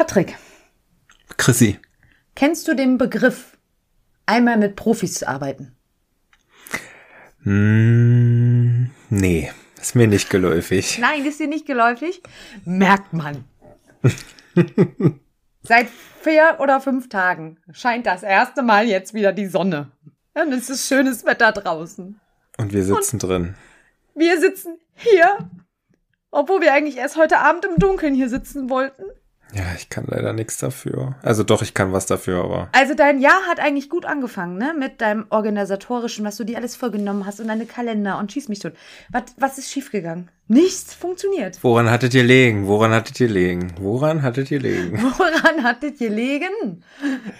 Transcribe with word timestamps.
Patrick, 0.00 0.38
Chrissy. 1.36 1.78
kennst 2.34 2.66
du 2.66 2.74
den 2.74 2.96
Begriff, 2.96 3.58
einmal 4.24 4.56
mit 4.56 4.74
Profis 4.74 5.12
zu 5.12 5.28
arbeiten? 5.28 5.76
Hm, 7.42 8.90
nee, 9.10 9.52
ist 9.78 9.94
mir 9.94 10.06
nicht 10.06 10.30
geläufig. 10.30 10.98
Nein, 10.98 11.26
ist 11.26 11.38
dir 11.38 11.48
nicht 11.48 11.66
geläufig? 11.66 12.22
Merkt 12.64 13.12
man. 13.12 13.44
Seit 15.64 15.88
vier 16.22 16.56
oder 16.60 16.80
fünf 16.80 17.10
Tagen 17.10 17.58
scheint 17.70 18.06
das 18.06 18.22
erste 18.22 18.62
Mal 18.62 18.86
jetzt 18.86 19.12
wieder 19.12 19.34
die 19.34 19.48
Sonne. 19.48 19.92
Und 20.32 20.50
es 20.54 20.70
ist 20.70 20.88
schönes 20.88 21.26
Wetter 21.26 21.52
draußen. 21.52 22.18
Und 22.56 22.72
wir 22.72 22.84
sitzen 22.84 23.18
drin. 23.18 23.54
Wir 24.14 24.40
sitzen 24.40 24.78
hier, 24.94 25.50
obwohl 26.30 26.62
wir 26.62 26.72
eigentlich 26.72 26.96
erst 26.96 27.18
heute 27.18 27.36
Abend 27.40 27.66
im 27.66 27.76
Dunkeln 27.76 28.14
hier 28.14 28.30
sitzen 28.30 28.70
wollten. 28.70 29.04
Ja, 29.52 29.64
ich 29.76 29.88
kann 29.88 30.04
leider 30.06 30.32
nichts 30.32 30.58
dafür. 30.58 31.16
Also 31.22 31.42
doch, 31.42 31.62
ich 31.62 31.74
kann 31.74 31.92
was 31.92 32.06
dafür, 32.06 32.44
aber 32.44 32.68
Also 32.72 32.94
dein 32.94 33.20
Jahr 33.20 33.42
hat 33.48 33.58
eigentlich 33.58 33.88
gut 33.88 34.04
angefangen, 34.04 34.58
ne? 34.58 34.74
Mit 34.78 35.00
deinem 35.00 35.26
organisatorischen, 35.30 36.24
was 36.24 36.36
du 36.36 36.44
dir 36.44 36.56
alles 36.56 36.76
vorgenommen 36.76 37.26
hast 37.26 37.40
und 37.40 37.48
deine 37.48 37.66
Kalender 37.66 38.18
und 38.18 38.30
schieß 38.30 38.48
mich 38.48 38.60
tot. 38.60 38.74
Was, 39.10 39.24
was 39.38 39.58
ist 39.58 39.70
schiefgegangen? 39.70 40.30
Nichts 40.46 40.94
funktioniert. 40.94 41.62
woran 41.62 41.90
hattet 41.90 42.14
ihr 42.14 42.24
legen? 42.24 42.66
Woran 42.66 42.92
hattet 42.92 43.20
ihr 43.20 43.28
legen? 43.28 43.72
Woran 43.78 44.22
hattet 44.22 44.50
ihr 44.50 44.60
legen? 44.60 45.00
Woran 45.18 45.64
hattet 45.64 45.98
gelegen, 45.98 46.84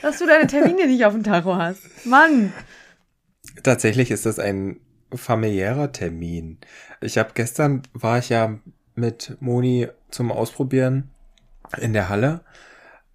dass 0.03 0.19
du 0.19 0.27
deine 0.27 0.47
Termine 0.47 0.87
nicht 0.87 1.05
auf 1.05 1.13
dem 1.13 1.23
Tacho 1.23 1.57
hast? 1.57 1.83
Mann. 2.05 2.53
Tatsächlich 3.63 4.11
ist 4.11 4.27
das 4.27 4.39
ein 4.39 4.81
familiärer 5.13 5.93
Termin. 5.93 6.59
Ich 7.01 7.19
habe 7.19 7.31
gestern 7.35 7.83
war 7.93 8.19
ich 8.19 8.29
ja 8.29 8.59
mit 8.95 9.37
Moni 9.41 9.89
zum 10.11 10.31
Ausprobieren 10.31 11.11
in 11.79 11.93
der 11.93 12.09
Halle 12.09 12.41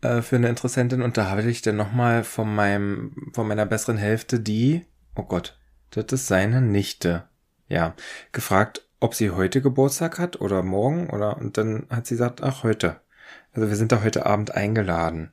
äh, 0.01 0.21
für 0.21 0.35
eine 0.35 0.49
Interessentin. 0.49 1.01
Und 1.01 1.17
da 1.17 1.29
habe 1.29 1.43
ich 1.43 1.61
dann 1.61 1.75
nochmal 1.75 2.23
von 2.23 2.53
meinem 2.53 3.31
von 3.33 3.47
meiner 3.47 3.65
besseren 3.65 3.97
Hälfte 3.97 4.39
die 4.39 4.85
oh 5.15 5.23
Gott 5.23 5.57
das 5.91 6.05
ist 6.11 6.27
seine 6.27 6.61
Nichte 6.61 7.23
ja 7.67 7.95
gefragt 8.31 8.87
ob 8.99 9.13
sie 9.13 9.31
heute 9.31 9.61
Geburtstag 9.61 10.19
hat 10.19 10.41
oder 10.41 10.63
morgen 10.63 11.09
oder 11.09 11.37
und 11.37 11.57
dann 11.57 11.87
hat 11.89 12.07
sie 12.07 12.15
gesagt 12.15 12.41
ach 12.43 12.63
heute. 12.63 13.01
Also 13.53 13.69
wir 13.69 13.75
sind 13.75 13.91
da 13.91 14.03
heute 14.03 14.25
Abend 14.25 14.53
eingeladen 14.55 15.31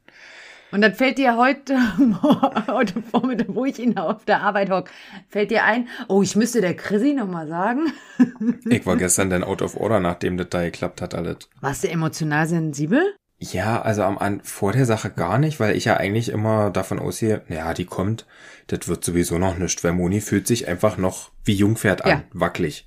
Und 0.73 0.81
dann 0.81 0.95
fällt 0.95 1.19
dir 1.19 1.37
heute, 1.37 1.77
heute 2.67 3.03
Vormittag, 3.03 3.48
wo 3.48 3.67
ich 3.67 3.78
ihn 3.78 3.98
auf 3.98 4.25
der 4.25 4.41
Arbeit 4.41 4.70
hock, 4.70 4.91
fällt 5.29 5.51
dir 5.51 5.64
ein, 5.64 5.87
oh, 6.09 6.23
ich 6.23 6.34
müsste 6.34 6.61
der 6.62 6.75
Chrissy 6.75 7.12
noch 7.12 7.29
mal 7.29 7.47
sagen. 7.47 7.92
ich 8.69 8.87
war 8.87 8.97
gestern 8.97 9.29
dann 9.31 9.45
out 9.45 9.61
of 9.62 9.77
order 9.77 10.01
nachdem 10.01 10.39
das 10.39 10.48
da 10.48 10.62
geklappt 10.62 11.03
hat 11.03 11.14
alles 11.14 11.51
Warst 11.61 11.84
du 11.84 11.89
emotional 11.89 12.47
sensibel? 12.47 13.14
Ja, 13.39 13.83
also 13.83 14.03
am 14.05 14.19
an 14.19 14.41
vor 14.45 14.73
der 14.73 14.87
Sache 14.87 15.11
gar 15.11 15.37
nicht, 15.39 15.59
weil 15.61 15.77
ich 15.77 15.84
ja 15.84 15.97
eigentlich 15.97 16.29
immer 16.29 16.70
davon 16.70 16.98
ausgehe, 17.01 17.42
naja, 17.48 17.75
die 17.75 17.84
kommt, 17.84 18.25
das 18.69 18.86
wird 18.89 19.05
sowieso 19.05 19.36
noch 19.36 19.59
nicht, 19.59 19.83
weil 19.84 19.92
Moni 19.92 20.20
fühlt 20.20 20.47
sich 20.47 20.69
einfach 20.69 20.97
noch 20.97 21.31
wie 21.45 21.55
Jungpferd 21.55 22.05
an, 22.05 22.11
Ja. 22.11 22.23
wackelig. 22.33 22.86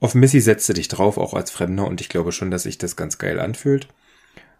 Auf 0.00 0.14
Missy 0.14 0.40
setzte 0.40 0.74
dich 0.74 0.88
drauf, 0.88 1.16
auch 1.18 1.34
als 1.34 1.50
Fremder, 1.50 1.86
und 1.86 2.00
ich 2.00 2.08
glaube 2.08 2.32
schon, 2.32 2.50
dass 2.50 2.64
sich 2.64 2.78
das 2.78 2.96
ganz 2.96 3.18
geil 3.18 3.38
anfühlt. 3.38 3.88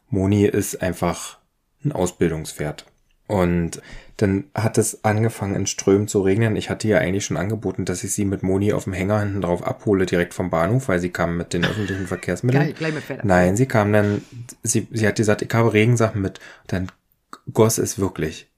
Moni 0.08 0.44
ist 0.46 0.82
einfach 0.82 1.38
ein 1.84 1.92
Ausbildungspferd. 1.92 2.86
Und 3.26 3.80
dann 4.18 4.44
hat 4.54 4.78
es 4.78 5.02
angefangen 5.04 5.56
in 5.56 5.66
Strömen 5.66 6.08
zu 6.08 6.20
regnen. 6.20 6.56
Ich 6.56 6.70
hatte 6.70 6.86
ja 6.86 6.98
eigentlich 6.98 7.24
schon 7.24 7.36
angeboten, 7.36 7.84
dass 7.84 8.04
ich 8.04 8.12
sie 8.12 8.24
mit 8.24 8.42
Moni 8.42 8.72
auf 8.72 8.84
dem 8.84 8.92
Hänger 8.92 9.20
hinten 9.20 9.40
drauf 9.40 9.66
abhole, 9.66 10.06
direkt 10.06 10.34
vom 10.34 10.50
Bahnhof, 10.50 10.88
weil 10.88 11.00
sie 11.00 11.10
kam 11.10 11.36
mit 11.36 11.52
den 11.52 11.64
öffentlichen 11.64 12.06
Verkehrsmitteln. 12.06 12.64
Geil, 12.64 12.74
gleich 12.74 12.94
mit 12.94 13.02
Pferd. 13.02 13.24
Nein, 13.24 13.56
sie 13.56 13.66
kam 13.66 13.92
dann, 13.92 14.22
sie, 14.62 14.86
sie 14.92 15.06
hat 15.06 15.16
gesagt, 15.16 15.42
ich 15.42 15.52
habe 15.52 15.72
Regensachen 15.72 16.20
mit. 16.20 16.38
Dann 16.66 16.92
goss 17.52 17.78
es 17.78 17.98
wirklich. 17.98 18.50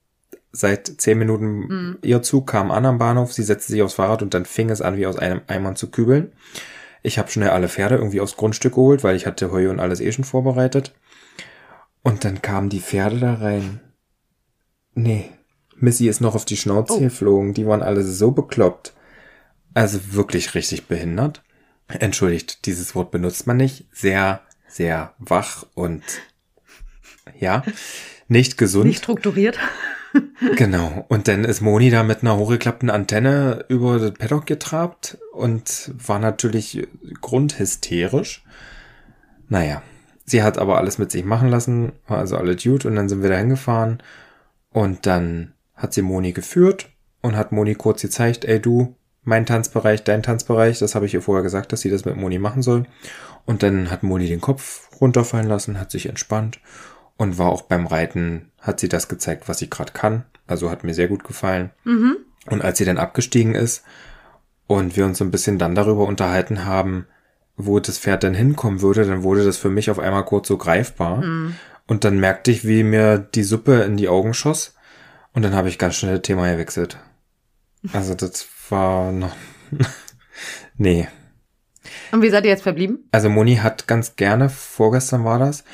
Seit 0.52 0.86
zehn 0.86 1.18
Minuten 1.18 1.98
ihr 2.02 2.22
Zug 2.22 2.46
kam 2.46 2.70
an 2.70 2.86
am 2.86 2.98
Bahnhof, 2.98 3.32
sie 3.32 3.42
setzte 3.42 3.72
sich 3.72 3.82
aufs 3.82 3.94
Fahrrad 3.94 4.22
und 4.22 4.34
dann 4.34 4.46
fing 4.46 4.70
es 4.70 4.82
an, 4.82 4.96
wie 4.96 5.06
aus 5.06 5.18
einem 5.18 5.42
Eimer 5.46 5.74
zu 5.74 5.90
kübeln. 5.90 6.32
Ich 7.02 7.18
habe 7.18 7.30
schnell 7.30 7.50
alle 7.50 7.68
Pferde 7.68 7.96
irgendwie 7.96 8.20
aufs 8.20 8.36
Grundstück 8.36 8.74
geholt, 8.74 9.04
weil 9.04 9.16
ich 9.16 9.26
hatte 9.26 9.52
Heu 9.52 9.70
und 9.70 9.80
alles 9.80 10.00
eh 10.00 10.10
schon 10.12 10.24
vorbereitet. 10.24 10.92
Und 12.06 12.24
dann 12.24 12.40
kamen 12.40 12.68
die 12.68 12.78
Pferde 12.78 13.18
da 13.18 13.34
rein. 13.34 13.80
Nee, 14.94 15.28
Missy 15.74 16.06
ist 16.06 16.20
noch 16.20 16.36
auf 16.36 16.44
die 16.44 16.56
Schnauze 16.56 16.92
Oh. 16.92 17.00
geflogen. 17.00 17.52
Die 17.52 17.66
waren 17.66 17.82
alle 17.82 18.04
so 18.04 18.30
bekloppt. 18.30 18.94
Also 19.74 19.98
wirklich 20.12 20.54
richtig 20.54 20.86
behindert. 20.86 21.42
Entschuldigt, 21.88 22.64
dieses 22.66 22.94
Wort 22.94 23.10
benutzt 23.10 23.48
man 23.48 23.56
nicht. 23.56 23.88
Sehr, 23.92 24.40
sehr 24.68 25.14
wach 25.18 25.66
und 25.74 26.04
ja, 27.40 27.64
nicht 28.28 28.56
gesund. 28.56 28.86
Nicht 28.86 29.02
strukturiert. 29.02 29.58
Genau. 30.56 31.04
Und 31.08 31.28
dann 31.28 31.44
ist 31.44 31.60
Moni 31.60 31.90
da 31.90 32.02
mit 32.02 32.22
einer 32.22 32.38
hochgeklappten 32.38 32.88
Antenne 32.88 33.66
über 33.68 33.98
das 33.98 34.12
Paddock 34.12 34.46
getrabt 34.46 35.18
und 35.34 35.92
war 36.06 36.18
natürlich 36.18 36.88
grundhysterisch. 37.20 38.42
Naja, 39.50 39.82
sie 40.26 40.42
hat 40.42 40.58
aber 40.58 40.76
alles 40.76 40.98
mit 40.98 41.10
sich 41.10 41.24
machen 41.24 41.48
lassen, 41.48 41.92
war 42.06 42.18
also 42.18 42.36
alle 42.36 42.56
Dude 42.56 42.88
und 42.88 42.96
dann 42.96 43.08
sind 43.08 43.22
wir 43.22 43.30
da 43.30 43.36
hingefahren 43.36 44.02
und 44.70 45.06
dann 45.06 45.54
hat 45.74 45.94
sie 45.94 46.02
Moni 46.02 46.32
geführt 46.32 46.90
und 47.22 47.36
hat 47.36 47.52
Moni 47.52 47.74
kurz 47.74 48.02
gezeigt, 48.02 48.44
ey 48.44 48.60
du, 48.60 48.96
mein 49.22 49.46
Tanzbereich, 49.46 50.04
dein 50.04 50.22
Tanzbereich, 50.22 50.78
das 50.78 50.94
habe 50.94 51.06
ich 51.06 51.14
ihr 51.14 51.22
vorher 51.22 51.42
gesagt, 51.42 51.72
dass 51.72 51.80
sie 51.80 51.90
das 51.90 52.04
mit 52.04 52.16
Moni 52.16 52.38
machen 52.38 52.62
soll. 52.62 52.84
Und 53.44 53.62
dann 53.62 53.90
hat 53.90 54.04
Moni 54.04 54.28
den 54.28 54.40
Kopf 54.40 54.88
runterfallen 55.00 55.48
lassen, 55.48 55.80
hat 55.80 55.90
sich 55.90 56.08
entspannt 56.08 56.60
und 57.16 57.36
war 57.36 57.50
auch 57.50 57.62
beim 57.62 57.86
Reiten, 57.86 58.52
hat 58.60 58.78
sie 58.78 58.88
das 58.88 59.08
gezeigt, 59.08 59.48
was 59.48 59.58
sie 59.58 59.68
gerade 59.68 59.92
kann. 59.92 60.24
Also 60.46 60.70
hat 60.70 60.84
mir 60.84 60.94
sehr 60.94 61.08
gut 61.08 61.24
gefallen. 61.24 61.70
Und 62.48 62.62
als 62.62 62.78
sie 62.78 62.84
dann 62.84 62.98
abgestiegen 62.98 63.56
ist 63.56 63.82
und 64.68 64.96
wir 64.96 65.04
uns 65.04 65.18
so 65.18 65.24
ein 65.24 65.32
bisschen 65.32 65.58
dann 65.58 65.74
darüber 65.74 66.06
unterhalten 66.06 66.64
haben, 66.64 67.06
wo 67.56 67.80
das 67.80 67.98
Pferd 67.98 68.22
denn 68.22 68.34
hinkommen 68.34 68.82
würde, 68.82 69.06
dann 69.06 69.22
wurde 69.22 69.44
das 69.44 69.56
für 69.56 69.70
mich 69.70 69.90
auf 69.90 69.98
einmal 69.98 70.24
kurz 70.24 70.48
so 70.48 70.56
greifbar. 70.56 71.22
Und 71.86 72.04
dann 72.04 72.18
merkte 72.18 72.50
ich, 72.50 72.66
wie 72.66 72.82
mir 72.82 73.18
die 73.18 73.44
Suppe 73.44 73.82
in 73.82 73.96
die 73.96 74.08
Augen 74.08 74.34
schoss. 74.34 74.74
Und 75.32 75.42
dann 75.42 75.54
habe 75.54 75.68
ich 75.68 75.78
ganz 75.78 75.96
schnell 75.96 76.14
das 76.14 76.22
Thema 76.22 76.50
gewechselt. 76.50 76.98
Also 77.92 78.14
das 78.14 78.46
war 78.68 79.12
noch. 79.12 79.34
nee. 80.76 81.08
Und 82.12 82.22
wie 82.22 82.30
seid 82.30 82.44
ihr 82.44 82.50
jetzt 82.50 82.62
verblieben? 82.62 83.08
Also 83.12 83.28
Moni 83.28 83.56
hat 83.56 83.86
ganz 83.86 84.16
gerne, 84.16 84.48
vorgestern 84.48 85.24
war 85.24 85.38
das, 85.38 85.64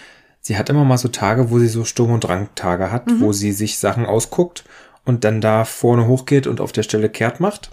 sie 0.41 0.59
hat 0.59 0.69
immer 0.69 0.85
mal 0.85 0.99
so 0.99 1.09
Tage, 1.09 1.51
wo 1.51 1.59
sie 1.59 1.69
so 1.69 1.85
Sturm- 1.85 2.13
und 2.13 2.25
Drangtage 2.25 2.91
hat, 2.91 3.05
wo 3.19 3.33
sie 3.33 3.53
sich 3.53 3.79
Sachen 3.79 4.05
ausguckt 4.05 4.65
und 5.05 5.25
dann 5.25 5.41
da 5.41 5.65
vorne 5.65 6.07
hochgeht 6.07 6.47
und 6.47 6.61
auf 6.61 6.73
der 6.73 6.83
Stelle 6.83 7.09
kehrt 7.09 7.41
macht. 7.41 7.71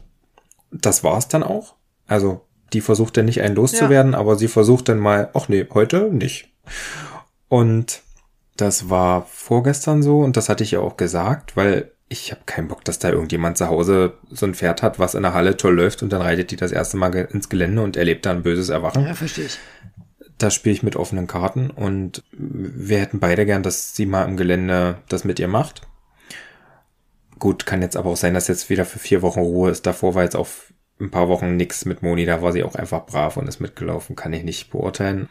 Das 0.71 1.03
war's 1.03 1.27
dann 1.27 1.43
auch. 1.43 1.75
Also 2.07 2.45
die 2.73 2.81
versucht 2.81 3.17
dann 3.17 3.25
nicht 3.25 3.41
einen 3.41 3.55
loszuwerden, 3.55 4.15
aber 4.15 4.35
sie 4.35 4.47
versucht 4.47 4.89
dann 4.89 4.99
mal, 4.99 5.29
ach 5.33 5.47
nee, 5.49 5.65
heute 5.73 6.09
nicht. 6.11 6.49
Und 7.47 8.01
das 8.57 8.89
war 8.89 9.25
vorgestern 9.29 10.03
so 10.03 10.19
und 10.19 10.37
das 10.37 10.49
hatte 10.49 10.63
ich 10.63 10.71
ja 10.71 10.79
auch 10.79 10.97
gesagt, 10.97 11.55
weil 11.55 11.91
ich 12.09 12.31
habe 12.31 12.41
keinen 12.45 12.67
Bock, 12.67 12.83
dass 12.83 12.99
da 12.99 13.09
irgendjemand 13.09 13.57
zu 13.57 13.67
Hause 13.67 14.13
so 14.31 14.45
ein 14.45 14.55
Pferd 14.55 14.81
hat, 14.81 14.99
was 14.99 15.15
in 15.15 15.23
der 15.23 15.33
Halle 15.33 15.57
toll 15.57 15.75
läuft 15.75 16.01
und 16.03 16.11
dann 16.11 16.21
reitet 16.21 16.51
die 16.51 16.55
das 16.55 16.71
erste 16.71 16.97
Mal 16.97 17.13
ins 17.15 17.49
Gelände 17.49 17.81
und 17.81 17.97
erlebt 17.97 18.25
da 18.25 18.31
ein 18.31 18.43
böses 18.43 18.69
Erwachen 18.69 19.05
Ja, 19.05 19.13
verstehe 19.13 19.45
ich. 19.45 19.59
da 20.37 20.49
spiele 20.49 20.73
ich 20.73 20.83
mit 20.83 20.95
offenen 20.95 21.27
Karten 21.27 21.69
und 21.69 22.23
wir 22.31 22.99
hätten 22.99 23.19
beide 23.19 23.45
gern, 23.45 23.63
dass 23.63 23.95
sie 23.95 24.05
mal 24.05 24.27
im 24.27 24.37
Gelände 24.37 24.97
das 25.07 25.23
mit 25.23 25.39
ihr 25.39 25.47
macht. 25.47 25.81
Gut, 27.37 27.65
kann 27.65 27.81
jetzt 27.81 27.95
aber 27.95 28.09
auch 28.09 28.17
sein, 28.17 28.33
dass 28.33 28.47
jetzt 28.49 28.69
wieder 28.69 28.85
für 28.85 28.99
vier 28.99 29.21
Wochen 29.21 29.39
Ruhe 29.39 29.69
ist. 29.69 29.85
Davor 29.85 30.13
war 30.15 30.23
jetzt 30.23 30.35
auch 30.35 30.47
ein 30.99 31.11
paar 31.11 31.29
Wochen 31.29 31.55
nix 31.55 31.85
mit 31.85 32.01
Moni, 32.01 32.25
da 32.25 32.41
war 32.41 32.51
sie 32.51 32.63
auch 32.63 32.75
einfach 32.75 33.05
brav 33.05 33.37
und 33.37 33.47
ist 33.47 33.59
mitgelaufen, 33.59 34.15
kann 34.15 34.33
ich 34.33 34.43
nicht 34.43 34.69
beurteilen. 34.69 35.29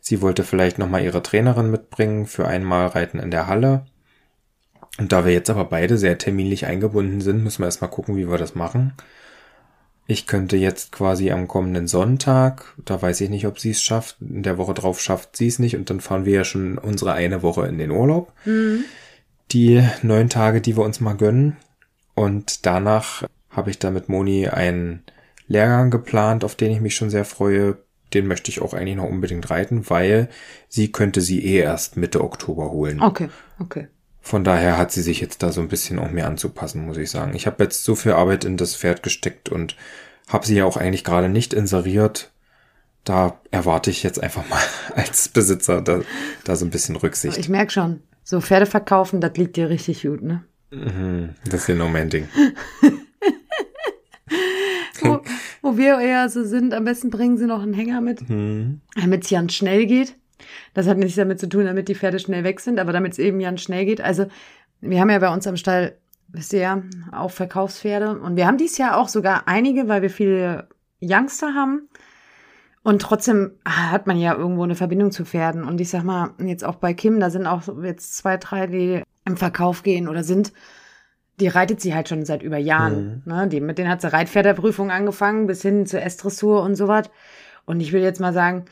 Sie 0.00 0.22
wollte 0.22 0.44
vielleicht 0.44 0.78
nochmal 0.78 1.04
ihre 1.04 1.22
Trainerin 1.22 1.70
mitbringen 1.70 2.26
für 2.26 2.46
einmal 2.48 2.86
Reiten 2.86 3.18
in 3.18 3.30
der 3.30 3.46
Halle. 3.46 3.84
Und 4.98 5.12
da 5.12 5.24
wir 5.24 5.32
jetzt 5.32 5.50
aber 5.50 5.64
beide 5.64 5.98
sehr 5.98 6.18
terminlich 6.18 6.66
eingebunden 6.66 7.20
sind, 7.20 7.42
müssen 7.42 7.60
wir 7.60 7.66
erstmal 7.66 7.90
gucken, 7.90 8.16
wie 8.16 8.28
wir 8.28 8.38
das 8.38 8.54
machen. 8.54 8.94
Ich 10.06 10.26
könnte 10.26 10.56
jetzt 10.56 10.90
quasi 10.90 11.30
am 11.30 11.46
kommenden 11.46 11.86
Sonntag, 11.86 12.74
da 12.84 13.00
weiß 13.00 13.20
ich 13.20 13.30
nicht, 13.30 13.46
ob 13.46 13.60
sie 13.60 13.70
es 13.70 13.82
schafft, 13.82 14.16
in 14.20 14.42
der 14.42 14.58
Woche 14.58 14.74
drauf 14.74 15.00
schafft 15.00 15.36
sie 15.36 15.46
es 15.46 15.60
nicht 15.60 15.76
und 15.76 15.88
dann 15.88 16.00
fahren 16.00 16.24
wir 16.24 16.32
ja 16.32 16.44
schon 16.44 16.78
unsere 16.78 17.12
eine 17.12 17.42
Woche 17.42 17.66
in 17.66 17.78
den 17.78 17.92
Urlaub. 17.92 18.32
Die 19.52 19.86
neun 20.02 20.28
Tage, 20.28 20.60
die 20.60 20.76
wir 20.76 20.84
uns 20.84 21.00
mal 21.00 21.16
gönnen. 21.16 21.56
Und 22.14 22.66
danach 22.66 23.24
habe 23.50 23.70
ich 23.70 23.78
da 23.78 23.90
mit 23.90 24.08
Moni 24.08 24.48
einen 24.48 25.02
Lehrgang 25.48 25.90
geplant, 25.90 26.44
auf 26.44 26.54
den 26.54 26.70
ich 26.70 26.80
mich 26.80 26.94
schon 26.94 27.10
sehr 27.10 27.24
freue. 27.24 27.78
Den 28.14 28.26
möchte 28.26 28.50
ich 28.50 28.60
auch 28.60 28.74
eigentlich 28.74 28.96
noch 28.96 29.08
unbedingt 29.08 29.50
reiten, 29.50 29.88
weil 29.88 30.28
sie 30.68 30.90
könnte 30.92 31.20
sie 31.20 31.44
eh 31.44 31.58
erst 31.58 31.96
Mitte 31.96 32.22
Oktober 32.22 32.70
holen. 32.70 33.00
Okay, 33.00 33.28
okay. 33.58 33.88
Von 34.20 34.44
daher 34.44 34.76
hat 34.76 34.92
sie 34.92 35.02
sich 35.02 35.20
jetzt 35.20 35.42
da 35.42 35.50
so 35.50 35.60
ein 35.60 35.68
bisschen 35.68 35.98
auch 35.98 36.10
mehr 36.10 36.26
anzupassen, 36.26 36.86
muss 36.86 36.98
ich 36.98 37.10
sagen. 37.10 37.34
Ich 37.34 37.46
habe 37.46 37.62
jetzt 37.64 37.84
so 37.84 37.94
viel 37.94 38.12
Arbeit 38.12 38.44
in 38.44 38.56
das 38.56 38.76
Pferd 38.76 39.02
gesteckt 39.02 39.48
und 39.48 39.76
habe 40.28 40.46
sie 40.46 40.56
ja 40.56 40.64
auch 40.64 40.76
eigentlich 40.76 41.04
gerade 41.04 41.28
nicht 41.28 41.54
inseriert, 41.54 42.30
da 43.04 43.40
erwarte 43.50 43.90
ich 43.90 44.02
jetzt 44.02 44.22
einfach 44.22 44.48
mal 44.48 44.60
als 44.94 45.28
Besitzer 45.28 45.80
da, 45.82 46.02
da 46.44 46.56
so 46.56 46.64
ein 46.64 46.70
bisschen 46.70 46.96
Rücksicht. 46.96 47.38
Ich 47.38 47.48
merke 47.48 47.72
schon, 47.72 48.02
so 48.22 48.40
Pferde 48.40 48.66
verkaufen, 48.66 49.20
das 49.20 49.36
liegt 49.36 49.56
dir 49.56 49.68
richtig 49.68 50.02
gut, 50.02 50.22
ne? 50.22 50.44
Mhm, 50.70 51.30
das 51.46 51.62
ist 51.62 51.68
ja 51.68 51.74
no 51.74 51.88
mein 51.88 52.10
Ding. 52.10 52.28
wo, 55.02 55.20
wo 55.62 55.76
wir 55.76 55.98
eher 55.98 56.28
so 56.28 56.44
sind, 56.44 56.74
am 56.74 56.84
besten 56.84 57.10
bringen 57.10 57.36
sie 57.38 57.46
noch 57.46 57.62
einen 57.62 57.74
Hänger 57.74 58.00
mit, 58.00 58.28
Mhm. 58.28 58.80
damit 58.94 59.24
es 59.24 59.30
ganz 59.30 59.52
schnell 59.54 59.86
geht. 59.86 60.16
Das 60.74 60.86
hat 60.86 60.96
nichts 60.98 61.16
damit 61.16 61.38
zu 61.38 61.48
tun, 61.48 61.66
damit 61.66 61.88
die 61.88 61.94
Pferde 61.94 62.18
schnell 62.18 62.44
weg 62.44 62.60
sind, 62.60 62.78
aber 62.78 62.92
damit 62.92 63.12
es 63.12 63.18
eben 63.18 63.38
ganz 63.40 63.60
schnell 63.60 63.84
geht. 63.84 64.00
Also 64.00 64.26
wir 64.80 65.00
haben 65.00 65.10
ja 65.10 65.18
bei 65.18 65.32
uns 65.32 65.46
am 65.46 65.56
Stall, 65.56 65.98
wisst 66.28 66.52
ihr 66.52 66.60
ja, 66.60 66.82
auch 67.12 67.30
Verkaufspferde. 67.30 68.18
Und 68.18 68.36
wir 68.36 68.46
haben 68.46 68.56
dies 68.56 68.78
Jahr 68.78 68.96
auch 68.96 69.08
sogar 69.08 69.42
einige, 69.46 69.88
weil 69.88 70.00
wir 70.02 70.10
viele 70.10 70.68
Youngster 71.02 71.54
haben. 71.54 71.88
Und 72.82 73.02
trotzdem 73.02 73.52
hat 73.66 74.06
man 74.06 74.16
ja 74.18 74.34
irgendwo 74.34 74.62
eine 74.62 74.74
Verbindung 74.74 75.10
zu 75.10 75.26
Pferden. 75.26 75.64
Und 75.64 75.80
ich 75.80 75.90
sag 75.90 76.02
mal, 76.02 76.30
jetzt 76.38 76.64
auch 76.64 76.76
bei 76.76 76.94
Kim, 76.94 77.20
da 77.20 77.28
sind 77.28 77.46
auch 77.46 77.62
jetzt 77.82 78.16
zwei, 78.16 78.38
drei, 78.38 78.66
die 78.66 79.02
im 79.26 79.36
Verkauf 79.36 79.82
gehen 79.82 80.08
oder 80.08 80.24
sind. 80.24 80.52
Die 81.40 81.48
reitet 81.48 81.80
sie 81.80 81.94
halt 81.94 82.08
schon 82.08 82.24
seit 82.24 82.42
über 82.42 82.58
Jahren. 82.58 83.22
Ne? 83.24 83.48
Die, 83.48 83.60
mit 83.60 83.78
denen 83.78 83.88
hat 83.90 84.00
sie 84.02 84.12
Reitpferderprüfung 84.12 84.90
angefangen, 84.90 85.46
bis 85.46 85.62
hin 85.62 85.86
zur 85.86 86.02
S-Dressur 86.02 86.62
und 86.62 86.76
so 86.76 86.86
was. 86.86 87.10
Und 87.64 87.80
ich 87.80 87.92
will 87.92 88.02
jetzt 88.02 88.20
mal 88.20 88.32
sagen, 88.32 88.66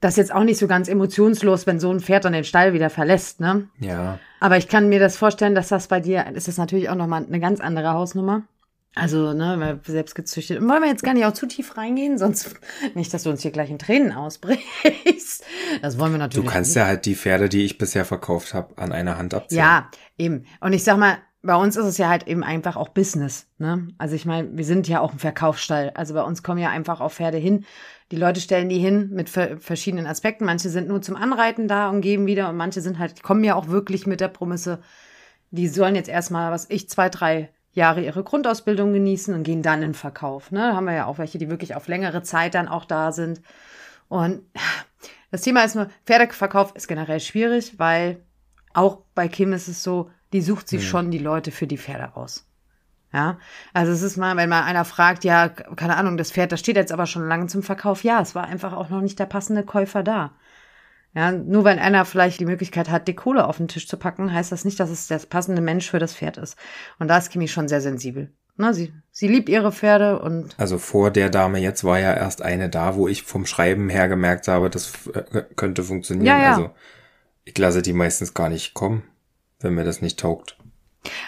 das 0.00 0.12
ist 0.12 0.18
jetzt 0.18 0.34
auch 0.34 0.44
nicht 0.44 0.58
so 0.58 0.68
ganz 0.68 0.88
emotionslos, 0.88 1.66
wenn 1.66 1.80
so 1.80 1.90
ein 1.90 2.00
Pferd 2.00 2.24
dann 2.24 2.32
den 2.32 2.44
Stall 2.44 2.72
wieder 2.72 2.88
verlässt, 2.88 3.40
ne? 3.40 3.68
Ja, 3.80 4.20
Aber 4.38 4.56
ich 4.56 4.68
kann 4.68 4.88
mir 4.88 5.00
das 5.00 5.16
vorstellen, 5.16 5.56
dass 5.56 5.68
das 5.68 5.88
bei 5.88 5.98
dir, 5.98 6.26
ist 6.34 6.46
das 6.46 6.56
natürlich 6.56 6.88
auch 6.88 6.94
nochmal 6.94 7.24
eine 7.24 7.40
ganz 7.40 7.60
andere 7.60 7.92
Hausnummer. 7.92 8.44
Also, 8.94 9.32
ne, 9.32 9.80
selbst 9.84 10.14
gezüchtet. 10.14 10.60
Und 10.60 10.68
wollen 10.68 10.82
wir 10.82 10.88
jetzt 10.88 11.04
gar 11.04 11.14
nicht 11.14 11.24
auch 11.24 11.32
zu 11.32 11.46
tief 11.46 11.76
reingehen, 11.76 12.18
sonst 12.18 12.56
nicht, 12.94 13.12
dass 13.12 13.24
du 13.24 13.30
uns 13.30 13.42
hier 13.42 13.50
gleich 13.50 13.70
in 13.70 13.78
Tränen 13.78 14.12
ausbrichst. 14.12 15.44
Das 15.82 15.98
wollen 15.98 16.12
wir 16.12 16.18
du 16.18 16.22
natürlich 16.24 16.50
kannst 16.50 16.70
nicht. 16.70 16.76
ja 16.76 16.86
halt 16.86 17.04
die 17.04 17.14
Pferde, 17.14 17.48
die 17.48 17.64
ich 17.64 17.78
bisher 17.78 18.04
verkauft 18.04 18.54
habe, 18.54 18.76
an 18.78 18.92
einer 18.92 19.18
Hand 19.18 19.34
abzählen. 19.34 19.64
Ja, 19.64 19.90
eben. 20.16 20.46
Und 20.60 20.72
ich 20.72 20.82
sag 20.82 20.96
mal, 20.96 21.18
bei 21.42 21.54
uns 21.54 21.76
ist 21.76 21.86
es 21.86 21.98
ja 21.98 22.08
halt 22.08 22.26
eben 22.26 22.42
einfach 22.42 22.76
auch 22.76 22.88
Business. 22.88 23.46
Ne? 23.58 23.88
Also 23.96 24.16
ich 24.16 24.26
meine, 24.26 24.56
wir 24.56 24.64
sind 24.64 24.88
ja 24.88 25.00
auch 25.00 25.12
ein 25.12 25.18
Verkaufsstall. 25.18 25.92
Also 25.94 26.14
bei 26.14 26.22
uns 26.22 26.42
kommen 26.42 26.58
ja 26.58 26.70
einfach 26.70 27.00
auch 27.00 27.12
Pferde 27.12 27.38
hin. 27.38 27.64
Die 28.10 28.16
Leute 28.16 28.40
stellen 28.40 28.68
die 28.68 28.78
hin 28.78 29.10
mit 29.12 29.30
ver 29.30 29.58
verschiedenen 29.58 30.06
Aspekten. 30.06 30.44
Manche 30.44 30.68
sind 30.68 30.88
nur 30.88 31.00
zum 31.00 31.14
Anreiten 31.16 31.68
da 31.68 31.90
und 31.90 32.00
geben 32.00 32.26
wieder 32.26 32.48
und 32.48 32.56
manche 32.56 32.80
sind 32.80 32.98
halt, 32.98 33.18
die 33.18 33.22
kommen 33.22 33.44
ja 33.44 33.54
auch 33.54 33.68
wirklich 33.68 34.06
mit 34.06 34.20
der 34.20 34.28
Promisse, 34.28 34.80
die 35.50 35.68
sollen 35.68 35.94
jetzt 35.94 36.08
erstmal, 36.08 36.50
was 36.50 36.68
ich, 36.68 36.88
zwei, 36.88 37.08
drei 37.08 37.50
Jahre 37.72 38.02
ihre 38.02 38.24
Grundausbildung 38.24 38.92
genießen 38.92 39.32
und 39.32 39.44
gehen 39.44 39.62
dann 39.62 39.82
in 39.82 39.94
Verkauf. 39.94 40.50
Ne? 40.50 40.60
Da 40.60 40.74
haben 40.74 40.86
wir 40.86 40.94
ja 40.94 41.06
auch 41.06 41.18
welche, 41.18 41.38
die 41.38 41.48
wirklich 41.48 41.76
auf 41.76 41.86
längere 41.86 42.22
Zeit 42.22 42.54
dann 42.54 42.66
auch 42.66 42.84
da 42.84 43.12
sind. 43.12 43.40
Und 44.08 44.42
das 45.30 45.42
Thema 45.42 45.62
ist 45.62 45.76
nur, 45.76 45.88
Pferdeverkauf 46.04 46.74
ist 46.74 46.88
generell 46.88 47.20
schwierig, 47.20 47.78
weil 47.78 48.24
auch 48.74 49.02
bei 49.14 49.28
Kim 49.28 49.52
ist 49.52 49.68
es 49.68 49.82
so, 49.82 50.10
die 50.32 50.40
sucht 50.40 50.68
sich 50.68 50.86
schon 50.86 51.10
die 51.10 51.18
Leute 51.18 51.50
für 51.50 51.66
die 51.66 51.78
Pferde 51.78 52.16
aus. 52.16 52.44
Ja, 53.12 53.38
also 53.72 53.92
es 53.92 54.02
ist 54.02 54.18
mal, 54.18 54.36
wenn 54.36 54.50
mal 54.50 54.64
einer 54.64 54.84
fragt, 54.84 55.24
ja, 55.24 55.48
keine 55.48 55.96
Ahnung, 55.96 56.18
das 56.18 56.30
Pferd, 56.30 56.52
das 56.52 56.60
steht 56.60 56.76
jetzt 56.76 56.92
aber 56.92 57.06
schon 57.06 57.26
lange 57.26 57.46
zum 57.46 57.62
Verkauf. 57.62 58.04
Ja, 58.04 58.20
es 58.20 58.34
war 58.34 58.44
einfach 58.44 58.74
auch 58.74 58.90
noch 58.90 59.00
nicht 59.00 59.18
der 59.18 59.26
passende 59.26 59.62
Käufer 59.62 60.02
da. 60.02 60.32
Ja, 61.14 61.32
nur 61.32 61.64
weil 61.64 61.78
einer 61.78 62.04
vielleicht 62.04 62.38
die 62.38 62.44
Möglichkeit 62.44 62.90
hat, 62.90 63.08
die 63.08 63.14
Kohle 63.14 63.46
auf 63.46 63.56
den 63.56 63.68
Tisch 63.68 63.88
zu 63.88 63.96
packen, 63.96 64.32
heißt 64.32 64.52
das 64.52 64.66
nicht, 64.66 64.78
dass 64.78 64.90
es 64.90 65.08
der 65.08 65.18
passende 65.18 65.62
Mensch 65.62 65.90
für 65.90 65.98
das 65.98 66.14
Pferd 66.14 66.36
ist. 66.36 66.56
Und 66.98 67.08
da 67.08 67.16
ist 67.16 67.30
Kimi 67.30 67.48
schon 67.48 67.66
sehr 67.66 67.80
sensibel. 67.80 68.30
Na, 68.56 68.74
sie, 68.74 68.92
sie 69.10 69.28
liebt 69.28 69.48
ihre 69.48 69.72
Pferde 69.72 70.18
und 70.18 70.54
Also 70.58 70.78
vor 70.78 71.10
der 71.10 71.30
Dame 71.30 71.60
jetzt 71.60 71.84
war 71.84 71.98
ja 71.98 72.12
erst 72.12 72.42
eine 72.42 72.68
da, 72.68 72.96
wo 72.96 73.08
ich 73.08 73.22
vom 73.22 73.46
Schreiben 73.46 73.88
her 73.88 74.08
gemerkt 74.08 74.48
habe, 74.48 74.68
das 74.68 75.06
äh, 75.14 75.44
könnte 75.54 75.82
funktionieren. 75.82 76.26
Ja, 76.26 76.42
ja. 76.42 76.50
Also 76.50 76.70
ich 77.44 77.56
lasse 77.56 77.82
die 77.82 77.92
meistens 77.92 78.34
gar 78.34 78.48
nicht 78.48 78.74
kommen, 78.74 79.04
wenn 79.60 79.74
mir 79.74 79.84
das 79.84 80.02
nicht 80.02 80.18
taugt. 80.20 80.56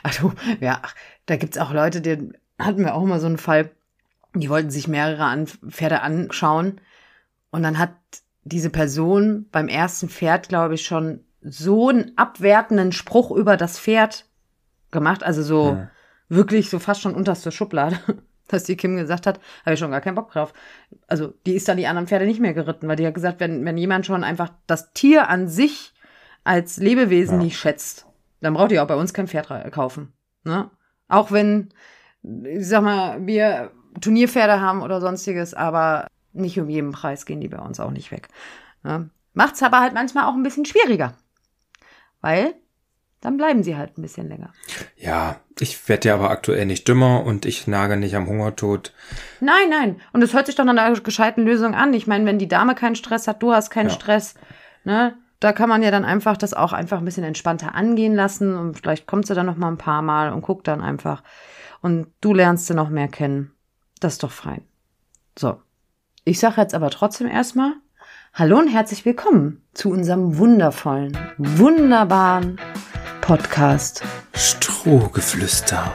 Ach 0.02 0.14
du, 0.14 0.32
ja, 0.60 0.80
ach, 0.82 0.94
da 1.26 1.36
gibt's 1.36 1.58
auch 1.58 1.72
Leute, 1.72 2.00
die 2.00 2.32
hatten 2.58 2.84
wir 2.84 2.94
auch 2.94 3.04
mal 3.04 3.20
so 3.20 3.26
einen 3.26 3.38
Fall, 3.38 3.70
die 4.34 4.50
wollten 4.50 4.70
sich 4.70 4.88
mehrere 4.88 5.24
an, 5.24 5.46
Pferde 5.46 6.02
anschauen 6.02 6.80
und 7.50 7.62
dann 7.62 7.78
hat 7.78 7.92
diese 8.44 8.70
Person 8.70 9.46
beim 9.52 9.68
ersten 9.68 10.08
Pferd, 10.08 10.48
glaube 10.48 10.74
ich, 10.74 10.84
schon 10.84 11.20
so 11.42 11.88
einen 11.88 12.12
abwertenden 12.16 12.92
Spruch 12.92 13.30
über 13.30 13.56
das 13.56 13.78
Pferd 13.78 14.26
gemacht, 14.90 15.22
also 15.22 15.42
so 15.42 15.72
Hm. 15.72 15.88
wirklich 16.28 16.70
so 16.70 16.78
fast 16.78 17.00
schon 17.00 17.14
unterste 17.14 17.50
Schublade, 17.52 17.98
dass 18.48 18.64
die 18.64 18.76
Kim 18.76 18.96
gesagt 18.96 19.26
hat, 19.26 19.40
habe 19.64 19.74
ich 19.74 19.80
schon 19.80 19.90
gar 19.90 20.00
keinen 20.00 20.14
Bock 20.16 20.32
drauf. 20.32 20.52
Also 21.06 21.34
die 21.46 21.54
ist 21.54 21.68
dann 21.68 21.76
die 21.76 21.86
anderen 21.86 22.08
Pferde 22.08 22.26
nicht 22.26 22.40
mehr 22.40 22.54
geritten, 22.54 22.88
weil 22.88 22.96
die 22.96 23.06
hat 23.06 23.14
gesagt, 23.14 23.40
wenn, 23.40 23.64
wenn 23.64 23.78
jemand 23.78 24.06
schon 24.06 24.24
einfach 24.24 24.50
das 24.66 24.92
Tier 24.92 25.28
an 25.28 25.48
sich 25.48 25.92
als 26.44 26.76
Lebewesen 26.78 27.38
Ja. 27.38 27.44
nicht 27.44 27.58
schätzt, 27.58 28.06
dann 28.40 28.54
braucht 28.54 28.72
ihr 28.72 28.82
auch 28.82 28.86
bei 28.88 28.96
uns 28.96 29.14
kein 29.14 29.28
Pferd 29.28 29.48
kaufen. 29.72 30.12
Ne? 30.44 30.70
Auch 31.08 31.30
wenn, 31.32 31.70
ich 32.22 32.66
sag 32.66 32.82
mal, 32.82 33.26
wir 33.26 33.72
Turnierpferde 34.00 34.60
haben 34.60 34.82
oder 34.82 35.00
sonstiges, 35.00 35.54
aber 35.54 36.06
nicht 36.32 36.58
um 36.60 36.68
jeden 36.68 36.92
Preis 36.92 37.26
gehen 37.26 37.40
die 37.40 37.48
bei 37.48 37.58
uns 37.58 37.80
auch 37.80 37.90
nicht 37.90 38.10
weg. 38.12 38.28
Ne? 38.82 39.10
Macht's 39.32 39.62
aber 39.62 39.80
halt 39.80 39.94
manchmal 39.94 40.24
auch 40.24 40.34
ein 40.34 40.42
bisschen 40.42 40.64
schwieriger. 40.64 41.14
Weil 42.20 42.54
dann 43.20 43.36
bleiben 43.36 43.62
sie 43.62 43.76
halt 43.76 43.98
ein 43.98 44.02
bisschen 44.02 44.28
länger. 44.28 44.52
Ja, 44.96 45.40
ich 45.58 45.88
werde 45.88 46.08
ja 46.08 46.14
aber 46.14 46.30
aktuell 46.30 46.64
nicht 46.64 46.88
dümmer 46.88 47.24
und 47.24 47.44
ich 47.44 47.66
nage 47.66 47.96
nicht 47.96 48.16
am 48.16 48.26
Hungertod. 48.26 48.94
Nein, 49.40 49.68
nein. 49.68 50.00
Und 50.12 50.22
es 50.22 50.32
hört 50.32 50.46
sich 50.46 50.54
doch 50.54 50.64
nach 50.64 50.74
einer 50.74 50.98
gescheiten 51.00 51.44
Lösung 51.44 51.74
an. 51.74 51.92
Ich 51.92 52.06
meine, 52.06 52.24
wenn 52.24 52.38
die 52.38 52.48
Dame 52.48 52.74
keinen 52.74 52.96
Stress 52.96 53.28
hat, 53.28 53.42
du 53.42 53.52
hast 53.52 53.68
keinen 53.70 53.88
Ja. 53.88 53.94
Stress, 53.94 54.34
ne? 54.84 55.18
Da 55.40 55.52
kann 55.52 55.70
man 55.70 55.82
ja 55.82 55.90
dann 55.90 56.04
einfach 56.04 56.36
das 56.36 56.52
auch 56.52 56.74
einfach 56.74 56.98
ein 56.98 57.04
bisschen 57.04 57.24
entspannter 57.24 57.74
angehen 57.74 58.14
lassen 58.14 58.54
und 58.56 58.76
vielleicht 58.76 59.06
kommt 59.06 59.26
sie 59.26 59.34
dann 59.34 59.46
noch 59.46 59.56
mal 59.56 59.68
ein 59.68 59.78
paar 59.78 60.02
Mal 60.02 60.32
und 60.32 60.42
guckt 60.42 60.68
dann 60.68 60.82
einfach. 60.82 61.22
Und 61.80 62.08
du 62.20 62.34
lernst 62.34 62.66
sie 62.66 62.74
noch 62.74 62.90
mehr 62.90 63.08
kennen. 63.08 63.52
Das 64.00 64.14
ist 64.14 64.22
doch 64.22 64.30
fein. 64.30 64.62
So. 65.38 65.60
Ich 66.24 66.38
sage 66.38 66.60
jetzt 66.60 66.74
aber 66.74 66.90
trotzdem 66.90 67.26
erstmal 67.26 67.72
Hallo 68.34 68.58
und 68.58 68.68
herzlich 68.68 69.04
willkommen 69.04 69.62
zu 69.74 69.90
unserem 69.90 70.38
wundervollen, 70.38 71.18
wunderbaren 71.38 72.60
Podcast 73.22 74.04
Strohgeflüster. 74.34 75.92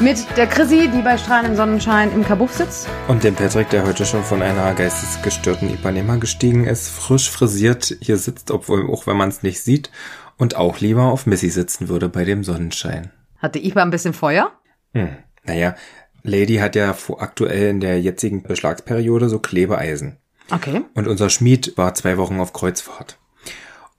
Mit 0.00 0.26
der 0.36 0.46
Chrissy, 0.46 0.90
die 0.92 1.00
bei 1.02 1.16
strahlendem 1.16 1.56
Sonnenschein 1.56 2.12
im 2.12 2.24
Kabuff 2.24 2.52
sitzt. 2.52 2.88
Und 3.08 3.24
dem 3.24 3.34
Patrick, 3.34 3.70
der 3.70 3.86
heute 3.86 4.04
schon 4.04 4.22
von 4.22 4.42
einer 4.42 4.74
geistesgestörten 4.74 5.72
Ipanema 5.72 6.16
gestiegen 6.16 6.66
ist, 6.66 6.88
frisch 6.88 7.30
frisiert 7.30 7.96
hier 8.00 8.18
sitzt, 8.18 8.50
obwohl 8.50 8.90
auch 8.90 9.06
wenn 9.06 9.16
man 9.16 9.30
es 9.30 9.42
nicht 9.42 9.62
sieht, 9.62 9.90
und 10.36 10.56
auch 10.56 10.80
lieber 10.80 11.04
auf 11.04 11.26
Missy 11.26 11.48
sitzen 11.48 11.88
würde 11.88 12.08
bei 12.08 12.24
dem 12.24 12.44
Sonnenschein. 12.44 13.10
Hatte 13.38 13.58
Ipa 13.58 13.82
ein 13.82 13.90
bisschen 13.90 14.12
Feuer? 14.12 14.52
Hm. 14.92 15.16
Naja, 15.44 15.76
Lady 16.22 16.56
hat 16.56 16.76
ja 16.76 16.94
aktuell 17.18 17.70
in 17.70 17.80
der 17.80 18.00
jetzigen 18.00 18.42
Beschlagsperiode 18.42 19.28
so 19.28 19.38
Klebeeisen. 19.38 20.18
Okay. 20.50 20.82
Und 20.94 21.08
unser 21.08 21.30
Schmied 21.30 21.76
war 21.76 21.94
zwei 21.94 22.18
Wochen 22.18 22.38
auf 22.40 22.52
Kreuzfahrt. 22.52 23.18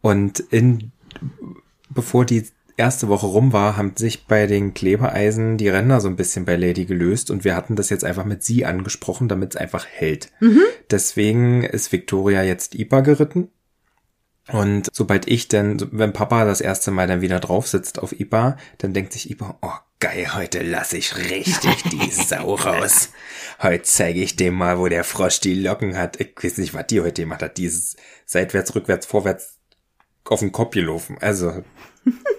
Und 0.02 0.40
in, 0.40 0.92
bevor 1.90 2.26
die 2.26 2.48
erste 2.78 3.08
Woche 3.08 3.26
rum 3.26 3.54
war, 3.54 3.76
haben 3.76 3.94
sich 3.96 4.26
bei 4.26 4.48
den 4.48 4.74
Klebeeisen 4.74 5.58
die 5.58 5.70
Ränder 5.70 6.00
so 6.00 6.08
ein 6.08 6.16
bisschen 6.16 6.46
bei 6.46 6.56
Lady 6.56 6.86
gelöst 6.86 7.30
und 7.32 7.44
wir 7.44 7.56
hatten 7.56 7.76
das 7.76 7.90
jetzt 7.90 8.06
einfach 8.06 8.26
mit 8.26 8.44
sie 8.44 8.66
angesprochen, 8.66 9.28
damit 9.28 9.56
es 9.56 9.62
einfach 9.62 9.86
hält. 9.86 10.32
Deswegen 10.92 11.64
ist 11.64 11.92
Victoria 11.92 12.44
jetzt 12.44 12.76
IPA 12.76 13.02
geritten. 13.02 13.50
Und 14.50 14.88
sobald 14.94 15.28
ich 15.28 15.50
denn, 15.50 15.90
wenn 15.92 16.14
Papa 16.14 16.46
das 16.46 16.62
erste 16.62 16.92
Mal 16.92 17.08
dann 17.08 17.20
wieder 17.20 17.42
drauf 17.42 17.68
sitzt 17.68 18.00
auf 18.00 18.18
IPA, 18.18 18.56
dann 18.78 18.94
denkt 18.94 19.12
sich 19.12 19.30
IPA, 19.30 19.58
oh 19.62 19.74
geil, 20.00 20.36
heute 20.36 20.64
lasse 20.64 20.98
ich 20.98 21.18
richtig 21.18 21.84
die 21.84 22.10
Sau 22.12 22.56
raus. 22.56 23.10
Heute 23.62 23.84
zeige 23.84 24.22
ich 24.22 24.38
dem 24.38 24.54
mal, 24.54 24.80
wo 24.80 24.88
der 24.88 25.04
Frosch 25.04 25.42
die 25.42 25.56
Locken 25.56 25.98
hat. 25.98 26.22
Ich 26.22 26.36
weiß 26.42 26.60
nicht, 26.60 26.74
was 26.74 26.88
die 26.88 27.02
heute 27.02 27.24
gemacht 27.24 27.42
hat. 27.42 27.58
Dieses 27.58 27.98
seitwärts, 28.26 28.74
rückwärts, 28.74 29.06
vorwärts 29.06 29.58
auf 30.24 30.40
den 30.40 30.52
Kopf 30.52 30.72
gelaufen. 30.72 31.18
Also 31.20 31.64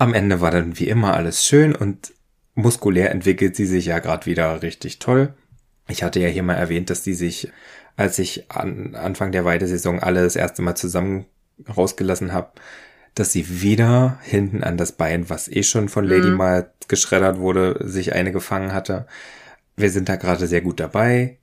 am 0.00 0.14
Ende 0.14 0.40
war 0.40 0.50
dann 0.50 0.78
wie 0.78 0.88
immer 0.88 1.14
alles 1.14 1.44
schön 1.44 1.74
und 1.74 2.14
muskulär 2.54 3.10
entwickelt 3.10 3.54
sie 3.54 3.66
sich 3.66 3.86
ja 3.86 3.98
gerade 3.98 4.26
wieder 4.26 4.62
richtig 4.62 4.98
toll. 4.98 5.34
Ich 5.88 6.02
hatte 6.02 6.20
ja 6.20 6.28
hier 6.28 6.42
mal 6.42 6.54
erwähnt, 6.54 6.90
dass 6.90 7.02
die 7.02 7.14
sich, 7.14 7.52
als 7.96 8.18
ich 8.18 8.50
an 8.50 8.94
Anfang 8.94 9.30
der 9.30 9.44
Weidesaison 9.44 10.00
alle 10.00 10.22
das 10.22 10.36
erste 10.36 10.62
Mal 10.62 10.74
zusammen 10.74 11.26
rausgelassen 11.76 12.32
habe, 12.32 12.52
dass 13.14 13.32
sie 13.32 13.60
wieder 13.62 14.18
hinten 14.22 14.64
an 14.64 14.76
das 14.78 14.92
Bein, 14.92 15.28
was 15.28 15.48
eh 15.48 15.62
schon 15.62 15.88
von 15.88 16.04
Lady 16.06 16.28
Mhm. 16.30 16.36
mal 16.36 16.72
geschreddert 16.88 17.38
wurde, 17.38 17.76
sich 17.86 18.14
eine 18.14 18.32
gefangen 18.32 18.72
hatte. 18.72 19.06
Wir 19.76 19.90
sind 19.90 20.08
da 20.08 20.16
gerade 20.16 20.46
sehr 20.46 20.62
gut 20.62 20.80
dabei, 20.80 21.38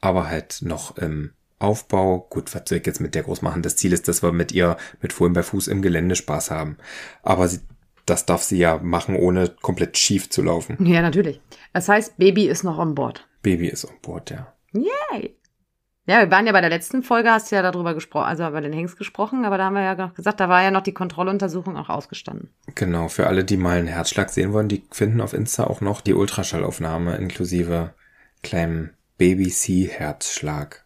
aber 0.00 0.28
halt 0.28 0.58
noch 0.62 0.96
im 0.98 1.32
Aufbau. 1.58 2.26
Gut, 2.30 2.54
was 2.54 2.62
soll 2.66 2.78
ich 2.78 2.86
jetzt 2.86 3.00
mit 3.00 3.14
der 3.14 3.22
groß 3.22 3.42
machen? 3.42 3.62
Das 3.62 3.76
Ziel 3.76 3.92
ist, 3.92 4.08
dass 4.08 4.22
wir 4.22 4.32
mit 4.32 4.52
ihr 4.52 4.76
mit 5.00 5.12
Fohlen 5.12 5.32
bei 5.34 5.42
Fuß 5.44 5.68
im 5.68 5.82
Gelände 5.82 6.16
Spaß 6.16 6.50
haben. 6.50 6.76
Aber 7.22 7.46
sie, 7.48 7.60
das 8.06 8.24
darf 8.24 8.42
sie 8.42 8.58
ja 8.58 8.78
machen, 8.78 9.16
ohne 9.16 9.48
komplett 9.60 9.98
schief 9.98 10.30
zu 10.30 10.42
laufen. 10.42 10.76
Ja, 10.84 11.02
natürlich. 11.02 11.40
Das 11.72 11.88
heißt, 11.88 12.16
Baby 12.16 12.46
ist 12.46 12.62
noch 12.64 12.78
an 12.78 12.94
Bord. 12.94 13.26
Baby 13.42 13.68
ist 13.68 13.84
an 13.84 13.96
Bord, 14.00 14.30
ja. 14.30 14.52
Yay! 14.72 15.36
Ja, 16.08 16.20
wir 16.20 16.30
waren 16.30 16.46
ja 16.46 16.52
bei 16.52 16.60
der 16.60 16.70
letzten 16.70 17.02
Folge, 17.02 17.32
hast 17.32 17.50
du 17.50 17.56
ja 17.56 17.62
darüber 17.62 17.92
gesprochen, 17.92 18.26
also 18.26 18.46
über 18.46 18.60
den 18.60 18.72
Hengst 18.72 18.96
gesprochen, 18.96 19.44
aber 19.44 19.58
da 19.58 19.64
haben 19.64 19.74
wir 19.74 19.82
ja 19.82 19.96
noch 19.96 20.14
gesagt, 20.14 20.38
da 20.38 20.48
war 20.48 20.62
ja 20.62 20.70
noch 20.70 20.82
die 20.82 20.94
Kontrolluntersuchung 20.94 21.76
auch 21.76 21.88
ausgestanden. 21.88 22.50
Genau, 22.76 23.08
für 23.08 23.26
alle, 23.26 23.44
die 23.44 23.56
mal 23.56 23.78
einen 23.78 23.88
Herzschlag 23.88 24.30
sehen 24.30 24.52
wollen, 24.52 24.68
die 24.68 24.84
finden 24.92 25.20
auf 25.20 25.32
Insta 25.32 25.64
auch 25.64 25.80
noch 25.80 26.00
die 26.00 26.14
Ultraschallaufnahme 26.14 27.16
inklusive 27.16 27.92
kleinem 28.44 28.90
Baby-C-Herzschlag. 29.18 30.84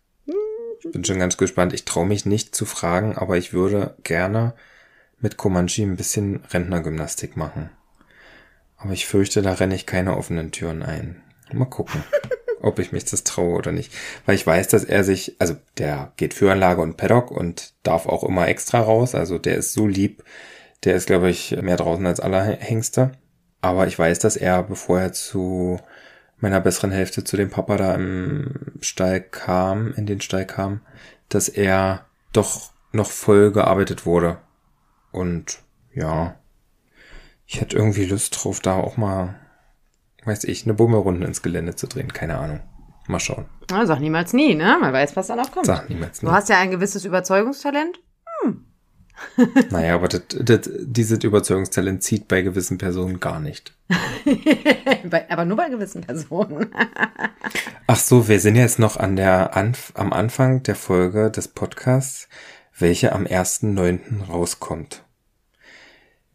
Ich 0.83 0.91
bin 0.91 1.05
schon 1.05 1.19
ganz 1.19 1.37
gespannt. 1.37 1.75
Ich 1.75 1.85
traue 1.85 2.07
mich 2.07 2.25
nicht 2.25 2.55
zu 2.55 2.65
fragen, 2.65 3.19
aber 3.19 3.37
ich 3.37 3.53
würde 3.53 3.97
gerne 4.03 4.55
mit 5.21 5.37
Comanche 5.37 5.83
ein 5.83 5.97
bisschen 5.97 6.43
Rentnergymnastik 6.51 7.37
machen. 7.37 7.71
Aber 8.77 8.93
ich 8.93 9.07
fürchte, 9.07 9.43
da 9.43 9.53
renne 9.53 9.75
ich 9.75 9.87
keine 9.87 10.17
offenen 10.17 10.53
Türen 10.53 10.83
ein. 10.83 11.23
Mal 11.53 11.67
gucken, 11.67 12.03
ob 12.63 12.79
ich 12.79 12.93
mich 12.93 13.05
das 13.05 13.25
traue 13.25 13.57
oder 13.57 13.73
nicht. 13.73 13.93
Weil 14.25 14.35
ich 14.35 14.47
weiß, 14.47 14.69
dass 14.69 14.85
er 14.85 15.05
sich, 15.05 15.37
also 15.39 15.57
der 15.79 16.13
geht 16.17 16.33
für 16.33 16.51
Anlage 16.51 16.81
und 16.81 16.97
Paddock 16.97 17.31
und 17.31 17.75
darf 17.83 18.07
auch 18.07 18.25
immer 18.25 18.49
extra 18.49 18.81
raus. 18.81 19.15
Also 19.15 19.39
der 19.39 19.57
ist 19.57 19.75
so 19.75 19.87
lieb. 19.87 20.25
Der 20.85 20.95
ist, 20.95 21.07
glaube 21.07 21.29
ich, 21.29 21.57
mehr 21.61 21.77
draußen 21.77 22.07
als 22.07 22.21
alle 22.21 22.41
Hengste. 22.41 23.13
Aber 23.61 23.87
ich 23.87 23.99
weiß, 23.99 24.19
dass 24.21 24.37
er, 24.37 24.63
bevor 24.63 25.01
er 25.01 25.13
zu 25.13 25.79
meiner 26.39 26.61
besseren 26.61 26.91
Hälfte 26.91 27.23
zu 27.23 27.37
dem 27.37 27.51
Papa 27.51 27.77
da 27.77 27.95
im 27.95 28.55
Stall 28.81 29.21
kam, 29.21 29.93
in 29.93 30.07
den 30.07 30.23
Stall 30.23 30.47
kam, 30.47 30.81
dass 31.29 31.51
er 31.51 32.07
doch 32.33 32.73
noch 32.93 33.11
voll 33.11 33.53
gearbeitet 33.53 34.07
wurde. 34.07 34.39
Und 35.13 35.61
ja, 35.95 36.37
ich 37.47 37.61
hätte 37.61 37.77
irgendwie 37.77 38.05
Lust 38.05 38.43
drauf, 38.43 38.61
da 38.61 38.77
auch 38.77 38.97
mal, 38.97 39.35
weiß 40.25 40.45
ich, 40.45 40.65
eine 40.65 40.75
Bummelrunde 40.75 41.27
ins 41.27 41.43
Gelände 41.43 41.75
zu 41.75 41.87
drehen. 41.87 42.13
Keine 42.13 42.39
Ahnung. 42.39 42.61
Mal 43.09 43.21
schauen. 43.21 43.47
Na, 43.71 43.87
sag 43.87 43.99
niemals 44.01 44.33
nie, 44.33 44.55
ne? 44.55 44.79
Man 44.81 44.93
weiß, 44.93 45.17
was 45.17 45.27
da 45.27 45.37
noch 45.37 45.51
kommt. 45.51 45.67
Sag 45.67 45.89
niemals 45.89 46.23
nie. 46.23 46.29
Du 46.29 46.33
hast 46.33 46.49
ja 46.49 46.59
ein 46.59 46.71
gewisses 46.71 47.05
Überzeugungstalent. 47.05 47.99
Naja, 49.71 49.95
aber 49.95 50.09
das, 50.09 50.23
das, 50.31 50.71
dieses 50.81 51.23
Überzeugungstalent 51.23 52.03
zieht 52.03 52.29
bei 52.29 52.43
gewissen 52.43 52.79
Personen 52.79 53.21
gar 53.21 53.41
nicht. 53.41 53.75
Aber 55.29 55.45
nur 55.45 55.57
bei 55.57 55.69
gewissen 55.69 56.03
Personen. 56.03 56.71
Ach 57.87 57.97
so, 57.97 58.29
wir 58.29 58.41
sind 58.41 58.57
jetzt 58.57 58.79
noch 58.79 58.97
an 58.97 59.17
der 59.17 59.57
Anf 59.57 59.93
am 59.95 60.13
Anfang 60.13 60.63
der 60.63 60.77
Folge 60.77 61.31
des 61.31 61.49
Podcasts, 61.49 62.29
welche 62.81 63.13
am 63.13 63.27
1.9. 63.27 64.27
rauskommt. 64.29 65.05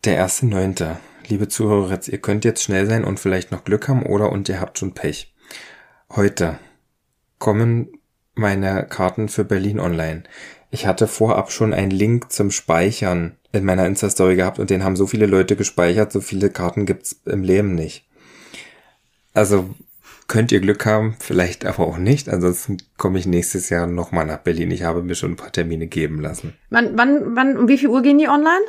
Der 0.03 0.25
1.9. 0.25 0.97
Liebe 1.27 1.47
Zuhörer, 1.47 1.99
ihr 2.07 2.19
könnt 2.19 2.45
jetzt 2.45 2.63
schnell 2.63 2.85
sein 2.85 3.03
und 3.03 3.19
vielleicht 3.19 3.51
noch 3.51 3.63
Glück 3.63 3.87
haben 3.87 4.03
oder 4.03 4.31
und 4.31 4.47
ihr 4.49 4.59
habt 4.59 4.77
schon 4.77 4.93
Pech. 4.93 5.33
Heute 6.15 6.59
kommen 7.39 7.89
meine 8.35 8.85
Karten 8.85 9.27
für 9.27 9.43
Berlin 9.43 9.79
online. 9.79 10.23
Ich 10.69 10.85
hatte 10.85 11.07
vorab 11.07 11.51
schon 11.51 11.73
einen 11.73 11.91
Link 11.91 12.31
zum 12.31 12.51
Speichern 12.51 13.37
in 13.51 13.65
meiner 13.65 13.87
Insta-Story 13.87 14.35
gehabt 14.35 14.59
und 14.59 14.69
den 14.69 14.83
haben 14.83 14.95
so 14.95 15.07
viele 15.07 15.25
Leute 15.25 15.55
gespeichert, 15.55 16.11
so 16.11 16.21
viele 16.21 16.49
Karten 16.49 16.85
gibt's 16.85 17.21
im 17.25 17.43
Leben 17.43 17.73
nicht. 17.73 18.05
Also 19.33 19.73
könnt 20.27 20.51
ihr 20.51 20.59
Glück 20.59 20.85
haben, 20.85 21.15
vielleicht 21.19 21.65
aber 21.65 21.85
auch 21.87 21.97
nicht. 21.97 22.29
Ansonsten 22.29 22.77
komme 22.97 23.19
ich 23.19 23.25
nächstes 23.25 23.69
Jahr 23.69 23.87
nochmal 23.87 24.25
nach 24.25 24.39
Berlin. 24.39 24.71
Ich 24.71 24.83
habe 24.83 25.03
mir 25.03 25.15
schon 25.15 25.31
ein 25.31 25.35
paar 25.37 25.51
Termine 25.51 25.87
geben 25.87 26.19
lassen. 26.21 26.53
Wann, 26.69 26.97
wann, 26.97 27.35
wann, 27.35 27.57
um 27.57 27.67
wie 27.67 27.77
viel 27.77 27.89
Uhr 27.89 28.01
gehen 28.01 28.17
die 28.17 28.27
online? 28.27 28.63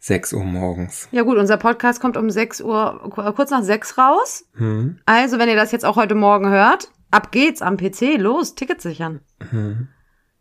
6 0.00 0.32
Uhr 0.34 0.44
morgens. 0.44 1.08
Ja 1.10 1.22
gut, 1.22 1.36
unser 1.38 1.56
Podcast 1.56 2.00
kommt 2.00 2.16
um 2.16 2.30
6 2.30 2.60
Uhr, 2.60 3.10
ku- 3.12 3.32
kurz 3.32 3.50
nach 3.50 3.62
6 3.64 3.98
raus. 3.98 4.44
Hm. 4.56 4.98
Also, 5.06 5.38
wenn 5.38 5.48
ihr 5.48 5.56
das 5.56 5.72
jetzt 5.72 5.84
auch 5.84 5.96
heute 5.96 6.14
Morgen 6.14 6.48
hört, 6.48 6.90
ab 7.10 7.32
geht's 7.32 7.62
am 7.62 7.76
PC, 7.76 8.16
los, 8.18 8.54
Tickets 8.54 8.84
sichern. 8.84 9.20
Hm. 9.50 9.88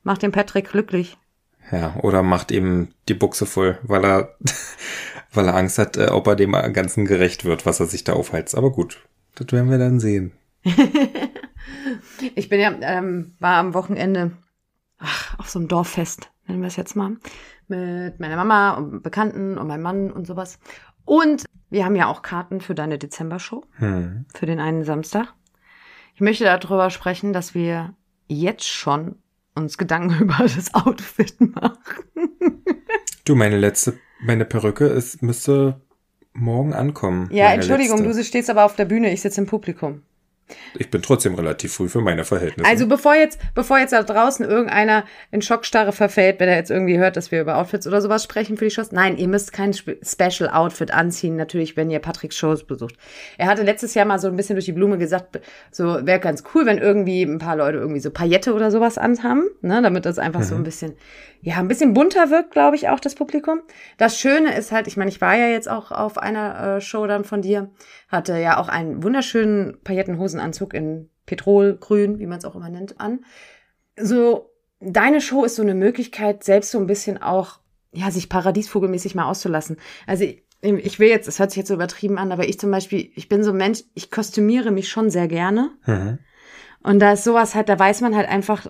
Macht 0.03 0.21
den 0.21 0.31
Patrick 0.31 0.69
glücklich. 0.71 1.17
Ja, 1.71 1.95
oder 2.03 2.21
macht 2.21 2.51
eben 2.51 2.93
die 3.09 3.15
Buchse 3.15 3.47
voll, 3.47 3.79
weil 3.81 4.05
er, 4.05 4.35
weil 5.33 5.47
er 5.47 5.55
Angst 5.55 5.79
hat, 5.79 5.97
äh, 5.97 6.09
ob 6.12 6.27
er 6.27 6.35
dem 6.35 6.51
Ganzen 6.51 7.05
gerecht 7.05 7.43
wird, 7.43 7.65
was 7.65 7.79
er 7.79 7.88
sich 7.88 8.03
da 8.03 8.13
aufheizt. 8.13 8.55
Aber 8.55 8.71
gut, 8.71 9.00
das 9.33 9.51
werden 9.51 9.71
wir 9.71 9.79
dann 9.79 10.00
sehen. 10.00 10.31
Ich 12.36 12.50
bin 12.50 12.60
ja, 12.60 12.74
ähm, 12.81 13.36
war 13.39 13.55
am 13.57 13.74
Wochenende 13.74 14.31
ach, 14.98 15.38
auf 15.39 15.50
so 15.50 15.60
einem 15.60 15.67
Dorffest, 15.67 16.31
nennen 16.48 16.62
wir 16.62 16.67
es 16.67 16.75
jetzt 16.75 16.95
mal, 16.95 17.17
mit 17.67 18.19
meiner 18.19 18.36
Mama 18.38 18.72
und 18.75 19.01
Bekannten 19.03 19.57
und 19.57 19.67
meinem 19.67 19.81
Mann 19.81 20.12
und 20.12 20.25
sowas. 20.27 20.60
Und 21.03 21.45
wir 21.69 21.86
haben 21.86 21.95
ja 21.95 22.07
auch 22.07 22.22
Karten 22.22 22.62
für 22.62 22.75
deine 22.75 22.98
Dezember-Show, 22.98 23.63
Hm. 23.77 24.25
für 24.34 24.45
den 24.45 24.60
einen 24.60 24.84
Samstag. 24.84 25.34
Ich 26.15 26.22
möchte 26.22 26.45
darüber 26.45 26.89
sprechen, 26.89 27.34
dass 27.34 27.53
wir 27.53 27.93
jetzt 28.27 28.67
schon 28.67 29.15
uns 29.55 29.77
Gedanken 29.77 30.19
über 30.24 30.38
das 30.43 30.74
Outfit 30.74 31.36
machen. 31.39 31.77
Du, 33.25 33.36
meine 33.36 33.57
letzte, 33.57 33.98
meine 34.22 34.45
Perücke 34.45 34.86
ist, 34.86 35.22
müsste 35.22 35.81
morgen 36.34 36.74
ankommen. 36.74 37.29
Ja, 37.31 37.51
Entschuldigung, 37.53 38.00
letzte. 38.03 38.17
du 38.17 38.24
stehst 38.24 38.50
aber 38.50 38.65
auf 38.65 38.75
der 38.75 38.86
Bühne, 38.86 39.12
ich 39.12 39.22
sitze 39.22 39.41
im 39.41 39.48
Publikum. 39.48 40.03
Ich 40.77 40.91
bin 40.91 41.01
trotzdem 41.01 41.33
relativ 41.35 41.73
früh 41.73 41.89
für 41.89 42.01
meine 42.01 42.23
Verhältnisse. 42.23 42.69
Also 42.69 42.87
bevor 42.87 43.15
jetzt, 43.15 43.39
bevor 43.55 43.79
jetzt 43.79 43.93
da 43.93 44.03
draußen 44.03 44.45
irgendeiner 44.45 45.05
in 45.31 45.41
Schockstarre 45.41 45.91
verfällt, 45.91 46.39
wenn 46.39 46.49
er 46.49 46.57
jetzt 46.57 46.69
irgendwie 46.69 46.99
hört, 46.99 47.17
dass 47.17 47.31
wir 47.31 47.41
über 47.41 47.57
Outfits 47.57 47.87
oder 47.87 47.99
sowas 48.01 48.23
sprechen 48.23 48.55
für 48.57 48.65
die 48.65 48.71
Shows. 48.71 48.91
Nein, 48.91 49.17
ihr 49.17 49.27
müsst 49.27 49.53
kein 49.53 49.73
Spe- 49.73 49.97
Special 50.03 50.49
Outfit 50.51 50.91
anziehen, 50.93 51.35
natürlich, 51.35 51.75
wenn 51.77 51.89
ihr 51.89 51.99
Patricks 51.99 52.37
Shows 52.37 52.63
besucht. 52.63 52.95
Er 53.39 53.47
hatte 53.47 53.63
letztes 53.63 53.95
Jahr 53.95 54.05
mal 54.05 54.19
so 54.19 54.27
ein 54.27 54.35
bisschen 54.35 54.55
durch 54.55 54.65
die 54.65 54.71
Blume 54.73 54.97
gesagt, 54.99 55.39
so 55.71 56.05
wäre 56.05 56.19
ganz 56.19 56.43
cool, 56.53 56.65
wenn 56.67 56.77
irgendwie 56.77 57.23
ein 57.23 57.39
paar 57.39 57.55
Leute 57.55 57.79
irgendwie 57.79 57.99
so 58.01 58.11
Paillette 58.11 58.53
oder 58.53 58.69
sowas 58.69 58.97
anhaben, 58.99 59.49
ne, 59.61 59.81
damit 59.81 60.05
das 60.05 60.19
einfach 60.19 60.43
so 60.43 60.53
ein 60.55 60.63
bisschen, 60.63 60.93
ja, 61.42 61.58
ein 61.58 61.68
bisschen 61.68 61.94
bunter 61.94 62.30
wirkt, 62.30 62.51
glaube 62.51 62.75
ich, 62.75 62.89
auch 62.89 63.00
das 63.00 63.15
Publikum. 63.15 63.62
Das 63.98 64.20
Schöne 64.20 64.56
ist 64.58 64.72
halt, 64.72 64.88
ich 64.88 64.98
meine, 64.98 65.10
ich 65.10 65.22
war 65.22 65.36
ja 65.36 65.48
jetzt 65.48 65.70
auch 65.70 65.92
auf 65.92 66.18
einer 66.18 66.77
äh, 66.77 66.82
Show 66.82 67.06
dann 67.08 67.24
von 67.24 67.42
dir, 67.42 67.72
hatte 68.08 68.38
ja 68.38 68.58
auch 68.58 68.68
einen 68.68 69.04
wunderschönen 69.04 69.80
Paillettenhosenanzug 69.84 70.74
in 70.74 71.10
Petrolgrün, 71.25 72.20
wie 72.20 72.27
man 72.27 72.39
es 72.39 72.46
auch 72.46 72.56
immer 72.56 72.70
nennt, 72.70 73.00
an. 73.00 73.25
So, 73.98 74.51
deine 74.80 75.22
Show 75.22 75.44
ist 75.44 75.56
so 75.56 75.62
eine 75.62 75.75
Möglichkeit, 75.75 76.44
selbst 76.44 76.72
so 76.72 76.80
ein 76.80 76.88
bisschen 76.88 77.22
auch, 77.22 77.60
ja, 77.92 78.12
sich 78.12 78.30
paradiesvogelmäßig 78.30 79.15
mal 79.15 79.25
auszulassen. 79.25 79.77
Also 80.06 80.25
ich, 80.62 81.00
will 81.00 81.10
jetzt, 81.10 81.27
es 81.27 81.39
hört 81.39 81.51
sich 81.51 81.58
jetzt 81.58 81.68
so 81.68 81.75
übertrieben 81.75 82.18
an, 82.18 82.32
aber 82.32 82.48
ich 82.48 82.60
zum 82.60 82.72
Beispiel, 82.72 83.12
ich 83.15 83.30
bin 83.30 83.44
so 83.44 83.51
ein 83.51 83.58
Mensch, 83.58 83.84
ich 83.94 84.10
kostümiere 84.12 84.72
mich 84.72 84.89
schon 84.89 85.10
sehr 85.10 85.27
gerne. 85.27 85.72
mhm. 85.86 86.20
Und 86.82 87.00
da 87.00 87.13
ist 87.13 87.24
sowas 87.24 87.56
halt, 87.56 87.68
da 87.68 87.80
weiß 87.80 88.01
man 88.01 88.15
halt 88.15 88.30
einfach, 88.30 88.68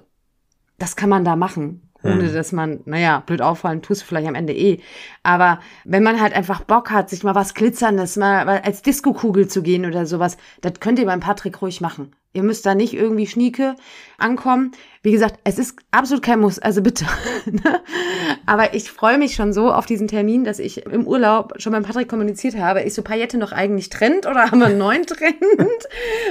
das 0.77 0.95
kann 0.95 1.09
man 1.09 1.25
da 1.25 1.35
machen. 1.35 1.84
Ohne 2.05 2.27
Hm. 2.27 2.33
dass 2.33 2.51
man, 2.51 2.79
naja, 2.85 3.23
blöd 3.25 3.41
auffallen, 3.41 3.81
tust 3.81 4.01
du 4.01 4.05
vielleicht 4.05 4.27
am 4.27 4.35
Ende 4.35 4.53
eh. 4.53 4.79
Aber 5.23 5.59
wenn 5.83 6.03
man 6.03 6.21
halt 6.21 6.33
einfach 6.33 6.61
Bock 6.61 6.91
hat, 6.91 7.09
sich 7.09 7.23
mal 7.23 7.35
was 7.35 7.53
Glitzerndes, 7.53 8.15
mal 8.17 8.47
als 8.47 8.81
Diskokugel 8.81 9.47
zu 9.47 9.61
gehen 9.61 9.85
oder 9.85 10.05
sowas, 10.05 10.37
das 10.61 10.79
könnt 10.79 10.99
ihr 10.99 11.05
beim 11.05 11.19
Patrick 11.19 11.61
ruhig 11.61 11.81
machen. 11.81 12.11
Ihr 12.35 12.43
müsst 12.43 12.65
da 12.65 12.75
nicht 12.75 12.93
irgendwie 12.93 13.27
schnieke 13.27 13.75
ankommen. 14.17 14.71
Wie 15.01 15.11
gesagt, 15.11 15.39
es 15.43 15.59
ist 15.59 15.77
absolut 15.91 16.23
kein 16.23 16.39
Muss, 16.39 16.59
also 16.59 16.81
bitte. 16.81 17.05
Ne? 17.45 17.81
Aber 18.47 18.73
ich 18.73 18.91
freue 18.91 19.19
mich 19.19 19.35
schon 19.35 19.53
so 19.53 19.71
auf 19.71 19.85
diesen 19.85 20.07
Termin, 20.07 20.43
dass 20.43 20.57
ich 20.57 20.85
im 20.85 21.05
Urlaub 21.05 21.53
schon 21.57 21.71
beim 21.71 21.83
Patrick 21.83 22.09
kommuniziert 22.09 22.57
habe, 22.57 22.81
ist 22.81 22.95
so 22.95 23.03
Paillette 23.03 23.37
noch 23.37 23.51
eigentlich 23.51 23.89
Trend 23.89 24.25
oder 24.25 24.51
haben 24.51 24.59
wir 24.59 24.65
einen 24.65 24.79
neuen 24.79 25.05
Trend? 25.07 25.35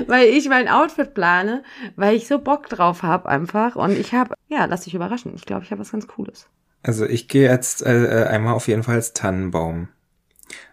weil 0.07 0.29
ich 0.29 0.49
mein 0.49 0.69
Outfit 0.69 1.15
plane, 1.15 1.63
weil 1.97 2.17
ich 2.17 2.27
so 2.27 2.39
Bock 2.39 2.69
drauf 2.69 3.03
habe 3.03 3.29
einfach. 3.29 3.77
Und 3.77 3.99
ich 3.99 4.13
habe, 4.13 4.35
ja, 4.49 4.65
lass 4.65 4.83
dich 4.83 4.95
überraschen. 4.95 5.33
Ich 5.37 5.47
glaube, 5.47 5.65
ich 5.65 5.71
habe 5.71 5.81
was 5.81 5.93
ganz 5.93 6.07
Cooles. 6.09 6.49
Also 6.83 7.07
ich 7.07 7.29
gehe 7.29 7.49
jetzt 7.49 7.85
äh, 7.85 8.25
äh, 8.25 8.27
einmal 8.27 8.55
auf 8.55 8.69
jeden 8.69 8.83
Fall 8.83 8.97
als 8.97 9.15
Tannenbaum. 9.15 9.89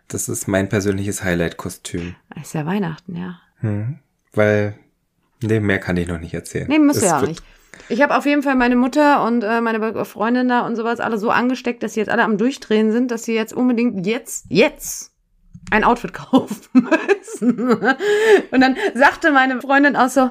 Das 0.09 0.27
ist 0.27 0.47
mein 0.47 0.67
persönliches 0.67 1.23
Highlight-Kostüm. 1.23 2.15
Ist 2.41 2.53
ja 2.53 2.65
Weihnachten, 2.65 3.15
ja. 3.15 3.39
Hm. 3.61 4.00
Weil, 4.33 4.77
nee, 5.41 5.60
mehr 5.60 5.79
kann 5.79 5.98
ich 5.98 6.07
noch 6.07 6.19
nicht 6.19 6.33
erzählen. 6.33 6.67
Nee, 6.67 6.79
muss 6.79 6.98
Es 6.98 7.03
ja 7.03 7.19
auch 7.19 7.27
nicht. 7.27 7.43
Ich 7.89 8.01
habe 8.01 8.15
auf 8.17 8.25
jeden 8.25 8.43
Fall 8.43 8.55
meine 8.55 8.75
Mutter 8.75 9.24
und 9.25 9.43
äh, 9.43 9.62
meine 9.62 9.79
Be- 9.79 10.05
Freundin 10.05 10.48
da 10.48 10.62
und 10.65 10.75
sowas 10.75 11.00
alle 11.00 11.17
so 11.17 11.29
angesteckt, 11.29 11.83
dass 11.83 11.93
sie 11.93 12.00
jetzt 12.01 12.10
alle 12.10 12.24
am 12.24 12.38
Durchdrehen 12.38 12.91
sind, 12.91 13.12
dass 13.12 13.24
sie 13.24 13.33
jetzt 13.33 13.53
unbedingt 13.53 14.05
jetzt, 14.05 14.45
jetzt 14.50 15.12
ein 15.71 15.83
Outfit 15.83 16.13
kaufen 16.31 16.57
müssen. 16.74 17.69
Und 18.51 18.62
dann 18.62 18.75
sagte 18.93 19.31
meine 19.31 19.62
Freundin 19.62 19.95
auch 19.95 20.10
so, 20.10 20.29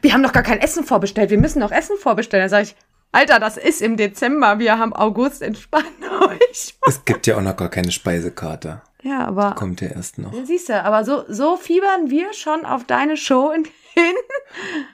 wir 0.00 0.12
haben 0.12 0.22
doch 0.22 0.32
gar 0.32 0.42
kein 0.42 0.60
Essen 0.60 0.84
vorbestellt, 0.84 1.30
wir 1.30 1.38
müssen 1.38 1.58
noch 1.58 1.72
Essen 1.72 1.96
vorbestellen. 1.98 2.44
Da 2.44 2.48
sage 2.48 2.62
ich, 2.64 2.76
Alter, 3.10 3.38
das 3.38 3.56
ist 3.58 3.82
im 3.82 3.96
Dezember, 3.96 4.58
wir 4.58 4.78
haben 4.78 4.94
August, 4.94 5.42
entspannt 5.42 5.84
euch. 6.28 6.74
Es 6.86 7.04
gibt 7.04 7.26
ja 7.26 7.36
auch 7.36 7.42
noch 7.42 7.56
gar 7.56 7.68
keine 7.68 7.90
Speisekarte. 7.90 8.80
Ja, 9.02 9.26
aber 9.26 9.54
Kommt 9.56 9.80
ja 9.80 9.88
erst 9.88 10.18
noch. 10.18 10.32
siehst 10.44 10.68
du, 10.68 10.82
aber 10.82 11.04
so, 11.04 11.24
so 11.28 11.56
fiebern 11.56 12.08
wir 12.08 12.32
schon 12.32 12.64
auf 12.64 12.84
deine 12.84 13.16
Show 13.16 13.50
in, 13.50 13.64
hin 13.94 14.14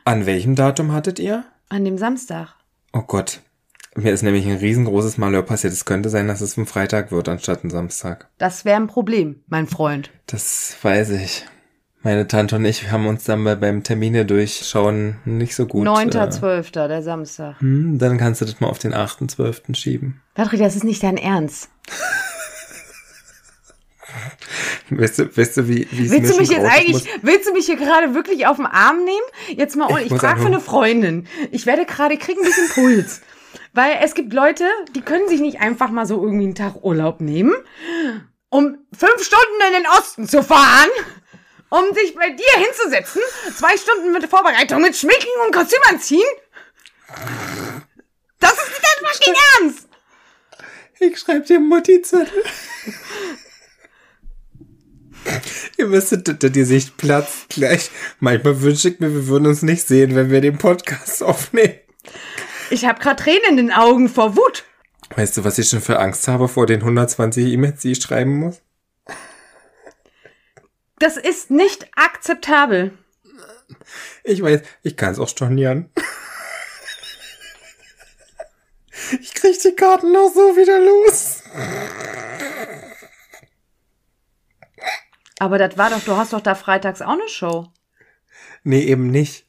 An 0.05 0.26
welchem 0.26 0.55
Datum 0.55 0.93
hattet 0.93 1.19
ihr? 1.19 1.45
an 1.71 1.85
dem 1.85 1.99
Samstag. 1.99 2.55
Oh 2.93 3.02
Gott. 3.02 3.40
Mir 3.95 4.12
ist 4.12 4.23
nämlich 4.23 4.47
ein 4.47 4.57
riesengroßes 4.57 5.19
Malheur 5.19 5.43
passiert. 5.43 5.73
Es 5.73 5.85
könnte 5.85 6.09
sein, 6.09 6.28
dass 6.28 6.40
es 6.40 6.57
ein 6.57 6.67
Freitag 6.67 7.11
wird 7.11 7.28
anstatt 7.28 7.64
ein 7.64 7.71
Samstag. 7.71 8.28
Das 8.38 8.64
wäre 8.64 8.76
ein 8.76 8.87
Problem, 8.87 9.43
mein 9.49 9.67
Freund. 9.67 10.11
Das 10.26 10.76
weiß 10.81 11.11
ich. 11.11 11.45
Meine 12.02 12.28
Tante 12.28 12.57
und 12.57 12.64
ich 12.64 12.90
haben 12.93 13.07
uns 13.07 13.25
dann 13.25 13.43
bei, 13.43 13.57
beim 13.57 13.83
Termine 13.83 14.25
durchschauen 14.25 15.17
nicht 15.25 15.57
so 15.57 15.67
gut. 15.67 15.87
9.12., 15.87 16.69
äh, 16.85 16.88
der 16.88 17.02
Samstag. 17.02 17.61
Hm, 17.61 17.99
dann 17.99 18.19
kannst 18.19 18.40
du 18.40 18.45
das 18.45 18.61
mal 18.61 18.69
auf 18.69 18.78
den 18.78 18.95
8.12. 18.95 19.75
schieben. 19.75 20.23
Patrick, 20.35 20.61
das 20.61 20.76
ist 20.76 20.85
nicht 20.85 21.02
dein 21.02 21.17
Ernst. 21.17 21.69
Weißt 24.90 25.18
du, 25.18 25.37
weißt 25.37 25.57
du 25.59 25.68
wie, 25.68 25.87
wie 25.90 26.11
Willst 26.11 26.33
du 26.33 26.38
mich 26.38 26.49
jetzt 26.49 26.64
eigentlich, 26.64 27.04
willst 27.23 27.49
du 27.49 27.52
mich 27.52 27.66
hier 27.66 27.76
gerade 27.76 28.14
wirklich 28.14 28.47
auf 28.47 28.57
den 28.57 28.66
Arm 28.66 29.04
nehmen? 29.04 29.57
Jetzt 29.57 29.76
mal, 29.76 29.90
ich, 30.00 30.12
ich 30.12 30.18
frage 30.18 30.40
für 30.40 30.47
eine 30.47 30.61
Freundin. 30.61 31.26
Ich 31.50 31.66
werde 31.66 31.85
gerade, 31.85 32.16
kriegen 32.16 32.40
ein 32.40 32.47
bisschen 32.47 32.68
Puls. 32.71 33.21
Weil 33.75 33.99
es 34.02 34.14
gibt 34.14 34.33
Leute, 34.33 34.64
die 34.95 35.02
können 35.02 35.28
sich 35.28 35.40
nicht 35.40 35.61
einfach 35.61 35.90
mal 35.90 36.07
so 36.07 36.23
irgendwie 36.23 36.45
einen 36.45 36.54
Tag 36.54 36.83
Urlaub 36.83 37.21
nehmen, 37.21 37.54
um 38.49 38.78
fünf 38.97 39.23
Stunden 39.23 39.61
in 39.68 39.83
den 39.83 39.87
Osten 39.99 40.26
zu 40.26 40.42
fahren, 40.42 40.88
um 41.68 41.85
sich 41.95 42.14
bei 42.14 42.30
dir 42.30 42.64
hinzusetzen, 42.64 43.21
zwei 43.54 43.76
Stunden 43.76 44.12
mit 44.12 44.26
Vorbereitung, 44.26 44.80
mit 44.80 44.97
Schminken 44.97 45.28
und 45.45 45.54
Kostüm 45.54 45.80
anziehen. 45.88 46.28
Das 48.40 48.52
ist 48.52 48.68
nicht 48.68 48.83
dein 48.83 49.07
fucking 49.07 49.35
Ernst! 49.61 49.88
Ich 51.00 51.18
schreib 51.18 51.47
dir 51.47 51.61
Mutti-Zettel. 51.61 52.42
Ihr 55.76 55.87
müsstet, 55.87 56.54
die 56.54 56.64
Sicht 56.64 56.96
platzt 56.96 57.50
gleich. 57.50 57.90
Manchmal 58.20 58.60
wünsche 58.62 58.88
ich 58.88 59.00
mir, 59.00 59.12
wir 59.12 59.26
würden 59.28 59.46
uns 59.46 59.62
nicht 59.62 59.87
sehen, 59.87 60.14
wenn 60.14 60.30
wir 60.30 60.40
den 60.40 60.58
Podcast 60.58 61.22
aufnehmen. 61.22 61.75
Ich 62.70 62.84
habe 62.84 63.00
gerade 63.00 63.22
Tränen 63.22 63.50
in 63.50 63.56
den 63.56 63.72
Augen 63.72 64.08
vor 64.08 64.37
Wut. 64.37 64.64
Weißt 65.14 65.37
du, 65.37 65.44
was 65.44 65.58
ich 65.58 65.68
schon 65.68 65.80
für 65.80 65.98
Angst 65.98 66.28
habe 66.28 66.48
vor 66.48 66.66
den 66.66 66.80
120 66.80 67.46
E-Mails, 67.46 67.80
die 67.80 67.92
ich 67.92 68.02
schreiben 68.02 68.38
muss? 68.38 68.60
Das 70.98 71.16
ist 71.16 71.50
nicht 71.50 71.88
akzeptabel. 71.96 72.92
Ich 74.25 74.42
weiß, 74.42 74.62
ich 74.82 74.96
kann 74.96 75.12
es 75.12 75.18
auch 75.18 75.28
stornieren. 75.28 75.90
Ich 79.20 79.32
krieg 79.32 79.58
die 79.62 79.75
Karten 79.75 80.12
noch 80.12 80.30
so 80.34 80.56
wieder 80.56 80.78
los. 80.80 81.42
Aber 85.38 85.59
das 85.59 85.78
war 85.78 85.90
doch, 85.90 86.00
du 86.00 86.16
hast 86.16 86.33
doch 86.33 86.40
da 86.40 86.54
freitags 86.54 87.02
auch 87.02 87.12
eine 87.12 87.28
Show. 87.28 87.68
Nee, 88.64 88.80
eben 88.80 89.11
nicht. 89.11 89.47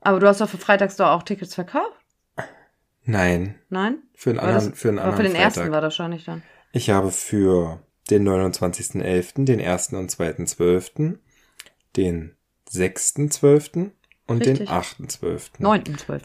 Aber 0.00 0.18
du 0.18 0.26
hast 0.26 0.40
doch 0.40 0.48
für 0.48 0.58
freitags 0.58 0.96
doch 0.96 1.08
auch 1.08 1.22
Tickets 1.22 1.54
verkauft? 1.54 1.96
Nein. 3.04 3.58
Nein? 3.68 3.98
Für 4.14 4.30
einen 4.30 4.38
anderen, 4.40 4.70
das, 4.70 4.78
für 4.78 4.88
einen 4.88 4.98
anderen 4.98 5.16
für 5.16 5.22
den 5.22 5.32
Freitag. 5.32 5.44
ersten 5.44 5.72
war 5.72 5.80
das 5.80 5.92
wahrscheinlich 5.98 6.24
dann. 6.24 6.42
Ich 6.72 6.90
habe 6.90 7.10
für 7.10 7.82
den 8.10 8.28
29.11., 8.28 9.44
den 9.44 9.60
1. 9.60 9.92
und 9.94 10.10
2.12., 10.10 11.18
den 11.96 12.36
6.12. 12.70 13.90
und 14.26 14.46
Richtig. 14.46 14.58
den 14.58 14.68
8.12. 14.68 15.60
9.12. 15.60 16.20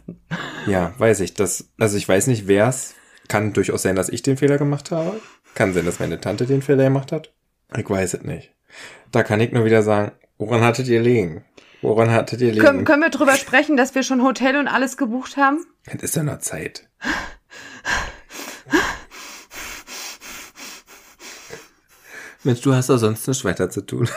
Ja, 0.67 0.93
weiß 0.97 1.21
ich. 1.21 1.33
Das, 1.33 1.71
also 1.77 1.97
ich 1.97 2.07
weiß 2.07 2.27
nicht, 2.27 2.47
wer 2.47 2.67
es. 2.67 2.95
Kann 3.27 3.53
durchaus 3.53 3.81
sein, 3.81 3.95
dass 3.95 4.09
ich 4.09 4.21
den 4.21 4.37
Fehler 4.37 4.59
gemacht 4.59 4.91
habe. 4.91 5.19
Kann 5.55 5.73
sein, 5.73 5.85
dass 5.85 5.99
meine 5.99 6.21
Tante 6.21 6.45
den 6.45 6.61
Fehler 6.61 6.83
gemacht 6.83 7.11
hat. 7.11 7.33
Ich 7.75 7.89
weiß 7.89 8.13
es 8.13 8.23
nicht. 8.23 8.54
Da 9.11 9.23
kann 9.23 9.39
ich 9.39 9.51
nur 9.51 9.65
wieder 9.65 9.81
sagen, 9.81 10.11
woran 10.37 10.61
hattet 10.61 10.87
ihr 10.87 11.01
liegen? 11.01 11.43
Woran 11.81 12.11
hattet 12.11 12.41
ihr 12.41 12.51
liegen? 12.51 12.65
Können, 12.65 12.83
können 12.83 13.01
wir 13.03 13.09
drüber 13.09 13.35
sprechen, 13.35 13.77
dass 13.77 13.95
wir 13.95 14.03
schon 14.03 14.23
Hotel 14.23 14.57
und 14.57 14.67
alles 14.67 14.97
gebucht 14.97 15.37
haben? 15.37 15.65
Es 15.85 16.01
ist 16.03 16.15
ja 16.15 16.23
noch 16.23 16.39
Zeit. 16.39 16.87
Mensch, 22.43 22.61
du 22.61 22.73
hast 22.73 22.89
doch 22.89 22.97
sonst 22.97 23.27
nichts 23.27 23.43
weiter 23.43 23.69
zu 23.69 23.81
tun. 23.81 24.07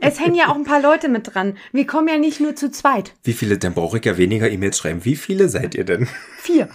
Es 0.00 0.20
hängen 0.20 0.34
ja 0.34 0.48
auch 0.48 0.56
ein 0.56 0.64
paar 0.64 0.80
Leute 0.80 1.08
mit 1.08 1.34
dran. 1.34 1.56
Wir 1.72 1.86
kommen 1.86 2.08
ja 2.08 2.18
nicht 2.18 2.40
nur 2.40 2.56
zu 2.56 2.70
zweit. 2.70 3.14
Wie 3.22 3.32
viele, 3.32 3.58
dann 3.58 3.74
brauche 3.74 3.98
ich 3.98 4.04
ja 4.04 4.16
weniger 4.16 4.50
E-Mails 4.50 4.78
schreiben. 4.78 5.04
Wie 5.04 5.16
viele 5.16 5.48
seid 5.48 5.74
ihr 5.74 5.84
denn? 5.84 6.08
Vier. 6.38 6.68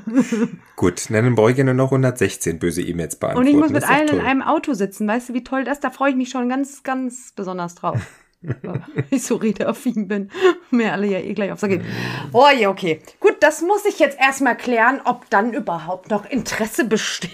Gut, 0.76 1.10
dann 1.10 1.34
brauche 1.34 1.52
ich 1.52 1.58
ja 1.58 1.64
nur 1.64 1.74
noch 1.74 1.92
116 1.92 2.58
böse 2.58 2.82
E-Mails 2.82 3.16
beantworten. 3.16 3.48
Und 3.48 3.54
ich 3.54 3.60
muss 3.60 3.70
mit 3.70 3.82
ist 3.82 3.88
allen 3.88 4.08
in 4.08 4.20
einem 4.20 4.42
Auto 4.42 4.74
sitzen. 4.74 5.06
Weißt 5.06 5.30
du, 5.30 5.34
wie 5.34 5.44
toll 5.44 5.64
das? 5.64 5.80
Da 5.80 5.90
freue 5.90 6.10
ich 6.10 6.16
mich 6.16 6.30
schon 6.30 6.48
ganz, 6.48 6.82
ganz 6.82 7.32
besonders 7.34 7.74
drauf. 7.74 8.00
Ich 9.10 9.24
so 9.24 9.36
redeaffin 9.36 10.08
bin. 10.08 10.30
Mir 10.70 10.92
alle 10.92 11.06
ja 11.06 11.18
eh 11.18 11.34
gleich 11.34 11.52
aufs 11.52 11.62
gehen. 11.62 11.84
Oh 12.32 12.46
ja, 12.56 12.70
okay. 12.70 13.00
Gut, 13.18 13.36
das 13.40 13.62
muss 13.62 13.84
ich 13.84 13.98
jetzt 13.98 14.18
erstmal 14.18 14.56
klären, 14.56 15.00
ob 15.04 15.28
dann 15.30 15.52
überhaupt 15.52 16.10
noch 16.10 16.26
Interesse 16.26 16.84
besteht. 16.84 17.30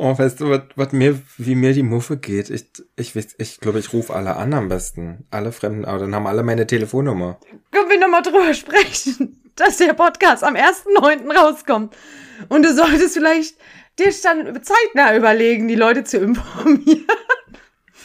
Oh, 0.00 0.16
weißt 0.16 0.40
du, 0.40 0.60
was, 0.76 0.92
mir, 0.92 1.20
wie 1.38 1.56
mir 1.56 1.72
die 1.72 1.82
Muffe 1.82 2.18
geht? 2.18 2.50
Ich, 2.50 2.66
ich, 2.94 3.16
ich 3.36 3.58
glaube, 3.58 3.80
ich 3.80 3.92
rufe 3.92 4.14
alle 4.14 4.36
an 4.36 4.54
am 4.54 4.68
besten. 4.68 5.26
Alle 5.32 5.50
Fremden, 5.50 5.84
aber 5.84 5.98
dann 5.98 6.14
haben 6.14 6.28
alle 6.28 6.44
meine 6.44 6.68
Telefonnummer. 6.68 7.40
Können 7.72 7.90
wir 7.90 7.98
nochmal 7.98 8.22
drüber 8.22 8.54
sprechen, 8.54 9.42
dass 9.56 9.78
der 9.78 9.94
Podcast 9.94 10.44
am 10.44 10.54
1.9. 10.54 11.36
rauskommt. 11.36 11.96
Und 12.48 12.64
du 12.64 12.72
solltest 12.72 13.14
vielleicht 13.14 13.56
dir 13.98 14.14
dann 14.22 14.62
zeitnah 14.62 15.16
überlegen, 15.16 15.66
die 15.66 15.74
Leute 15.74 16.04
zu 16.04 16.18
informieren. 16.18 17.04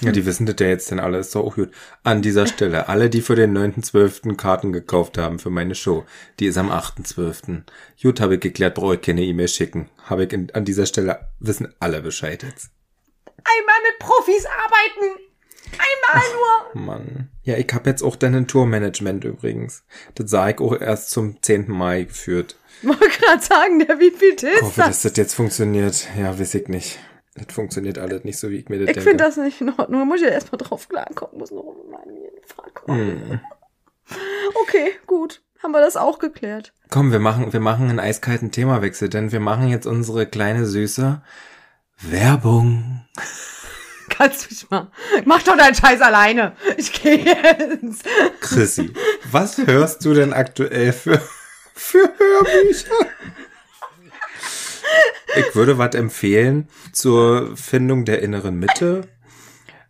Ja, 0.06 0.12
die 0.12 0.26
wissen 0.26 0.46
das 0.46 0.56
ja 0.60 0.68
jetzt 0.68 0.92
denn 0.92 1.00
alle, 1.00 1.18
ist 1.20 1.34
doch 1.36 1.44
auch 1.46 1.56
gut. 1.56 1.72
An 2.04 2.22
dieser 2.22 2.48
Stelle, 2.48 2.90
alle, 2.90 3.10
die 3.10 3.22
für 3.22 3.36
den 3.36 3.58
9.12. 3.58 4.36
Karten 4.36 4.74
gekauft 4.74 5.18
haben 5.18 5.40
für 5.40 5.50
meine 5.50 5.76
Show, 5.76 6.06
die 6.40 6.46
ist 6.48 6.58
am 6.58 6.72
8.12. 6.72 7.64
Gut, 8.02 8.20
habe 8.20 8.36
ich 8.36 8.42
geklärt, 8.42 8.76
brauche 8.76 8.96
ich 8.96 9.02
keine 9.02 9.22
E-Mail 9.24 9.48
schicken. 9.48 9.90
Habe 10.06 10.26
ich 10.26 10.34
in, 10.34 10.52
an 10.54 10.66
dieser 10.66 10.86
Stelle, 10.86 11.20
wissen 11.40 11.74
alle 11.80 12.02
Bescheid 12.02 12.44
jetzt. 12.44 12.70
Einmal 13.26 13.76
mit 13.90 14.00
Profis 14.00 14.46
arbeiten. 14.46 15.20
Einmal 15.74 16.24
nur. 16.76 16.82
Mann. 16.86 17.30
Ja, 17.44 17.58
ich 17.58 17.68
habe 17.74 17.90
jetzt 17.90 18.04
auch 18.04 18.16
dann 18.16 18.36
ein 18.36 18.48
Tourmanagement 18.48 19.24
übrigens. 19.26 19.84
Das 20.16 20.30
sah 20.30 20.50
ich 20.50 20.60
auch 20.60 20.80
erst 20.80 21.10
zum 21.10 21.42
10. 21.42 21.70
Mai 21.72 22.04
geführt. 22.04 22.58
Wollte 22.84 23.08
gerade 23.20 23.42
sagen, 23.42 23.80
der 23.80 24.00
wie 24.00 24.12
viel 24.12 24.34
Ich 24.36 24.44
ist 24.44 24.62
hoffe, 24.62 24.82
dass 24.82 25.02
das? 25.02 25.12
das 25.14 25.18
jetzt 25.18 25.34
funktioniert. 25.34 26.08
Ja, 26.18 26.38
weiß 26.40 26.54
ich 26.56 26.68
nicht. 26.68 27.00
Das 27.36 27.54
funktioniert 27.54 27.98
alles 27.98 28.24
nicht 28.24 28.38
so, 28.38 28.50
wie 28.50 28.58
ich 28.58 28.70
mir 28.70 28.80
das 28.80 28.90
Ich 28.90 28.94
denke. 28.96 29.10
finde 29.10 29.24
das 29.24 29.38
nicht 29.38 29.60
in 29.62 29.70
Ordnung. 29.70 30.02
Da 30.02 30.06
muss 30.06 30.22
ich 30.22 30.28
ja 30.28 30.32
erstmal 30.34 30.58
drauf 30.60 30.88
klarkommen. 30.88 31.40
Muss 31.40 31.52
noch 31.52 31.64
mal 31.90 32.04
in 32.08 32.16
die 32.16 32.48
Frage 32.48 32.72
kommen. 32.74 33.30
Hm. 33.30 33.40
Okay, 34.62 34.92
gut. 35.08 35.42
Haben 35.62 35.72
wir 35.72 35.82
das 35.82 35.96
auch 35.96 36.20
geklärt. 36.20 36.74
Komm, 36.90 37.12
wir 37.12 37.20
machen, 37.20 37.54
wir 37.54 37.60
machen 37.62 37.90
einen 37.90 38.00
eiskalten 38.00 38.52
Themawechsel, 38.52 39.10
denn 39.10 39.32
wir 39.32 39.40
machen 39.40 39.70
jetzt 39.70 39.88
unsere 39.88 40.28
kleine 40.28 40.66
süße 40.66 41.22
Werbung. 42.02 43.06
Kannst 44.10 44.44
du 44.46 44.50
mich 44.54 44.70
mal. 44.70 44.92
Mach 45.26 45.42
doch 45.42 45.58
deinen 45.58 45.74
Scheiß 45.74 46.02
alleine. 46.02 46.56
Ich 46.78 46.92
gehe 46.92 47.18
jetzt. 47.18 48.06
Chrissy, 48.42 48.94
was 49.32 49.58
hörst 49.66 50.04
du 50.06 50.14
denn 50.14 50.34
aktuell 50.34 50.92
für, 50.94 51.20
für 51.74 52.12
Hörbücher? 52.18 52.94
Ich 55.36 55.56
würde 55.56 55.78
was 55.78 55.96
empfehlen 55.96 56.68
zur 56.92 57.56
Findung 57.56 58.06
der 58.06 58.22
inneren 58.22 58.60
Mitte, 58.60 59.02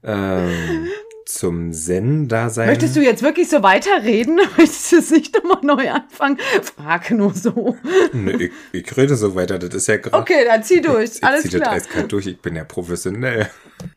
ähm, 0.04 0.88
zum 1.26 1.74
Zen-Dasein. 1.74 2.68
Möchtest 2.68 2.96
du 2.96 3.02
jetzt 3.02 3.24
wirklich 3.24 3.50
so 3.50 3.64
weiterreden? 3.64 4.36
Möchtest 4.58 4.92
du 4.92 4.98
es 4.98 5.12
nicht 5.12 5.34
nochmal 5.34 5.64
neu 5.64 5.90
anfangen? 5.90 6.38
Frage 6.62 7.16
nur 7.16 7.34
so. 7.34 7.78
Nö, 8.12 8.32
ich, 8.38 8.52
ich 8.72 8.98
rede 8.98 9.16
so 9.16 9.36
weiter, 9.36 9.60
das 9.60 9.74
ist 9.74 9.88
ja 9.88 9.98
gerade. 9.98 10.18
Okay, 10.18 10.46
dann 10.46 10.64
zieh 10.64 10.82
durch. 10.82 11.16
Ich 11.16 11.24
Alles 11.24 11.44
zieh 11.44 11.50
das 11.50 11.62
klar. 11.62 11.74
eiskalt 11.74 12.12
durch, 12.12 12.28
ich 12.28 12.40
bin 12.40 12.56
ja 12.56 12.64
professionell. 12.64 13.50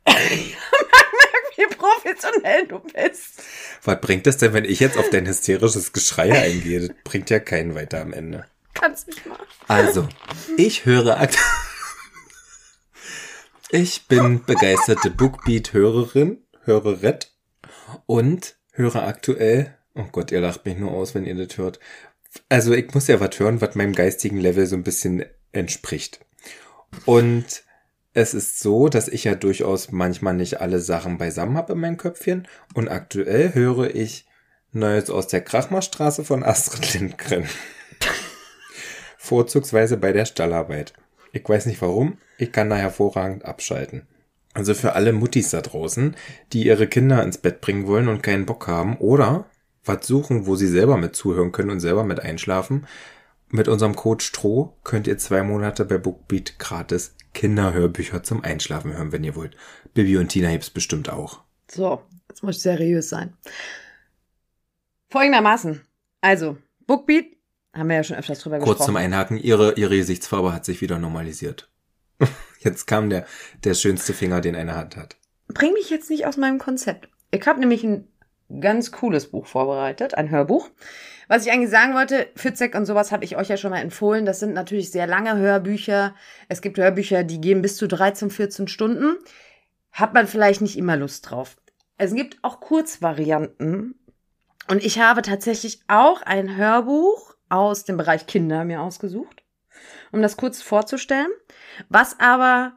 Wie 1.56 1.74
professionell 1.74 2.66
du 2.66 2.80
bist. 2.80 3.42
Was 3.82 4.00
bringt 4.00 4.26
das 4.26 4.36
denn, 4.36 4.52
wenn 4.52 4.64
ich 4.64 4.80
jetzt 4.80 4.98
auf 4.98 5.08
dein 5.10 5.26
hysterisches 5.26 5.92
Geschrei 5.92 6.32
eingehe? 6.32 6.80
Das 6.80 6.90
bringt 7.04 7.30
ja 7.30 7.38
keinen 7.38 7.74
weiter 7.74 8.00
am 8.02 8.12
Ende. 8.12 8.44
Kannst 8.80 9.06
mich 9.06 9.24
mal. 9.26 9.38
Also, 9.68 10.08
ich 10.56 10.84
höre 10.84 11.18
akt 11.18 11.38
Ich 13.70 14.06
bin 14.06 14.44
begeisterte 14.44 15.10
Bookbeat-Hörerin, 15.10 16.44
Hörerett 16.64 17.32
und 18.06 18.56
höre 18.72 19.02
aktuell, 19.02 19.76
oh 19.94 20.04
Gott, 20.12 20.30
ihr 20.30 20.40
lacht 20.40 20.64
mich 20.64 20.78
nur 20.78 20.92
aus, 20.92 21.14
wenn 21.14 21.24
ihr 21.24 21.34
das 21.34 21.56
hört. 21.58 21.80
Also, 22.48 22.74
ich 22.74 22.92
muss 22.94 23.08
ja 23.08 23.18
was 23.18 23.38
hören, 23.38 23.60
was 23.60 23.74
meinem 23.74 23.94
geistigen 23.94 24.38
Level 24.38 24.66
so 24.66 24.76
ein 24.76 24.84
bisschen 24.84 25.24
entspricht. 25.52 26.20
Und 27.06 27.64
es 28.12 28.34
ist 28.34 28.60
so, 28.60 28.88
dass 28.88 29.08
ich 29.08 29.24
ja 29.24 29.34
durchaus 29.34 29.90
manchmal 29.90 30.34
nicht 30.34 30.60
alle 30.60 30.80
Sachen 30.80 31.18
beisammen 31.18 31.56
habe 31.56 31.74
in 31.74 31.80
meinem 31.80 31.96
Köpfchen. 31.96 32.46
Und 32.74 32.88
aktuell 32.88 33.52
höre 33.54 33.94
ich 33.94 34.26
Neues 34.72 35.10
aus 35.10 35.26
der 35.26 35.42
Krachmerstraße 35.42 36.24
von 36.24 36.42
Astrid 36.42 36.94
Lindgren. 36.94 37.46
Vorzugsweise 39.26 39.96
bei 39.96 40.12
der 40.12 40.24
Stallarbeit. 40.24 40.92
Ich 41.32 41.48
weiß 41.48 41.66
nicht 41.66 41.82
warum, 41.82 42.18
ich 42.38 42.52
kann 42.52 42.70
da 42.70 42.76
hervorragend 42.76 43.44
abschalten. 43.44 44.06
Also 44.54 44.72
für 44.72 44.94
alle 44.94 45.12
Muttis 45.12 45.50
da 45.50 45.60
draußen, 45.60 46.16
die 46.52 46.66
ihre 46.66 46.86
Kinder 46.86 47.22
ins 47.22 47.38
Bett 47.38 47.60
bringen 47.60 47.86
wollen 47.86 48.08
und 48.08 48.22
keinen 48.22 48.46
Bock 48.46 48.66
haben 48.66 48.96
oder 48.96 49.46
was 49.84 50.06
suchen, 50.06 50.46
wo 50.46 50.56
sie 50.56 50.66
selber 50.66 50.96
mit 50.96 51.14
zuhören 51.14 51.52
können 51.52 51.70
und 51.70 51.80
selber 51.80 52.04
mit 52.04 52.20
einschlafen 52.20 52.86
mit 53.48 53.68
unserem 53.68 53.94
Code 53.94 54.24
STRO 54.24 54.76
könnt 54.82 55.06
ihr 55.06 55.18
zwei 55.18 55.42
Monate 55.42 55.84
bei 55.84 55.98
Bookbeat 55.98 56.58
gratis 56.58 57.14
Kinderhörbücher 57.32 58.22
zum 58.22 58.42
Einschlafen 58.42 58.92
hören, 58.92 59.12
wenn 59.12 59.24
ihr 59.24 59.36
wollt. 59.36 59.56
Bibi 59.94 60.16
und 60.16 60.28
Tina 60.28 60.50
gibt's 60.50 60.70
bestimmt 60.70 61.10
auch. 61.10 61.42
So, 61.70 62.02
jetzt 62.28 62.42
muss 62.42 62.56
ich 62.56 62.62
seriös 62.62 63.08
sein. 63.08 63.36
Folgendermaßen. 65.10 65.80
Also, 66.20 66.58
Bookbeat, 66.86 67.35
haben 67.76 67.88
wir 67.88 67.96
ja 67.96 68.04
schon 68.04 68.16
öfters 68.16 68.40
drüber 68.40 68.58
Kurz 68.58 68.78
gesprochen. 68.78 68.86
zum 68.86 68.96
Einhaken, 68.96 69.38
ihre, 69.38 69.74
ihre 69.74 69.96
Gesichtsfarbe 69.96 70.52
hat 70.52 70.64
sich 70.64 70.80
wieder 70.80 70.98
normalisiert. 70.98 71.68
Jetzt 72.60 72.86
kam 72.86 73.10
der, 73.10 73.26
der 73.64 73.74
schönste 73.74 74.12
Finger, 74.12 74.40
den 74.40 74.56
eine 74.56 74.74
Hand 74.74 74.96
hat. 74.96 75.16
Bring 75.48 75.72
mich 75.74 75.90
jetzt 75.90 76.10
nicht 76.10 76.26
aus 76.26 76.36
meinem 76.36 76.58
Konzept. 76.58 77.08
Ich 77.30 77.46
habe 77.46 77.60
nämlich 77.60 77.84
ein 77.84 78.08
ganz 78.60 78.90
cooles 78.90 79.30
Buch 79.30 79.46
vorbereitet, 79.46 80.14
ein 80.14 80.30
Hörbuch. 80.30 80.68
Was 81.28 81.44
ich 81.44 81.52
eigentlich 81.52 81.70
sagen 81.70 81.94
wollte, 81.94 82.28
Fitzek 82.36 82.74
und 82.74 82.86
sowas 82.86 83.10
habe 83.10 83.24
ich 83.24 83.36
euch 83.36 83.48
ja 83.48 83.56
schon 83.56 83.70
mal 83.70 83.80
empfohlen. 83.80 84.26
Das 84.26 84.40
sind 84.40 84.54
natürlich 84.54 84.90
sehr 84.90 85.06
lange 85.06 85.36
Hörbücher. 85.36 86.14
Es 86.48 86.62
gibt 86.62 86.78
Hörbücher, 86.78 87.24
die 87.24 87.40
gehen 87.40 87.62
bis 87.62 87.76
zu 87.76 87.88
13, 87.88 88.30
14 88.30 88.68
Stunden. 88.68 89.16
Hat 89.92 90.14
man 90.14 90.26
vielleicht 90.26 90.60
nicht 90.60 90.76
immer 90.76 90.96
Lust 90.96 91.30
drauf. 91.30 91.56
Es 91.98 92.14
gibt 92.14 92.38
auch 92.42 92.60
Kurzvarianten. 92.60 93.98
Und 94.68 94.84
ich 94.84 95.00
habe 95.00 95.22
tatsächlich 95.22 95.80
auch 95.88 96.22
ein 96.22 96.56
Hörbuch 96.56 97.35
aus 97.48 97.84
dem 97.84 97.96
Bereich 97.96 98.26
Kinder 98.26 98.64
mir 98.64 98.80
ausgesucht, 98.80 99.42
um 100.12 100.22
das 100.22 100.36
kurz 100.36 100.62
vorzustellen. 100.62 101.30
Was 101.88 102.18
aber 102.18 102.76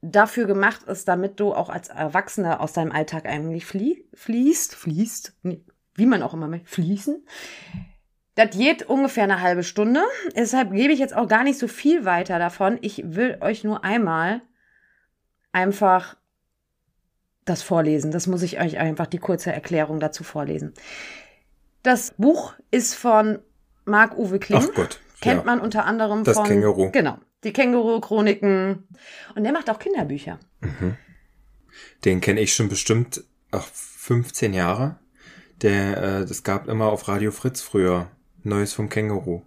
dafür 0.00 0.46
gemacht 0.46 0.84
ist, 0.84 1.08
damit 1.08 1.40
du 1.40 1.54
auch 1.54 1.68
als 1.68 1.88
Erwachsener 1.88 2.60
aus 2.60 2.72
deinem 2.72 2.92
Alltag 2.92 3.26
eigentlich 3.26 3.66
flie 3.66 4.04
fließt, 4.14 4.74
fließt, 4.74 5.36
wie 5.94 6.06
man 6.06 6.22
auch 6.22 6.34
immer 6.34 6.48
möchte, 6.48 6.68
fließen. 6.68 7.26
Das 8.36 8.50
geht 8.50 8.84
ungefähr 8.84 9.24
eine 9.24 9.40
halbe 9.40 9.64
Stunde. 9.64 10.04
Deshalb 10.36 10.70
gebe 10.70 10.92
ich 10.92 11.00
jetzt 11.00 11.16
auch 11.16 11.26
gar 11.26 11.42
nicht 11.42 11.58
so 11.58 11.66
viel 11.66 12.04
weiter 12.04 12.38
davon. 12.38 12.78
Ich 12.82 13.02
will 13.04 13.38
euch 13.40 13.64
nur 13.64 13.82
einmal 13.82 14.42
einfach 15.50 16.16
das 17.44 17.62
vorlesen. 17.62 18.12
Das 18.12 18.28
muss 18.28 18.42
ich 18.42 18.60
euch 18.60 18.78
einfach 18.78 19.06
die 19.06 19.18
kurze 19.18 19.52
Erklärung 19.52 19.98
dazu 19.98 20.22
vorlesen. 20.22 20.72
Das 21.82 22.14
Buch 22.16 22.54
ist 22.70 22.94
von 22.94 23.40
Marc-Uwe 23.88 24.38
Kling. 24.38 24.60
Ach 24.62 24.74
Gott. 24.74 25.00
Kennt 25.20 25.40
ja. 25.40 25.44
man 25.44 25.60
unter 25.60 25.84
anderem 25.84 26.24
Das 26.24 26.36
von. 26.36 26.46
Känguru. 26.46 26.90
Genau. 26.92 27.18
Die 27.44 27.52
Känguru-Chroniken. 27.52 28.88
Und 29.34 29.44
der 29.44 29.52
macht 29.52 29.70
auch 29.70 29.78
Kinderbücher. 29.78 30.38
Den 32.04 32.20
kenne 32.20 32.40
ich 32.40 32.54
schon 32.54 32.68
bestimmt 32.68 33.24
ach, 33.50 33.66
15 33.66 34.54
Jahre. 34.54 34.98
Der, 35.62 35.96
äh, 36.20 36.26
das 36.26 36.44
gab 36.44 36.68
immer 36.68 36.86
auf 36.86 37.08
Radio 37.08 37.30
Fritz 37.30 37.60
früher. 37.60 38.08
Neues 38.42 38.72
vom 38.72 38.88
Känguru. 38.88 39.42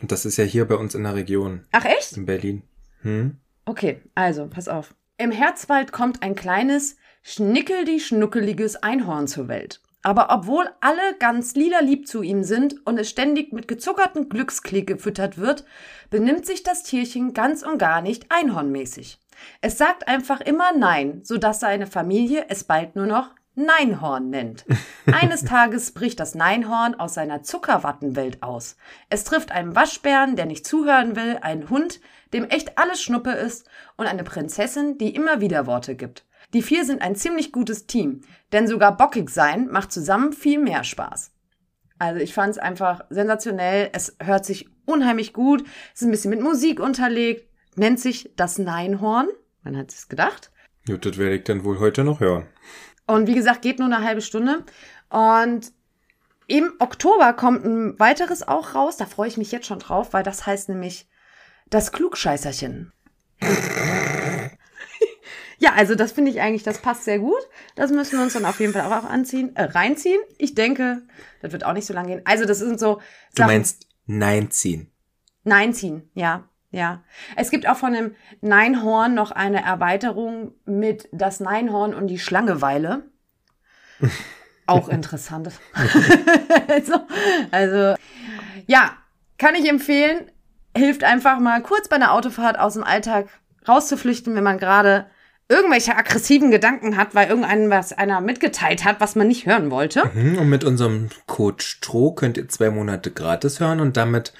Und 0.00 0.12
das 0.12 0.24
ist 0.26 0.36
ja 0.36 0.44
hier 0.44 0.66
bei 0.66 0.74
uns 0.74 0.94
in 0.94 1.04
der 1.04 1.14
Region, 1.14 1.66
Ach 1.70 1.84
echt? 1.84 2.16
in 2.16 2.26
Berlin. 2.26 2.62
Hm? 3.02 3.38
Okay, 3.64 4.02
also, 4.14 4.48
pass 4.48 4.68
auf. 4.68 4.94
Im 5.16 5.30
Herzwald 5.30 5.92
kommt 5.92 6.22
ein 6.22 6.34
kleines, 6.34 6.96
schnickeldi-schnuckeliges 7.22 8.76
Einhorn 8.76 9.28
zur 9.28 9.48
Welt. 9.48 9.80
Aber 10.04 10.28
obwohl 10.30 10.68
alle 10.82 11.16
ganz 11.18 11.54
lila 11.54 11.80
lieb 11.80 12.06
zu 12.06 12.22
ihm 12.22 12.44
sind 12.44 12.86
und 12.86 12.98
es 12.98 13.08
ständig 13.08 13.54
mit 13.54 13.66
gezuckerten 13.66 14.28
Glücksklee 14.28 14.82
gefüttert 14.82 15.38
wird, 15.38 15.64
benimmt 16.10 16.44
sich 16.44 16.62
das 16.62 16.82
Tierchen 16.82 17.32
ganz 17.32 17.62
und 17.62 17.78
gar 17.78 18.02
nicht 18.02 18.26
einhornmäßig. 18.28 19.18
Es 19.62 19.78
sagt 19.78 20.06
einfach 20.06 20.42
immer 20.42 20.72
Nein, 20.76 21.22
sodass 21.24 21.58
seine 21.58 21.86
Familie 21.86 22.46
es 22.50 22.64
bald 22.64 22.96
nur 22.96 23.06
noch 23.06 23.30
Neinhorn 23.54 24.28
nennt. 24.28 24.66
Eines 25.06 25.42
Tages 25.44 25.92
bricht 25.92 26.20
das 26.20 26.34
Neinhorn 26.34 26.94
aus 26.96 27.14
seiner 27.14 27.42
Zuckerwattenwelt 27.42 28.42
aus. 28.42 28.76
Es 29.08 29.24
trifft 29.24 29.52
einen 29.52 29.74
Waschbären, 29.74 30.36
der 30.36 30.44
nicht 30.44 30.66
zuhören 30.66 31.16
will, 31.16 31.38
einen 31.40 31.70
Hund, 31.70 32.00
dem 32.34 32.44
echt 32.44 32.76
alles 32.76 33.00
Schnuppe 33.00 33.30
ist 33.30 33.66
und 33.96 34.06
eine 34.06 34.24
Prinzessin, 34.24 34.98
die 34.98 35.14
immer 35.14 35.40
Widerworte 35.40 35.94
gibt. 35.94 36.24
Die 36.54 36.62
vier 36.62 36.84
sind 36.84 37.02
ein 37.02 37.16
ziemlich 37.16 37.50
gutes 37.50 37.86
Team, 37.86 38.20
denn 38.52 38.68
sogar 38.68 38.96
bockig 38.96 39.28
sein 39.28 39.68
macht 39.68 39.90
zusammen 39.92 40.32
viel 40.32 40.60
mehr 40.60 40.84
Spaß. 40.84 41.32
Also 41.98 42.20
ich 42.20 42.32
fand 42.32 42.52
es 42.52 42.58
einfach 42.58 43.00
sensationell. 43.10 43.90
Es 43.92 44.16
hört 44.22 44.44
sich 44.44 44.68
unheimlich 44.86 45.32
gut. 45.32 45.64
Es 45.92 46.02
ist 46.02 46.08
ein 46.08 46.10
bisschen 46.12 46.30
mit 46.30 46.40
Musik 46.40 46.80
unterlegt. 46.80 47.48
Nennt 47.76 47.98
sich 47.98 48.30
das 48.36 48.58
Neinhorn. 48.58 49.28
Man 49.62 49.76
hat 49.76 49.90
es 49.90 50.08
gedacht. 50.08 50.52
Gut, 50.86 51.04
das 51.04 51.18
werde 51.18 51.36
ich 51.36 51.44
dann 51.44 51.64
wohl 51.64 51.80
heute 51.80 52.04
noch 52.04 52.20
hören. 52.20 52.46
Und 53.06 53.26
wie 53.26 53.34
gesagt, 53.34 53.62
geht 53.62 53.78
nur 53.80 53.88
eine 53.88 54.04
halbe 54.04 54.22
Stunde. 54.22 54.64
Und 55.08 55.72
im 56.46 56.72
Oktober 56.78 57.32
kommt 57.32 57.64
ein 57.64 57.98
weiteres 57.98 58.46
auch 58.46 58.74
raus. 58.74 58.96
Da 58.96 59.06
freue 59.06 59.28
ich 59.28 59.38
mich 59.38 59.50
jetzt 59.50 59.66
schon 59.66 59.78
drauf, 59.80 60.12
weil 60.12 60.22
das 60.22 60.46
heißt 60.46 60.68
nämlich 60.68 61.08
das 61.68 61.90
Klugscheißerchen. 61.90 62.92
Ja, 65.58 65.72
also 65.74 65.94
das 65.94 66.12
finde 66.12 66.30
ich 66.30 66.40
eigentlich, 66.40 66.62
das 66.62 66.78
passt 66.78 67.04
sehr 67.04 67.18
gut. 67.18 67.40
Das 67.76 67.90
müssen 67.90 68.18
wir 68.18 68.24
uns 68.24 68.34
dann 68.34 68.44
auf 68.44 68.60
jeden 68.60 68.72
Fall 68.72 68.82
auch 68.82 69.04
anziehen, 69.04 69.54
äh, 69.56 69.64
reinziehen. 69.64 70.20
Ich 70.38 70.54
denke, 70.54 71.02
das 71.40 71.52
wird 71.52 71.64
auch 71.64 71.72
nicht 71.72 71.86
so 71.86 71.94
lange 71.94 72.08
gehen. 72.08 72.22
Also 72.24 72.44
das 72.44 72.58
sind 72.58 72.80
so 72.80 73.00
Du 73.34 73.44
meinst 73.44 73.86
Nein 74.06 74.50
ziehen. 74.50 74.90
Nein 75.44 75.74
ziehen, 75.74 76.10
ja, 76.14 76.48
ja. 76.70 77.04
Es 77.36 77.50
gibt 77.50 77.68
auch 77.68 77.76
von 77.76 77.92
dem 77.92 78.14
Neinhorn 78.40 79.14
noch 79.14 79.30
eine 79.30 79.62
Erweiterung 79.62 80.52
mit 80.64 81.08
das 81.12 81.40
Neinhorn 81.40 81.94
und 81.94 82.06
die 82.06 82.18
Schlangeweile. 82.18 83.10
auch 84.66 84.88
interessant. 84.88 85.50
also, 86.68 86.94
also, 87.50 87.94
ja, 88.66 88.92
kann 89.38 89.54
ich 89.54 89.68
empfehlen. 89.68 90.30
Hilft 90.76 91.04
einfach 91.04 91.38
mal 91.38 91.62
kurz 91.62 91.88
bei 91.88 91.96
einer 91.96 92.12
Autofahrt 92.12 92.58
aus 92.58 92.74
dem 92.74 92.82
Alltag 92.82 93.28
rauszuflüchten, 93.68 94.34
wenn 94.34 94.42
man 94.42 94.58
gerade 94.58 95.06
irgendwelche 95.54 95.96
aggressiven 95.96 96.50
Gedanken 96.50 96.96
hat, 96.96 97.14
weil 97.14 97.28
irgendeinem 97.28 97.70
was 97.70 97.92
einer 97.92 98.20
mitgeteilt 98.20 98.84
hat, 98.84 99.00
was 99.00 99.14
man 99.14 99.28
nicht 99.28 99.46
hören 99.46 99.70
wollte. 99.70 100.02
Mhm, 100.14 100.38
Und 100.38 100.48
mit 100.48 100.64
unserem 100.64 101.08
Code 101.26 101.62
STRO 101.62 102.12
könnt 102.12 102.36
ihr 102.36 102.48
zwei 102.48 102.70
Monate 102.70 103.10
gratis 103.10 103.60
hören 103.60 103.80
und 103.80 103.96
damit 103.96 104.32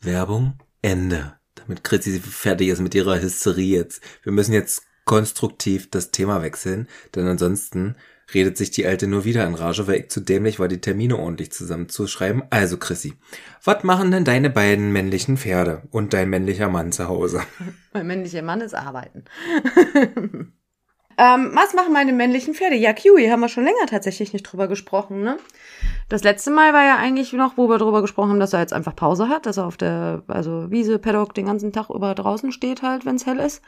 Werbung 0.00 0.54
Ende. 0.82 1.34
Damit 1.54 1.84
Chrissy 1.84 2.20
fertig 2.20 2.68
ist 2.68 2.80
mit 2.80 2.94
ihrer 2.94 3.20
Hysterie 3.20 3.76
jetzt. 3.76 4.02
Wir 4.22 4.32
müssen 4.32 4.52
jetzt 4.52 4.82
konstruktiv 5.04 5.90
das 5.90 6.10
Thema 6.10 6.42
wechseln, 6.42 6.88
denn 7.14 7.26
ansonsten 7.26 7.96
redet 8.34 8.56
sich 8.56 8.70
die 8.70 8.86
Alte 8.86 9.06
nur 9.06 9.24
wieder 9.24 9.46
in 9.46 9.54
Rage, 9.54 9.86
weil 9.86 10.00
ich 10.00 10.10
zu 10.10 10.20
dämlich 10.20 10.58
war, 10.58 10.68
die 10.68 10.80
Termine 10.80 11.18
ordentlich 11.18 11.52
zusammenzuschreiben. 11.52 12.42
Also 12.50 12.76
Chrissy, 12.76 13.14
was 13.64 13.84
machen 13.84 14.10
denn 14.10 14.24
deine 14.24 14.50
beiden 14.50 14.92
männlichen 14.92 15.36
Pferde 15.36 15.82
und 15.90 16.12
dein 16.12 16.30
männlicher 16.30 16.68
Mann 16.68 16.92
zu 16.92 17.08
Hause? 17.08 17.42
Mein 17.92 18.06
männlicher 18.06 18.42
Mann 18.42 18.60
ist 18.60 18.74
arbeiten. 18.74 19.24
ähm, 21.18 21.50
was 21.54 21.74
machen 21.74 21.92
meine 21.92 22.12
männlichen 22.12 22.54
Pferde? 22.54 22.76
Ja, 22.76 22.92
Kiwi 22.92 23.28
haben 23.28 23.40
wir 23.40 23.48
schon 23.48 23.64
länger 23.64 23.86
tatsächlich 23.86 24.32
nicht 24.32 24.44
drüber 24.44 24.66
gesprochen, 24.66 25.22
ne? 25.22 25.36
Das 26.12 26.24
letzte 26.24 26.50
Mal 26.50 26.74
war 26.74 26.84
ja 26.84 26.98
eigentlich 26.98 27.32
noch, 27.32 27.56
wo 27.56 27.70
wir 27.70 27.78
drüber 27.78 28.02
gesprochen 28.02 28.32
haben, 28.32 28.38
dass 28.38 28.52
er 28.52 28.60
jetzt 28.60 28.74
einfach 28.74 28.94
Pause 28.94 29.30
hat, 29.30 29.46
dass 29.46 29.56
er 29.56 29.64
auf 29.64 29.78
der 29.78 30.22
also 30.28 30.70
Wiese, 30.70 30.98
Paddock 30.98 31.32
den 31.32 31.46
ganzen 31.46 31.72
Tag 31.72 31.88
über 31.88 32.14
draußen 32.14 32.52
steht 32.52 32.82
halt, 32.82 33.06
wenn 33.06 33.16
es 33.16 33.24
hell 33.24 33.38
ist. 33.38 33.62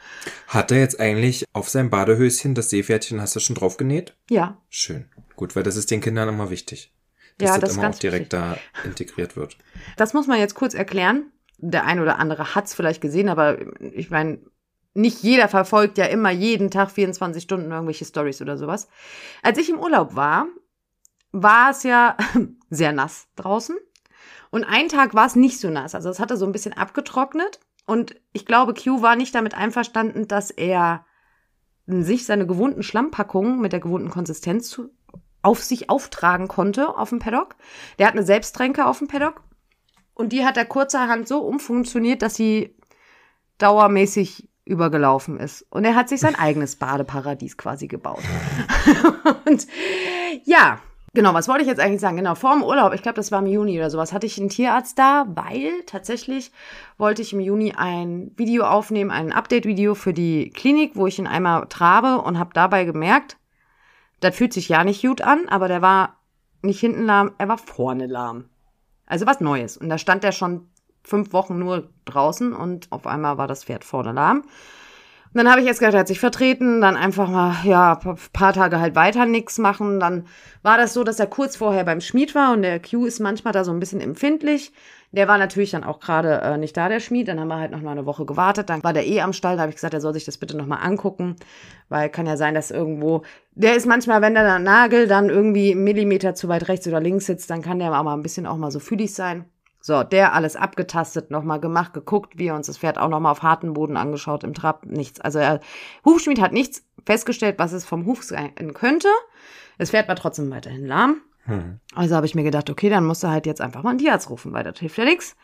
Hat 0.47 0.71
er 0.71 0.77
jetzt 0.77 0.99
eigentlich 0.99 1.45
auf 1.53 1.69
seinem 1.69 1.89
Badehöschen 1.89 2.53
das 2.53 2.69
Seepferdchen, 2.69 3.19
hast 3.19 3.35
du 3.35 3.39
schon 3.39 3.55
drauf 3.55 3.77
genäht? 3.77 4.15
Ja, 4.29 4.61
Schön. 4.69 5.05
Gut, 5.35 5.55
weil 5.55 5.63
das 5.63 5.75
ist 5.75 5.89
den 5.89 6.01
Kindern 6.01 6.29
immer 6.29 6.51
wichtig. 6.51 6.93
Dass 7.39 7.49
Ja, 7.49 7.57
das, 7.57 7.71
das 7.71 7.77
immer 7.79 7.89
auch 7.89 7.97
direkt 7.97 8.31
da 8.31 8.57
integriert 8.85 9.35
wird. 9.35 9.57
das 9.97 10.13
muss 10.13 10.27
man 10.27 10.37
jetzt 10.37 10.53
kurz 10.53 10.75
erklären. 10.75 11.31
Der 11.57 11.85
ein 11.85 11.99
oder 11.99 12.19
andere 12.19 12.53
hat's 12.53 12.75
vielleicht 12.75 13.01
gesehen, 13.01 13.27
aber 13.27 13.57
ich 13.79 14.11
meine, 14.11 14.37
nicht 14.93 15.23
jeder 15.23 15.47
verfolgt 15.47 15.97
ja 15.97 16.05
immer 16.05 16.29
jeden 16.29 16.69
Tag 16.69 16.91
24 16.91 17.41
Stunden 17.41 17.71
irgendwelche 17.71 18.05
Stories 18.05 18.39
oder 18.39 18.55
sowas. 18.59 18.87
Als 19.41 19.57
ich 19.57 19.67
im 19.67 19.79
Urlaub 19.79 20.15
war, 20.15 20.45
war 21.35 21.71
es 21.71 21.83
ja 21.83 22.15
sehr 22.69 22.93
nass 22.93 23.27
draußen. 23.35 23.75
Und 24.51 24.63
einen 24.63 24.89
Tag 24.89 25.13
war 25.13 25.25
es 25.25 25.35
nicht 25.35 25.59
so 25.59 25.69
nass. 25.69 25.95
Also 25.95 26.09
es 26.09 26.19
hatte 26.19 26.37
so 26.37 26.45
ein 26.45 26.53
bisschen 26.53 26.73
abgetrocknet. 26.73 27.59
Und 27.85 28.15
ich 28.31 28.45
glaube, 28.45 28.73
Q 28.73 29.01
war 29.01 29.15
nicht 29.15 29.35
damit 29.35 29.53
einverstanden, 29.53 30.27
dass 30.27 30.49
er 30.49 31.05
sich 31.85 32.25
seine 32.25 32.47
gewohnten 32.47 32.83
Schlammpackungen 32.83 33.59
mit 33.59 33.73
der 33.73 33.79
gewohnten 33.79 34.09
Konsistenz 34.09 34.69
zu, 34.69 34.89
auf 35.43 35.63
sich 35.63 35.89
auftragen 35.89 36.47
konnte 36.47 36.97
auf 36.97 37.09
dem 37.09 37.19
Paddock. 37.19 37.55
Der 37.99 38.07
hat 38.07 38.13
eine 38.13 38.23
Selbsttränke 38.23 38.85
auf 38.85 38.99
dem 38.99 39.07
Paddock. 39.07 39.43
Und 40.13 40.31
die 40.31 40.45
hat 40.45 40.55
er 40.55 40.65
kurzerhand 40.65 41.27
so 41.27 41.39
umfunktioniert, 41.41 42.21
dass 42.21 42.35
sie 42.35 42.75
dauermäßig 43.57 44.49
übergelaufen 44.63 45.37
ist. 45.37 45.63
Und 45.69 45.83
er 45.83 45.95
hat 45.95 46.07
sich 46.07 46.21
sein 46.21 46.35
eigenes 46.39 46.77
Badeparadies 46.77 47.57
quasi 47.57 47.87
gebaut. 47.87 48.23
und 49.45 49.67
ja, 50.45 50.79
genau, 51.15 51.33
was 51.33 51.47
wollte 51.47 51.63
ich 51.63 51.67
jetzt 51.67 51.79
eigentlich 51.79 52.01
sagen? 52.01 52.17
Genau, 52.17 52.35
vor 52.35 52.53
dem 52.53 52.63
Urlaub, 52.63 52.93
ich 52.93 53.01
glaube, 53.01 53.15
das 53.15 53.31
war 53.31 53.39
im 53.39 53.47
Juni 53.47 53.77
oder 53.77 53.89
sowas, 53.89 54.13
hatte 54.13 54.27
ich 54.27 54.37
einen 54.37 54.49
Tierarzt 54.49 54.99
da, 54.99 55.25
weil 55.29 55.81
tatsächlich 55.87 56.51
wollte 56.97 57.23
ich 57.23 57.33
im 57.33 57.39
Juni 57.39 57.73
ein 57.75 58.31
Video 58.35 58.65
aufnehmen, 58.65 59.09
ein 59.09 59.33
Update-Video 59.33 59.95
für 59.95 60.13
die 60.13 60.51
Klinik, 60.51 60.95
wo 60.95 61.07
ich 61.07 61.17
ihn 61.17 61.27
einmal 61.27 61.65
trabe 61.67 62.21
und 62.21 62.37
habe 62.37 62.51
dabei 62.53 62.85
gemerkt, 62.85 63.37
das 64.19 64.35
fühlt 64.35 64.53
sich 64.53 64.69
ja 64.69 64.83
nicht 64.83 65.01
gut 65.01 65.21
an, 65.21 65.47
aber 65.49 65.67
der 65.67 65.81
war 65.81 66.17
nicht 66.61 66.79
hinten 66.79 67.05
lahm, 67.05 67.31
er 67.37 67.47
war 67.47 67.57
vorne 67.57 68.07
lahm. 68.07 68.45
Also 69.05 69.25
was 69.25 69.39
Neues. 69.39 69.77
Und 69.77 69.89
da 69.89 69.97
stand 69.97 70.23
er 70.23 70.31
schon 70.31 70.67
fünf 71.03 71.33
Wochen 71.33 71.59
nur 71.59 71.89
draußen 72.05 72.53
und 72.53 72.91
auf 72.91 73.07
einmal 73.07 73.37
war 73.37 73.47
das 73.47 73.63
Pferd 73.63 73.83
vorne 73.83 74.11
lahm. 74.11 74.43
Dann 75.35 75.51
habe 75.51 75.59
ich 75.59 75.67
jetzt 75.67 75.79
gedacht, 75.79 75.95
er 75.95 75.99
hat 75.99 76.07
sich 76.07 76.21
vertreten, 76.21 76.79
dann 76.79 76.95
einfach 76.95 77.29
mal, 77.29 77.57
ja, 77.65 77.99
paar 78.31 78.53
Tage 78.53 78.79
halt 78.79 78.95
weiter 78.95 79.25
nichts 79.25 79.57
machen. 79.57 79.99
Dann 79.99 80.27
war 80.63 80.77
das 80.77 80.93
so, 80.93 81.03
dass 81.03 81.19
er 81.19 81.27
kurz 81.27 81.57
vorher 81.57 81.83
beim 81.83 81.99
Schmied 81.99 82.33
war 82.35 82.53
und 82.53 82.61
der 82.61 82.79
Q 82.79 83.05
ist 83.05 83.19
manchmal 83.19 83.51
da 83.51 83.65
so 83.65 83.71
ein 83.71 83.81
bisschen 83.81 83.99
empfindlich. 83.99 84.71
Der 85.11 85.27
war 85.27 85.37
natürlich 85.37 85.71
dann 85.71 85.83
auch 85.83 85.99
gerade 85.99 86.39
äh, 86.41 86.57
nicht 86.57 86.77
da, 86.77 86.87
der 86.87 87.01
Schmied. 87.01 87.27
Dann 87.27 87.37
haben 87.39 87.49
wir 87.49 87.59
halt 87.59 87.71
noch 87.71 87.81
mal 87.81 87.91
eine 87.91 88.05
Woche 88.05 88.25
gewartet. 88.25 88.69
Dann 88.69 88.81
war 88.83 88.93
der 88.93 89.05
eh 89.05 89.19
am 89.21 89.33
Stall. 89.33 89.57
Da 89.57 89.63
habe 89.63 89.69
ich 89.71 89.75
gesagt, 89.75 89.93
er 89.93 90.01
soll 90.01 90.13
sich 90.13 90.23
das 90.23 90.37
bitte 90.37 90.55
noch 90.55 90.67
mal 90.67 90.77
angucken. 90.77 91.35
Weil 91.89 92.09
kann 92.09 92.27
ja 92.27 92.37
sein, 92.37 92.53
dass 92.53 92.71
irgendwo... 92.71 93.23
Der 93.55 93.75
ist 93.75 93.85
manchmal, 93.85 94.21
wenn 94.21 94.35
der 94.35 94.59
Nagel 94.59 95.07
dann 95.07 95.29
irgendwie 95.29 95.71
einen 95.71 95.83
Millimeter 95.83 96.33
zu 96.35 96.47
weit 96.47 96.69
rechts 96.69 96.87
oder 96.87 97.01
links 97.01 97.25
sitzt, 97.25 97.49
dann 97.49 97.61
kann 97.61 97.79
der 97.79 97.91
mal 97.91 98.13
ein 98.13 98.23
bisschen 98.23 98.45
auch 98.45 98.57
mal 98.57 98.71
so 98.71 98.79
fühlig 98.79 99.13
sein. 99.13 99.45
So, 99.85 100.01
der 100.01 100.33
alles 100.33 100.55
abgetastet, 100.55 101.29
nochmal 101.29 101.59
gemacht, 101.59 101.93
geguckt, 101.93 102.39
wie 102.39 102.49
uns 102.49 102.65
das 102.65 102.79
Pferd 102.79 102.97
auch 102.97 103.07
nochmal 103.07 103.33
auf 103.33 103.43
harten 103.43 103.73
Boden 103.73 103.97
angeschaut 103.97 104.43
im 104.43 104.55
Trab, 104.55 104.83
nichts. 104.87 105.21
Also 105.21 105.37
er, 105.37 105.59
Hufschmied 106.03 106.41
hat 106.41 106.53
nichts 106.53 106.83
festgestellt, 107.05 107.59
was 107.59 107.71
es 107.71 107.85
vom 107.85 108.07
Huf 108.07 108.23
sein 108.23 108.73
könnte. 108.73 109.09
Das 109.77 109.91
Pferd 109.91 110.07
war 110.07 110.15
trotzdem 110.15 110.49
weiterhin 110.49 110.87
lahm. 110.87 111.21
Hm. 111.43 111.79
Also 111.93 112.15
habe 112.15 112.25
ich 112.25 112.33
mir 112.33 112.41
gedacht, 112.41 112.71
okay, 112.71 112.89
dann 112.89 113.05
musst 113.05 113.21
du 113.21 113.27
halt 113.27 113.45
jetzt 113.45 113.61
einfach 113.61 113.83
mal 113.83 113.91
einen 113.91 113.99
Tierarzt 113.99 114.31
rufen, 114.31 114.53
weil 114.53 114.63
das 114.63 114.79
hilft 114.79 114.97
ja 114.97 115.05
nichts. 115.05 115.35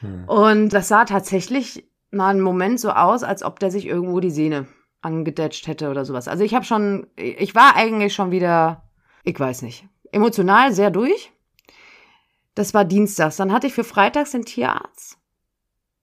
Hm. 0.00 0.24
Und 0.28 0.70
das 0.70 0.88
sah 0.88 1.04
tatsächlich 1.04 1.86
mal 2.10 2.30
einen 2.30 2.40
Moment 2.40 2.80
so 2.80 2.88
aus, 2.88 3.22
als 3.22 3.42
ob 3.42 3.60
der 3.60 3.70
sich 3.70 3.84
irgendwo 3.84 4.18
die 4.20 4.30
Sehne 4.30 4.66
angedetscht 5.02 5.66
hätte 5.66 5.90
oder 5.90 6.06
sowas. 6.06 6.26
Also 6.26 6.42
ich 6.42 6.54
habe 6.54 6.64
schon, 6.64 7.06
ich 7.16 7.54
war 7.54 7.76
eigentlich 7.76 8.14
schon 8.14 8.30
wieder, 8.30 8.84
ich 9.24 9.38
weiß 9.38 9.60
nicht, 9.60 9.86
emotional 10.10 10.72
sehr 10.72 10.90
durch. 10.90 11.33
Das 12.54 12.74
war 12.74 12.84
dienstags. 12.84 13.36
Dann 13.36 13.52
hatte 13.52 13.66
ich 13.66 13.74
für 13.74 13.84
freitags 13.84 14.32
den 14.32 14.44
Tierarzt. 14.44 15.18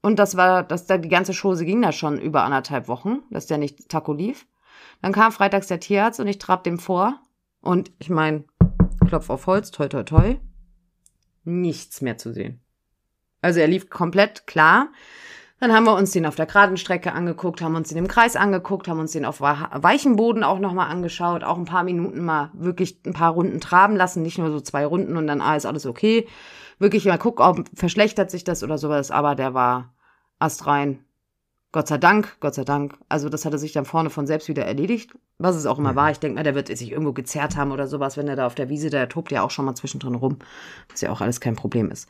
Und 0.02 0.18
das 0.18 0.36
war, 0.36 0.64
dass 0.64 0.88
da 0.88 0.98
die 0.98 1.10
ganze 1.10 1.34
Chose 1.34 1.64
ging 1.66 1.82
da 1.82 1.92
schon 1.92 2.20
über 2.20 2.44
anderthalb 2.44 2.88
Wochen, 2.88 3.20
dass 3.30 3.48
der 3.48 3.58
nicht 3.58 3.88
Taco 3.90 4.14
lief. 4.14 4.48
Dann 5.02 5.14
kam 5.14 5.32
freitags 5.32 5.68
der 5.68 5.80
Tierarzt 5.80 6.20
und 6.20 6.28
ich 6.28 6.40
trab 6.40 6.64
dem 6.64 6.80
vor. 6.80 7.20
Und 7.62 7.92
ich 8.00 8.10
mein, 8.10 8.46
Klopf 9.08 9.30
auf 9.30 9.48
Holz, 9.48 9.72
toi 9.72 9.88
toi 9.88 10.04
toi. 10.04 10.40
Nichts 11.44 12.02
mehr 12.02 12.18
zu 12.18 12.34
sehen. 12.34 12.62
Also 13.42 13.60
er 13.60 13.68
lief 13.68 13.90
komplett 13.90 14.48
klar. 14.48 14.90
Dann 15.62 15.74
haben 15.74 15.84
wir 15.84 15.93
uns 15.93 16.10
den 16.10 16.26
auf 16.26 16.34
der 16.34 16.47
geraden 16.47 16.76
Strecke 16.76 17.13
angeguckt, 17.13 17.62
haben 17.62 17.76
uns 17.76 17.89
den 17.89 18.00
im 18.00 18.08
Kreis 18.08 18.36
angeguckt, 18.36 18.88
haben 18.88 19.00
uns 19.00 19.12
den 19.12 19.26
auf 19.26 19.41
weichem 19.41 20.15
Boden 20.15 20.43
auch 20.43 20.58
nochmal 20.58 20.89
angeschaut, 20.89 21.43
auch 21.43 21.60
ein 21.60 21.65
paar 21.65 21.84
Minuten 21.84 22.26
mal 22.26 22.50
wirklich 22.54 22.97
ein 23.06 23.13
paar 23.13 23.34
Runden 23.34 23.62
traben 23.62 23.95
lassen, 23.95 24.24
nicht 24.24 24.39
nur 24.39 24.50
so 24.50 24.60
zwei 24.60 24.88
Runden 24.88 25.17
und 25.17 25.28
dann 25.28 25.39
ah, 25.39 25.56
ist 25.56 25.67
alles 25.67 25.86
okay. 25.86 26.28
Wirklich 26.80 27.06
mal 27.06 27.19
gucken, 27.19 27.45
ob 27.45 27.69
verschlechtert 27.76 28.32
sich 28.32 28.43
das 28.43 28.63
oder 28.63 28.80
sowas, 28.80 29.12
aber 29.12 29.36
der 29.36 29.54
war 29.54 29.93
astrein. 30.39 31.06
Gott 31.74 31.88
sei 31.88 31.98
Dank, 31.98 32.38
Gott 32.42 32.54
sei 32.54 32.66
Dank. 32.66 32.98
Also 33.08 33.30
das 33.30 33.46
hatte 33.46 33.58
sich 33.58 33.72
dann 33.72 33.86
vorne 33.86 34.10
von 34.10 34.28
selbst 34.28 34.50
wieder 34.50 34.66
erledigt, 34.66 35.12
was 35.38 35.56
es 35.56 35.66
auch 35.66 35.80
immer 35.80 35.94
mhm. 35.94 35.96
war. 35.96 36.12
Ich 36.12 36.20
denke 36.20 36.36
mal, 36.36 36.44
der 36.44 36.56
wird 36.56 36.68
sich 36.68 36.92
irgendwo 36.92 37.14
gezerrt 37.14 37.56
haben 37.56 37.72
oder 37.72 37.88
sowas, 37.88 38.18
wenn 38.18 38.28
er 38.28 38.36
da 38.36 38.46
auf 38.46 38.56
der 38.56 38.68
Wiese, 38.68 38.90
der 38.90 39.08
tobt 39.08 39.32
ja 39.32 39.42
auch 39.42 39.52
schon 39.52 39.64
mal 39.64 39.76
zwischendrin 39.76 40.16
rum, 40.16 40.40
was 40.90 41.00
ja 41.00 41.12
auch 41.12 41.22
alles 41.22 41.40
kein 41.40 41.56
Problem 41.56 41.90
ist. 41.90 42.10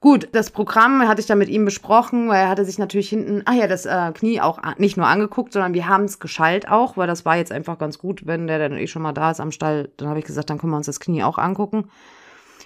Gut, 0.00 0.28
das 0.32 0.50
Programm 0.50 1.06
hatte 1.06 1.20
ich 1.20 1.26
dann 1.26 1.38
mit 1.38 1.48
ihm 1.48 1.64
besprochen, 1.64 2.28
weil 2.28 2.42
er 2.42 2.48
hatte 2.48 2.64
sich 2.64 2.78
natürlich 2.78 3.08
hinten, 3.08 3.42
ach 3.44 3.54
ja, 3.54 3.68
das 3.68 3.86
äh, 3.86 4.12
Knie 4.12 4.40
auch 4.40 4.60
nicht 4.78 4.96
nur 4.96 5.06
angeguckt, 5.06 5.52
sondern 5.52 5.74
wir 5.74 5.88
haben 5.88 6.04
es 6.04 6.18
geschallt 6.18 6.68
auch, 6.68 6.96
weil 6.96 7.06
das 7.06 7.24
war 7.24 7.36
jetzt 7.36 7.52
einfach 7.52 7.78
ganz 7.78 7.98
gut, 7.98 8.26
wenn 8.26 8.46
der 8.48 8.58
dann 8.58 8.78
eh 8.78 8.86
schon 8.86 9.02
mal 9.02 9.12
da 9.12 9.30
ist 9.30 9.40
am 9.40 9.52
Stall, 9.52 9.90
dann 9.96 10.08
habe 10.08 10.18
ich 10.18 10.24
gesagt, 10.24 10.50
dann 10.50 10.58
können 10.58 10.72
wir 10.72 10.76
uns 10.76 10.86
das 10.86 11.00
Knie 11.00 11.22
auch 11.22 11.38
angucken. 11.38 11.90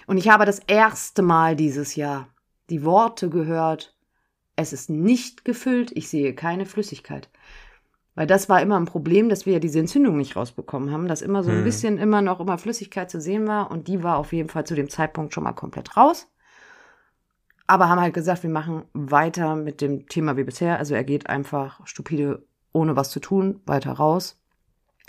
Und 0.07 0.17
ich 0.17 0.29
habe 0.29 0.45
das 0.45 0.59
erste 0.59 1.21
Mal 1.21 1.55
dieses 1.55 1.95
Jahr 1.95 2.27
die 2.69 2.83
Worte 2.83 3.29
gehört, 3.29 3.92
es 4.55 4.73
ist 4.73 4.89
nicht 4.89 5.45
gefüllt, 5.45 5.91
ich 5.95 6.09
sehe 6.09 6.33
keine 6.33 6.65
Flüssigkeit. 6.65 7.29
Weil 8.15 8.27
das 8.27 8.47
war 8.47 8.61
immer 8.61 8.79
ein 8.79 8.85
Problem, 8.85 9.27
dass 9.27 9.45
wir 9.45 9.53
ja 9.53 9.59
diese 9.59 9.79
Entzündung 9.79 10.17
nicht 10.17 10.35
rausbekommen 10.35 10.91
haben, 10.91 11.07
dass 11.07 11.23
immer 11.23 11.43
so 11.43 11.49
ein 11.49 11.57
hm. 11.57 11.63
bisschen 11.63 11.97
immer 11.97 12.21
noch 12.21 12.39
immer 12.39 12.57
Flüssigkeit 12.59 13.09
zu 13.09 13.19
sehen 13.19 13.47
war 13.47 13.71
und 13.71 13.87
die 13.87 14.03
war 14.03 14.17
auf 14.17 14.33
jeden 14.33 14.49
Fall 14.49 14.65
zu 14.65 14.75
dem 14.75 14.89
Zeitpunkt 14.89 15.33
schon 15.33 15.43
mal 15.43 15.53
komplett 15.53 15.97
raus 15.97 16.27
aber 17.67 17.89
haben 17.89 18.01
halt 18.01 18.13
gesagt, 18.13 18.43
wir 18.43 18.49
machen 18.49 18.83
weiter 18.93 19.55
mit 19.55 19.81
dem 19.81 20.07
Thema 20.07 20.37
wie 20.37 20.43
bisher. 20.43 20.77
Also 20.79 20.95
er 20.95 21.03
geht 21.03 21.27
einfach 21.27 21.85
stupide, 21.87 22.45
ohne 22.71 22.95
was 22.95 23.09
zu 23.09 23.19
tun, 23.19 23.61
weiter 23.65 23.93
raus. 23.93 24.39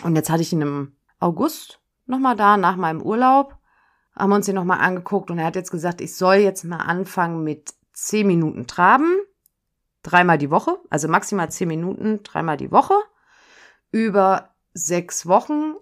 Und 0.03 0.15
jetzt 0.15 0.29
hatte 0.29 0.41
ich 0.41 0.53
ihn 0.53 0.61
im 0.61 0.95
August 1.19 1.79
nochmal 2.05 2.35
da, 2.35 2.57
nach 2.57 2.75
meinem 2.75 3.01
Urlaub, 3.01 3.57
haben 4.15 4.31
uns 4.31 4.47
ihn 4.47 4.55
nochmal 4.55 4.79
angeguckt 4.79 5.31
und 5.31 5.39
er 5.39 5.45
hat 5.45 5.55
jetzt 5.55 5.71
gesagt, 5.71 6.01
ich 6.01 6.15
soll 6.15 6.35
jetzt 6.35 6.63
mal 6.63 6.77
anfangen 6.77 7.43
mit 7.43 7.73
zehn 7.93 8.27
Minuten 8.27 8.67
Traben, 8.67 9.15
dreimal 10.05 10.37
die 10.37 10.51
Woche, 10.51 10.77
also 10.89 11.07
maximal 11.07 11.49
zehn 11.49 11.67
Minuten, 11.67 12.21
dreimal 12.23 12.57
die 12.57 12.71
Woche, 12.71 12.93
über 13.91 14.49
sechs 14.73 15.25
Wochen. 15.25 15.73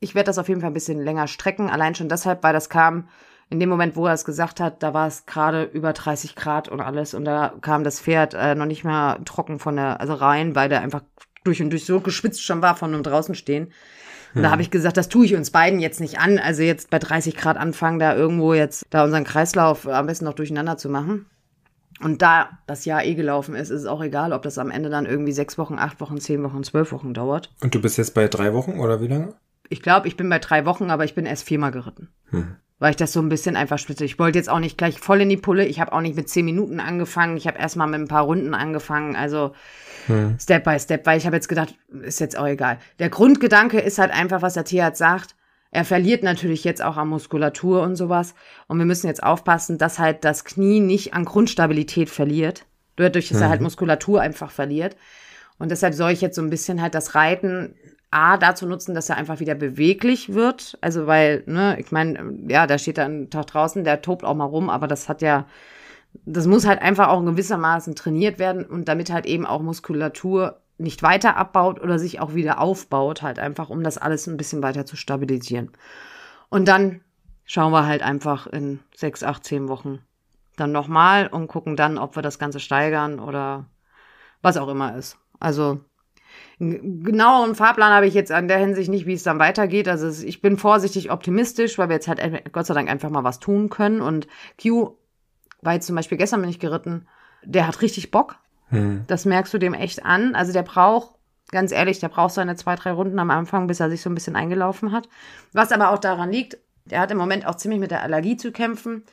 Ich 0.00 0.14
werde 0.14 0.26
das 0.26 0.38
auf 0.38 0.48
jeden 0.48 0.60
Fall 0.60 0.70
ein 0.70 0.74
bisschen 0.74 1.00
länger 1.02 1.26
strecken, 1.26 1.70
allein 1.70 1.94
schon 1.94 2.08
deshalb, 2.08 2.42
weil 2.42 2.52
das 2.52 2.68
kam 2.68 3.08
in 3.50 3.60
dem 3.60 3.68
Moment, 3.68 3.96
wo 3.96 4.06
er 4.06 4.14
es 4.14 4.24
gesagt 4.24 4.58
hat, 4.60 4.82
da 4.82 4.94
war 4.94 5.06
es 5.06 5.26
gerade 5.26 5.64
über 5.64 5.92
30 5.92 6.34
Grad 6.34 6.68
und 6.68 6.80
alles 6.80 7.14
und 7.14 7.24
da 7.24 7.54
kam 7.60 7.84
das 7.84 8.00
Pferd 8.00 8.34
äh, 8.34 8.54
noch 8.54 8.66
nicht 8.66 8.84
mehr 8.84 9.20
trocken 9.24 9.58
von 9.58 9.76
der, 9.76 10.00
also 10.00 10.14
rein, 10.14 10.54
weil 10.54 10.68
der 10.68 10.80
einfach 10.80 11.02
durch 11.44 11.60
und 11.60 11.70
durch 11.70 11.84
so 11.84 12.00
geschwitzt 12.00 12.42
schon 12.42 12.62
war 12.62 12.74
von 12.74 12.94
einem 12.94 13.02
draußen 13.02 13.34
stehen. 13.34 13.72
Und 14.34 14.42
da 14.42 14.48
hm. 14.48 14.52
habe 14.52 14.62
ich 14.62 14.70
gesagt, 14.70 14.96
das 14.96 15.08
tue 15.08 15.26
ich 15.26 15.36
uns 15.36 15.50
beiden 15.50 15.78
jetzt 15.78 16.00
nicht 16.00 16.18
an. 16.18 16.38
Also 16.38 16.62
jetzt 16.62 16.90
bei 16.90 16.98
30 16.98 17.36
Grad 17.36 17.56
anfangen, 17.56 17.98
da 17.98 18.16
irgendwo 18.16 18.54
jetzt 18.54 18.86
da 18.90 19.04
unseren 19.04 19.24
Kreislauf 19.24 19.86
am 19.86 20.06
besten 20.06 20.24
noch 20.24 20.34
durcheinander 20.34 20.76
zu 20.76 20.88
machen. 20.88 21.26
Und 22.00 22.22
da 22.22 22.58
das 22.66 22.84
Jahr 22.84 23.04
eh 23.04 23.14
gelaufen 23.14 23.54
ist, 23.54 23.70
ist 23.70 23.82
es 23.82 23.86
auch 23.86 24.02
egal, 24.02 24.32
ob 24.32 24.42
das 24.42 24.58
am 24.58 24.70
Ende 24.70 24.90
dann 24.90 25.06
irgendwie 25.06 25.32
sechs 25.32 25.58
Wochen, 25.58 25.78
acht 25.78 26.00
Wochen, 26.00 26.18
zehn 26.18 26.42
Wochen, 26.42 26.64
zwölf 26.64 26.92
Wochen 26.92 27.14
dauert. 27.14 27.52
Und 27.62 27.74
du 27.74 27.80
bist 27.80 27.98
jetzt 27.98 28.14
bei 28.14 28.28
drei 28.28 28.52
Wochen 28.52 28.80
oder 28.80 29.00
wie 29.00 29.06
lange? 29.06 29.34
Ich 29.68 29.80
glaube, 29.80 30.08
ich 30.08 30.16
bin 30.16 30.28
bei 30.28 30.38
drei 30.38 30.66
Wochen, 30.66 30.90
aber 30.90 31.04
ich 31.04 31.14
bin 31.14 31.24
erst 31.24 31.44
viermal 31.44 31.70
geritten. 31.70 32.08
Hm 32.30 32.56
weil 32.78 32.90
ich 32.90 32.96
das 32.96 33.12
so 33.12 33.20
ein 33.20 33.28
bisschen 33.28 33.56
einfach 33.56 33.78
spitze. 33.78 34.04
Ich 34.04 34.18
wollte 34.18 34.38
jetzt 34.38 34.50
auch 34.50 34.58
nicht 34.58 34.76
gleich 34.76 34.98
voll 34.98 35.20
in 35.20 35.28
die 35.28 35.36
Pulle. 35.36 35.64
Ich 35.64 35.80
habe 35.80 35.92
auch 35.92 36.00
nicht 36.00 36.16
mit 36.16 36.28
zehn 36.28 36.44
Minuten 36.44 36.80
angefangen. 36.80 37.36
Ich 37.36 37.46
habe 37.46 37.58
erstmal 37.58 37.86
mit 37.86 38.00
ein 38.00 38.08
paar 38.08 38.24
Runden 38.24 38.54
angefangen. 38.54 39.16
Also 39.16 39.54
hm. 40.06 40.36
Step 40.38 40.64
by 40.64 40.78
Step, 40.78 41.06
weil 41.06 41.16
ich 41.16 41.26
habe 41.26 41.36
jetzt 41.36 41.48
gedacht, 41.48 41.74
ist 42.02 42.20
jetzt 42.20 42.36
auch 42.36 42.46
egal. 42.46 42.78
Der 42.98 43.08
Grundgedanke 43.08 43.80
ist 43.80 43.98
halt 43.98 44.10
einfach, 44.10 44.42
was 44.42 44.54
der 44.54 44.64
Tierarzt 44.64 44.98
sagt. 44.98 45.34
Er 45.74 45.84
verliert 45.84 46.22
natürlich 46.22 46.62
jetzt 46.62 46.82
auch 46.82 46.96
an 46.96 47.08
Muskulatur 47.08 47.82
und 47.82 47.96
sowas. 47.96 48.36
Und 48.68 48.78
wir 48.78 48.86
müssen 48.86 49.08
jetzt 49.08 49.24
aufpassen, 49.24 49.76
dass 49.76 49.98
halt 49.98 50.24
das 50.24 50.44
Knie 50.44 50.78
nicht 50.78 51.14
an 51.14 51.24
Grundstabilität 51.24 52.08
verliert. 52.08 52.64
Dadurch, 52.94 53.28
dass 53.28 53.38
mhm. 53.38 53.42
er 53.42 53.48
halt 53.48 53.60
Muskulatur 53.60 54.20
einfach 54.20 54.52
verliert. 54.52 54.96
Und 55.58 55.72
deshalb 55.72 55.94
soll 55.94 56.12
ich 56.12 56.20
jetzt 56.20 56.36
so 56.36 56.42
ein 56.42 56.50
bisschen 56.50 56.80
halt 56.80 56.94
das 56.94 57.16
Reiten 57.16 57.74
A, 58.12 58.36
dazu 58.36 58.66
nutzen, 58.66 58.94
dass 58.94 59.10
er 59.10 59.16
einfach 59.16 59.40
wieder 59.40 59.56
beweglich 59.56 60.32
wird. 60.32 60.78
Also, 60.80 61.08
weil, 61.08 61.42
ne, 61.46 61.76
ich 61.80 61.90
meine, 61.90 62.38
ja, 62.46 62.68
da 62.68 62.78
steht 62.78 62.98
er 62.98 63.06
einen 63.06 63.28
Tag 63.28 63.48
draußen, 63.48 63.82
der 63.82 64.00
tobt 64.00 64.22
auch 64.22 64.36
mal 64.36 64.44
rum, 64.44 64.70
aber 64.70 64.86
das 64.86 65.08
hat 65.08 65.22
ja, 65.22 65.46
das 66.24 66.46
muss 66.46 66.68
halt 66.68 66.80
einfach 66.80 67.08
auch 67.08 67.18
in 67.18 67.26
gewissermaßen 67.26 67.96
trainiert 67.96 68.38
werden 68.38 68.64
und 68.64 68.86
damit 68.86 69.10
halt 69.10 69.26
eben 69.26 69.44
auch 69.44 69.60
Muskulatur 69.60 70.60
nicht 70.84 71.02
weiter 71.02 71.36
abbaut 71.36 71.80
oder 71.80 71.98
sich 71.98 72.20
auch 72.20 72.34
wieder 72.34 72.60
aufbaut, 72.60 73.22
halt 73.22 73.40
einfach, 73.40 73.70
um 73.70 73.82
das 73.82 73.98
alles 73.98 74.28
ein 74.28 74.36
bisschen 74.36 74.62
weiter 74.62 74.86
zu 74.86 74.96
stabilisieren. 74.96 75.72
Und 76.48 76.68
dann 76.68 77.00
schauen 77.44 77.72
wir 77.72 77.86
halt 77.86 78.02
einfach 78.02 78.46
in 78.46 78.80
sechs, 78.94 79.24
acht, 79.24 79.44
zehn 79.44 79.68
Wochen 79.68 79.98
dann 80.56 80.70
nochmal 80.70 81.26
und 81.26 81.48
gucken 81.48 81.74
dann, 81.76 81.98
ob 81.98 82.14
wir 82.14 82.22
das 82.22 82.38
Ganze 82.38 82.60
steigern 82.60 83.18
oder 83.18 83.66
was 84.40 84.56
auch 84.56 84.68
immer 84.68 84.96
ist. 84.96 85.18
Also 85.40 85.80
genaueren 86.58 87.54
Fahrplan 87.54 87.92
habe 87.92 88.06
ich 88.06 88.14
jetzt 88.14 88.32
an 88.32 88.48
der 88.48 88.58
Hinsicht 88.58 88.90
nicht, 88.90 89.06
wie 89.06 89.14
es 89.14 89.22
dann 89.22 89.38
weitergeht. 89.38 89.88
Also 89.88 90.08
ich 90.24 90.40
bin 90.40 90.56
vorsichtig 90.56 91.10
optimistisch, 91.10 91.78
weil 91.78 91.88
wir 91.88 91.96
jetzt 91.96 92.08
halt 92.08 92.52
Gott 92.52 92.66
sei 92.66 92.74
Dank 92.74 92.88
einfach 92.88 93.10
mal 93.10 93.24
was 93.24 93.40
tun 93.40 93.68
können. 93.68 94.00
Und 94.00 94.26
Q 94.60 94.96
war 95.62 95.74
jetzt 95.74 95.86
zum 95.86 95.96
Beispiel 95.96 96.18
gestern 96.18 96.40
bin 96.40 96.50
ich 96.50 96.60
geritten, 96.60 97.06
der 97.42 97.66
hat 97.66 97.82
richtig 97.82 98.10
Bock. 98.10 98.36
Hm. 98.74 99.04
Das 99.06 99.24
merkst 99.24 99.52
du 99.54 99.58
dem 99.58 99.74
echt 99.74 100.04
an. 100.04 100.34
Also 100.34 100.52
der 100.52 100.62
braucht, 100.62 101.14
ganz 101.50 101.72
ehrlich, 101.72 102.00
der 102.00 102.08
braucht 102.08 102.34
seine 102.34 102.56
zwei, 102.56 102.76
drei 102.76 102.92
Runden 102.92 103.18
am 103.18 103.30
Anfang, 103.30 103.66
bis 103.66 103.80
er 103.80 103.90
sich 103.90 104.02
so 104.02 104.10
ein 104.10 104.14
bisschen 104.14 104.36
eingelaufen 104.36 104.92
hat. 104.92 105.08
Was 105.52 105.72
aber 105.72 105.90
auch 105.90 105.98
daran 105.98 106.30
liegt, 106.30 106.58
der 106.84 107.00
hat 107.00 107.10
im 107.10 107.18
Moment 107.18 107.46
auch 107.46 107.54
ziemlich 107.54 107.80
mit 107.80 107.90
der 107.90 108.02
Allergie 108.02 108.36
zu 108.36 108.52
kämpfen. 108.52 109.04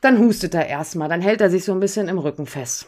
Dann 0.00 0.18
hustet 0.18 0.54
er 0.54 0.66
erstmal, 0.66 1.08
dann 1.08 1.20
hält 1.20 1.40
er 1.40 1.50
sich 1.50 1.64
so 1.64 1.72
ein 1.72 1.80
bisschen 1.80 2.08
im 2.08 2.18
Rücken 2.18 2.46
fest. 2.46 2.86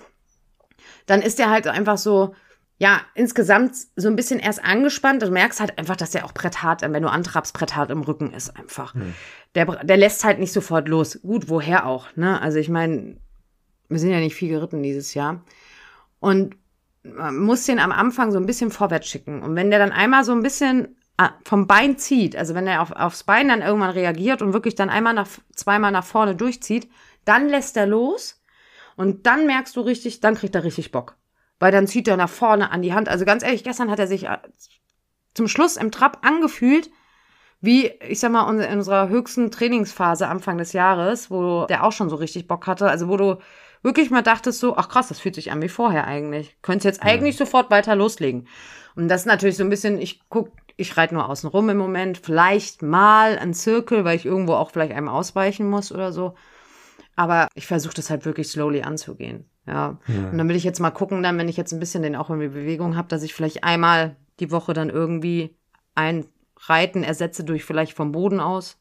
Dann 1.06 1.20
ist 1.20 1.38
er 1.40 1.50
halt 1.50 1.66
einfach 1.66 1.98
so, 1.98 2.34
ja, 2.78 3.00
insgesamt 3.14 3.74
so 3.96 4.08
ein 4.08 4.16
bisschen 4.16 4.40
erst 4.40 4.64
angespannt. 4.64 5.22
Du 5.22 5.30
merkst 5.30 5.60
halt 5.60 5.78
einfach, 5.78 5.96
dass 5.96 6.10
der 6.10 6.24
auch 6.24 6.32
Bretthart, 6.32 6.82
wenn 6.82 7.02
du 7.02 7.10
antrabst, 7.10 7.54
Bretthart 7.54 7.90
im 7.90 8.02
Rücken 8.02 8.32
ist 8.32 8.56
einfach. 8.56 8.94
Hm. 8.94 9.14
Der, 9.54 9.66
der 9.66 9.96
lässt 9.96 10.24
halt 10.24 10.38
nicht 10.38 10.52
sofort 10.52 10.88
los. 10.88 11.20
Gut, 11.22 11.48
woher 11.48 11.86
auch, 11.86 12.08
ne? 12.16 12.40
Also 12.40 12.58
ich 12.58 12.68
meine, 12.68 13.16
wir 13.88 13.98
sind 13.98 14.10
ja 14.10 14.18
nicht 14.18 14.34
viel 14.34 14.48
geritten 14.48 14.82
dieses 14.82 15.14
Jahr. 15.14 15.44
Und 16.22 16.54
man 17.02 17.36
muss 17.36 17.66
den 17.66 17.80
am 17.80 17.90
Anfang 17.90 18.30
so 18.30 18.38
ein 18.38 18.46
bisschen 18.46 18.70
vorwärts 18.70 19.08
schicken. 19.08 19.42
Und 19.42 19.56
wenn 19.56 19.70
der 19.70 19.80
dann 19.80 19.90
einmal 19.90 20.22
so 20.22 20.30
ein 20.30 20.42
bisschen 20.44 20.96
ah, 21.16 21.32
vom 21.44 21.66
Bein 21.66 21.98
zieht, 21.98 22.36
also 22.36 22.54
wenn 22.54 22.68
er 22.68 22.80
auf, 22.80 22.92
aufs 22.92 23.24
Bein 23.24 23.48
dann 23.48 23.60
irgendwann 23.60 23.90
reagiert 23.90 24.40
und 24.40 24.52
wirklich 24.52 24.76
dann 24.76 24.88
einmal 24.88 25.14
nach, 25.14 25.26
zweimal 25.52 25.90
nach 25.90 26.04
vorne 26.04 26.36
durchzieht, 26.36 26.88
dann 27.24 27.48
lässt 27.48 27.76
er 27.76 27.86
los 27.86 28.40
Und 28.94 29.26
dann 29.26 29.46
merkst 29.46 29.74
du 29.74 29.80
richtig, 29.80 30.20
dann 30.20 30.36
kriegt 30.36 30.54
er 30.54 30.62
richtig 30.62 30.92
Bock. 30.92 31.16
Weil 31.58 31.72
dann 31.72 31.88
zieht 31.88 32.06
er 32.06 32.16
nach 32.16 32.30
vorne 32.30 32.70
an 32.70 32.82
die 32.82 32.94
Hand. 32.94 33.08
Also 33.08 33.24
ganz 33.24 33.42
ehrlich, 33.42 33.64
gestern 33.64 33.90
hat 33.90 33.98
er 33.98 34.06
sich 34.06 34.26
äh, 34.26 34.38
zum 35.34 35.48
Schluss 35.48 35.76
im 35.76 35.90
Trab 35.90 36.24
angefühlt, 36.24 36.88
wie, 37.60 37.88
ich 38.08 38.20
sag 38.20 38.30
mal, 38.30 38.48
in 38.60 38.78
unserer 38.78 39.08
höchsten 39.08 39.50
Trainingsphase 39.50 40.28
Anfang 40.28 40.56
des 40.56 40.72
Jahres, 40.72 41.32
wo 41.32 41.66
der 41.66 41.82
auch 41.82 41.92
schon 41.92 42.10
so 42.10 42.16
richtig 42.16 42.46
Bock 42.46 42.68
hatte. 42.68 42.88
Also 42.88 43.08
wo 43.08 43.16
du 43.16 43.38
wirklich 43.82 44.10
mal 44.10 44.22
dachtest 44.22 44.60
so, 44.60 44.76
ach 44.76 44.88
krass, 44.88 45.08
das 45.08 45.20
fühlt 45.20 45.34
sich 45.34 45.52
an 45.52 45.62
wie 45.62 45.68
vorher 45.68 46.06
eigentlich. 46.06 46.56
Könntest 46.62 46.84
jetzt 46.84 47.02
eigentlich 47.02 47.38
ja. 47.38 47.44
sofort 47.44 47.70
weiter 47.70 47.96
loslegen. 47.96 48.46
Und 48.94 49.08
das 49.08 49.22
ist 49.22 49.26
natürlich 49.26 49.56
so 49.56 49.64
ein 49.64 49.70
bisschen, 49.70 49.98
ich 50.00 50.20
guck, 50.28 50.50
ich 50.76 50.96
reite 50.96 51.14
nur 51.14 51.28
außen 51.28 51.48
rum 51.48 51.68
im 51.68 51.78
Moment, 51.78 52.18
vielleicht 52.18 52.82
mal 52.82 53.38
ein 53.38 53.54
Zirkel, 53.54 54.04
weil 54.04 54.16
ich 54.16 54.26
irgendwo 54.26 54.54
auch 54.54 54.70
vielleicht 54.70 54.92
einem 54.92 55.08
ausweichen 55.08 55.68
muss 55.68 55.92
oder 55.92 56.12
so. 56.12 56.34
Aber 57.16 57.48
ich 57.54 57.66
versuche 57.66 57.94
das 57.94 58.10
halt 58.10 58.24
wirklich 58.24 58.48
slowly 58.48 58.82
anzugehen. 58.82 59.44
Ja. 59.66 59.98
ja. 60.06 60.30
Und 60.30 60.38
dann 60.38 60.48
will 60.48 60.56
ich 60.56 60.64
jetzt 60.64 60.80
mal 60.80 60.90
gucken, 60.90 61.22
dann, 61.22 61.38
wenn 61.38 61.48
ich 61.48 61.56
jetzt 61.56 61.72
ein 61.72 61.80
bisschen 61.80 62.02
den 62.02 62.16
auch 62.16 62.30
in 62.30 62.38
Bewegung 62.38 62.96
habe, 62.96 63.08
dass 63.08 63.22
ich 63.22 63.34
vielleicht 63.34 63.64
einmal 63.64 64.16
die 64.40 64.50
Woche 64.50 64.72
dann 64.72 64.90
irgendwie 64.90 65.56
ein 65.94 66.26
Reiten 66.66 67.02
ersetze 67.02 67.44
durch 67.44 67.64
vielleicht 67.64 67.92
vom 67.92 68.12
Boden 68.12 68.40
aus. 68.40 68.78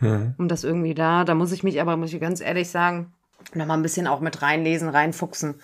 Ja. 0.00 0.32
Um 0.38 0.46
das 0.46 0.62
irgendwie 0.62 0.94
da. 0.94 1.24
Da 1.24 1.34
muss 1.34 1.52
ich 1.52 1.64
mich 1.64 1.80
aber, 1.80 1.96
muss 1.96 2.12
ich 2.12 2.20
ganz 2.20 2.40
ehrlich 2.40 2.70
sagen, 2.70 3.12
noch 3.54 3.66
mal 3.66 3.74
ein 3.74 3.82
bisschen 3.82 4.06
auch 4.06 4.20
mit 4.20 4.42
reinlesen, 4.42 4.88
reinfuchsen 4.88 5.60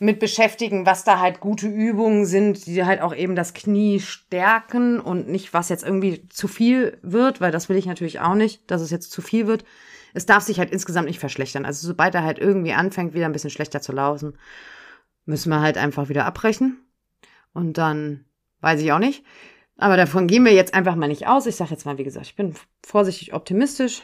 mit 0.00 0.20
beschäftigen, 0.20 0.86
was 0.86 1.04
da 1.04 1.18
halt 1.18 1.40
gute 1.40 1.66
Übungen 1.66 2.24
sind, 2.24 2.66
die 2.66 2.84
halt 2.84 3.00
auch 3.00 3.14
eben 3.14 3.34
das 3.34 3.52
Knie 3.52 4.00
stärken 4.00 5.00
und 5.00 5.28
nicht, 5.28 5.52
was 5.52 5.68
jetzt 5.68 5.84
irgendwie 5.84 6.28
zu 6.28 6.46
viel 6.46 6.98
wird, 7.02 7.40
weil 7.40 7.50
das 7.50 7.68
will 7.68 7.76
ich 7.76 7.86
natürlich 7.86 8.20
auch 8.20 8.34
nicht, 8.34 8.70
dass 8.70 8.80
es 8.80 8.90
jetzt 8.90 9.10
zu 9.10 9.22
viel 9.22 9.46
wird. 9.46 9.64
Es 10.14 10.24
darf 10.24 10.44
sich 10.44 10.58
halt 10.58 10.70
insgesamt 10.70 11.08
nicht 11.08 11.18
verschlechtern. 11.18 11.64
Also 11.64 11.86
sobald 11.86 12.14
er 12.14 12.22
halt 12.22 12.38
irgendwie 12.38 12.72
anfängt, 12.72 13.12
wieder 13.12 13.26
ein 13.26 13.32
bisschen 13.32 13.50
schlechter 13.50 13.80
zu 13.80 13.92
laufen, 13.92 14.38
müssen 15.26 15.50
wir 15.50 15.60
halt 15.60 15.76
einfach 15.76 16.08
wieder 16.08 16.24
abbrechen. 16.24 16.78
Und 17.52 17.76
dann 17.76 18.24
weiß 18.60 18.80
ich 18.80 18.92
auch 18.92 18.98
nicht. 18.98 19.24
Aber 19.76 19.96
davon 19.96 20.26
gehen 20.26 20.44
wir 20.44 20.52
jetzt 20.52 20.74
einfach 20.74 20.94
mal 20.94 21.08
nicht 21.08 21.26
aus. 21.26 21.46
Ich 21.46 21.56
sage 21.56 21.70
jetzt 21.72 21.86
mal, 21.86 21.98
wie 21.98 22.04
gesagt, 22.04 22.26
ich 22.26 22.36
bin 22.36 22.54
vorsichtig 22.84 23.34
optimistisch. 23.34 24.02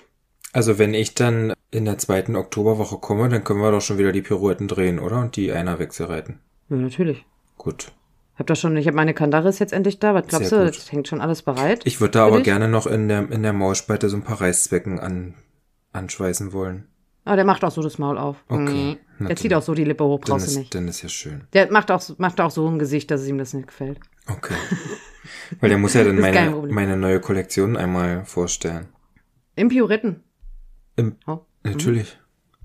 Also 0.53 0.79
wenn 0.79 0.95
ich 0.95 1.15
dann 1.15 1.53
in 1.75 1.85
der 1.85 1.99
zweiten 1.99 2.37
Oktoberwoche 2.37 2.99
komme, 2.99 3.29
dann 3.29 3.45
können 3.45 3.61
wir 3.61 3.71
doch 3.71 3.81
schon 3.81 3.99
wieder 3.99 4.13
die 4.13 4.23
Pirouetten 4.23 4.69
drehen, 4.69 4.99
oder? 4.99 5.21
Und 5.21 5.37
die 5.37 5.53
einer 5.53 5.79
Wechsel 5.79 6.07
reiten. 6.07 6.39
Ja, 6.69 6.77
natürlich. 6.77 7.27
Gut. 7.59 7.93
Ich 8.35 8.39
habe 8.39 8.47
da 8.47 8.55
schon, 8.55 8.77
ich 8.77 8.87
habe 8.87 8.97
meine 8.97 9.15
Kandaris 9.15 9.59
jetzt 9.59 9.73
endlich 9.73 9.99
da. 9.99 10.15
Was 10.15 10.27
glaubst 10.27 10.53
du? 10.53 10.65
Das 10.65 10.91
hängt 10.91 11.09
schon 11.09 11.21
alles 11.21 11.43
bereit. 11.43 11.83
Ich 11.85 12.01
würde 12.01 12.13
da 12.13 12.27
aber 12.27 12.37
dich? 12.37 12.45
gerne 12.45 12.69
noch 12.69 12.87
in 12.87 13.09
der, 13.09 13.31
in 13.31 13.43
der 13.43 13.53
Maulspalte 13.53 14.09
so 14.09 14.17
ein 14.17 14.23
paar 14.23 14.41
Reißzwecken 14.41 14.99
an, 14.99 15.35
anschweißen 15.93 16.53
wollen. 16.53 16.89
Ah, 17.25 17.37
der 17.37 17.45
macht 17.45 17.65
auch 17.65 17.71
so 17.71 17.83
das 17.83 17.99
Maul 17.99 18.19
auf. 18.19 18.37
Okay. 18.49 18.99
Mhm. 19.19 19.27
Der 19.27 19.37
zieht 19.37 19.55
auch 19.55 19.63
so 19.63 19.75
die 19.75 19.85
Lippe 19.85 20.05
hoch, 20.05 20.21
brauchst 20.21 20.55
du 20.55 20.59
nicht. 20.59 20.75
Dann 20.75 20.89
ist 20.89 21.03
ja 21.03 21.09
schön. 21.09 21.45
Der 21.53 21.71
macht 21.71 21.91
auch, 21.91 22.03
macht 22.19 22.41
auch 22.41 22.51
so 22.51 22.69
ein 22.69 22.79
Gesicht, 22.79 23.11
dass 23.11 23.23
es 23.23 23.29
ihm 23.29 23.39
das 23.39 23.55
nicht 23.55 23.69
gefällt. 23.69 23.99
Okay. 24.27 24.55
Weil 25.61 25.71
der 25.71 25.79
muss 25.79 25.95
ja 25.95 26.05
dann 26.05 26.21
meine, 26.21 26.51
meine 26.69 26.97
neue 26.97 27.21
Kollektion 27.21 27.77
einmal 27.77 28.25
vorstellen. 28.25 28.89
Im 29.57 29.69
Pioretten. 29.69 30.23
Im, 30.97 31.17
oh. 31.27 31.41
Natürlich. 31.65 32.19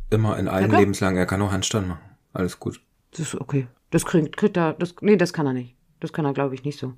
Immer 0.09 0.37
in 0.37 0.47
allen 0.47 0.71
ja, 0.71 0.79
Lebenslagen. 0.79 1.17
Er 1.17 1.25
kann 1.25 1.41
auch 1.41 1.51
Handstand 1.51 1.87
machen. 1.87 2.01
Alles 2.33 2.59
gut. 2.59 2.81
Das 3.11 3.21
ist 3.21 3.35
okay. 3.35 3.67
Das 3.91 4.05
kriegt, 4.05 4.37
kriegt 4.37 4.57
er, 4.57 4.73
das, 4.73 4.95
nee, 5.01 5.15
das 5.15 5.33
kann 5.33 5.47
er 5.47 5.53
nicht. 5.53 5.75
Das 5.99 6.13
kann 6.13 6.25
er, 6.25 6.33
glaube 6.33 6.55
ich, 6.55 6.63
nicht 6.63 6.79
so. 6.79 6.93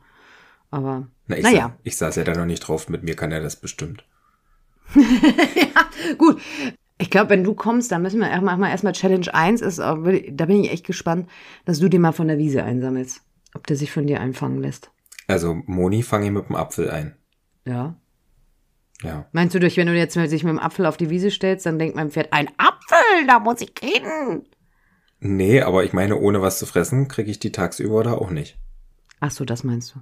Aber, 0.70 1.08
Na, 1.28 1.38
ich 1.38 1.44
naja. 1.44 1.68
Sa 1.68 1.78
ich 1.84 1.98
saß 1.98 2.16
ja 2.16 2.24
da 2.24 2.36
noch 2.36 2.46
nicht 2.46 2.62
drauf. 2.62 2.90
Mit 2.90 3.04
mir 3.04 3.16
kann 3.16 3.32
er 3.32 3.42
das 3.42 3.56
bestimmt. 3.56 4.06
ja, 4.96 6.16
gut. 6.18 6.42
Ich 6.98 7.10
glaube, 7.10 7.32
wenn 7.32 7.44
du 7.44 7.56
kommst, 7.56 7.92
dann 7.92 8.02
müssen 8.02 8.20
wir 8.20 8.30
erstmal 8.30 8.70
erstmal 8.70 8.94
Challenge 8.94 9.34
1 9.34 9.62
ist, 9.62 9.80
da 9.80 9.96
bin 9.96 10.64
ich 10.64 10.72
echt 10.72 10.86
gespannt, 10.86 11.28
dass 11.66 11.80
du 11.80 11.90
den 11.90 12.02
mal 12.02 12.12
von 12.12 12.28
der 12.28 12.38
Wiese 12.38 12.64
einsammelst. 12.64 13.22
Ob 13.54 13.66
der 13.68 13.76
sich 13.76 13.92
von 13.92 14.08
dir 14.08 14.22
einfangen 14.22 14.62
lässt. 14.62 14.92
Also, 15.28 15.56
Moni 15.66 16.04
fange 16.04 16.26
ich 16.26 16.32
mit 16.32 16.48
dem 16.48 16.56
Apfel 16.56 16.90
ein. 16.90 17.16
Ja. 17.66 17.96
Ja. 19.04 19.26
Meinst 19.32 19.56
du, 19.56 19.60
durch, 19.60 19.78
wenn 19.78 19.88
du 19.88 19.96
jetzt 19.96 20.14
sich 20.14 20.44
mit 20.44 20.52
dem 20.52 20.60
Apfel 20.60 20.86
auf 20.86 20.98
die 20.98 21.10
Wiese 21.10 21.32
stellst, 21.32 21.66
dann 21.66 21.80
denkt 21.80 21.96
mein 21.96 22.12
Pferd, 22.12 22.34
ein 22.34 22.50
Apfel, 22.58 23.28
da 23.28 23.40
muss 23.40 23.62
ich 23.62 23.74
reden. 23.82 24.46
Nee, 25.20 25.62
aber 25.62 25.84
ich 25.84 25.94
meine, 25.94 26.18
ohne 26.18 26.42
was 26.42 26.60
zu 26.60 26.66
fressen, 26.66 27.08
kriege 27.08 27.30
ich 27.32 27.40
die 27.40 27.52
tagsüber 27.52 28.04
da 28.04 28.14
auch 28.14 28.30
nicht. 28.30 28.58
Ach 29.20 29.32
so, 29.32 29.46
das 29.46 29.64
meinst 29.64 29.96
du. 29.96 30.00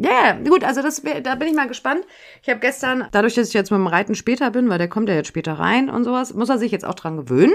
Ja, 0.00 0.10
yeah, 0.10 0.32
gut, 0.34 0.62
also 0.62 0.82
das, 0.82 1.02
da 1.22 1.34
bin 1.34 1.48
ich 1.48 1.54
mal 1.54 1.66
gespannt. 1.66 2.04
Ich 2.42 2.48
habe 2.50 2.60
gestern, 2.60 3.08
dadurch, 3.10 3.34
dass 3.34 3.48
ich 3.48 3.54
jetzt 3.54 3.70
mit 3.70 3.78
dem 3.78 3.86
Reiten 3.86 4.14
später 4.14 4.50
bin, 4.50 4.68
weil 4.68 4.78
der 4.78 4.88
kommt 4.88 5.08
ja 5.08 5.14
jetzt 5.14 5.28
später 5.28 5.54
rein 5.54 5.88
und 5.88 6.04
sowas, 6.04 6.34
muss 6.34 6.50
er 6.50 6.58
sich 6.58 6.70
jetzt 6.70 6.84
auch 6.84 6.94
dran 6.94 7.16
gewöhnen, 7.16 7.54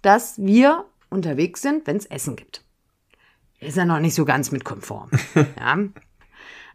dass 0.00 0.38
wir 0.38 0.84
unterwegs 1.10 1.60
sind, 1.60 1.86
wenn 1.86 1.96
es 1.96 2.06
Essen 2.06 2.36
gibt. 2.36 2.62
Ist 3.60 3.76
er 3.76 3.86
noch 3.86 3.98
nicht 3.98 4.14
so 4.14 4.24
ganz 4.24 4.52
mit 4.52 4.64
konform. 4.64 5.10
ja. 5.34 5.76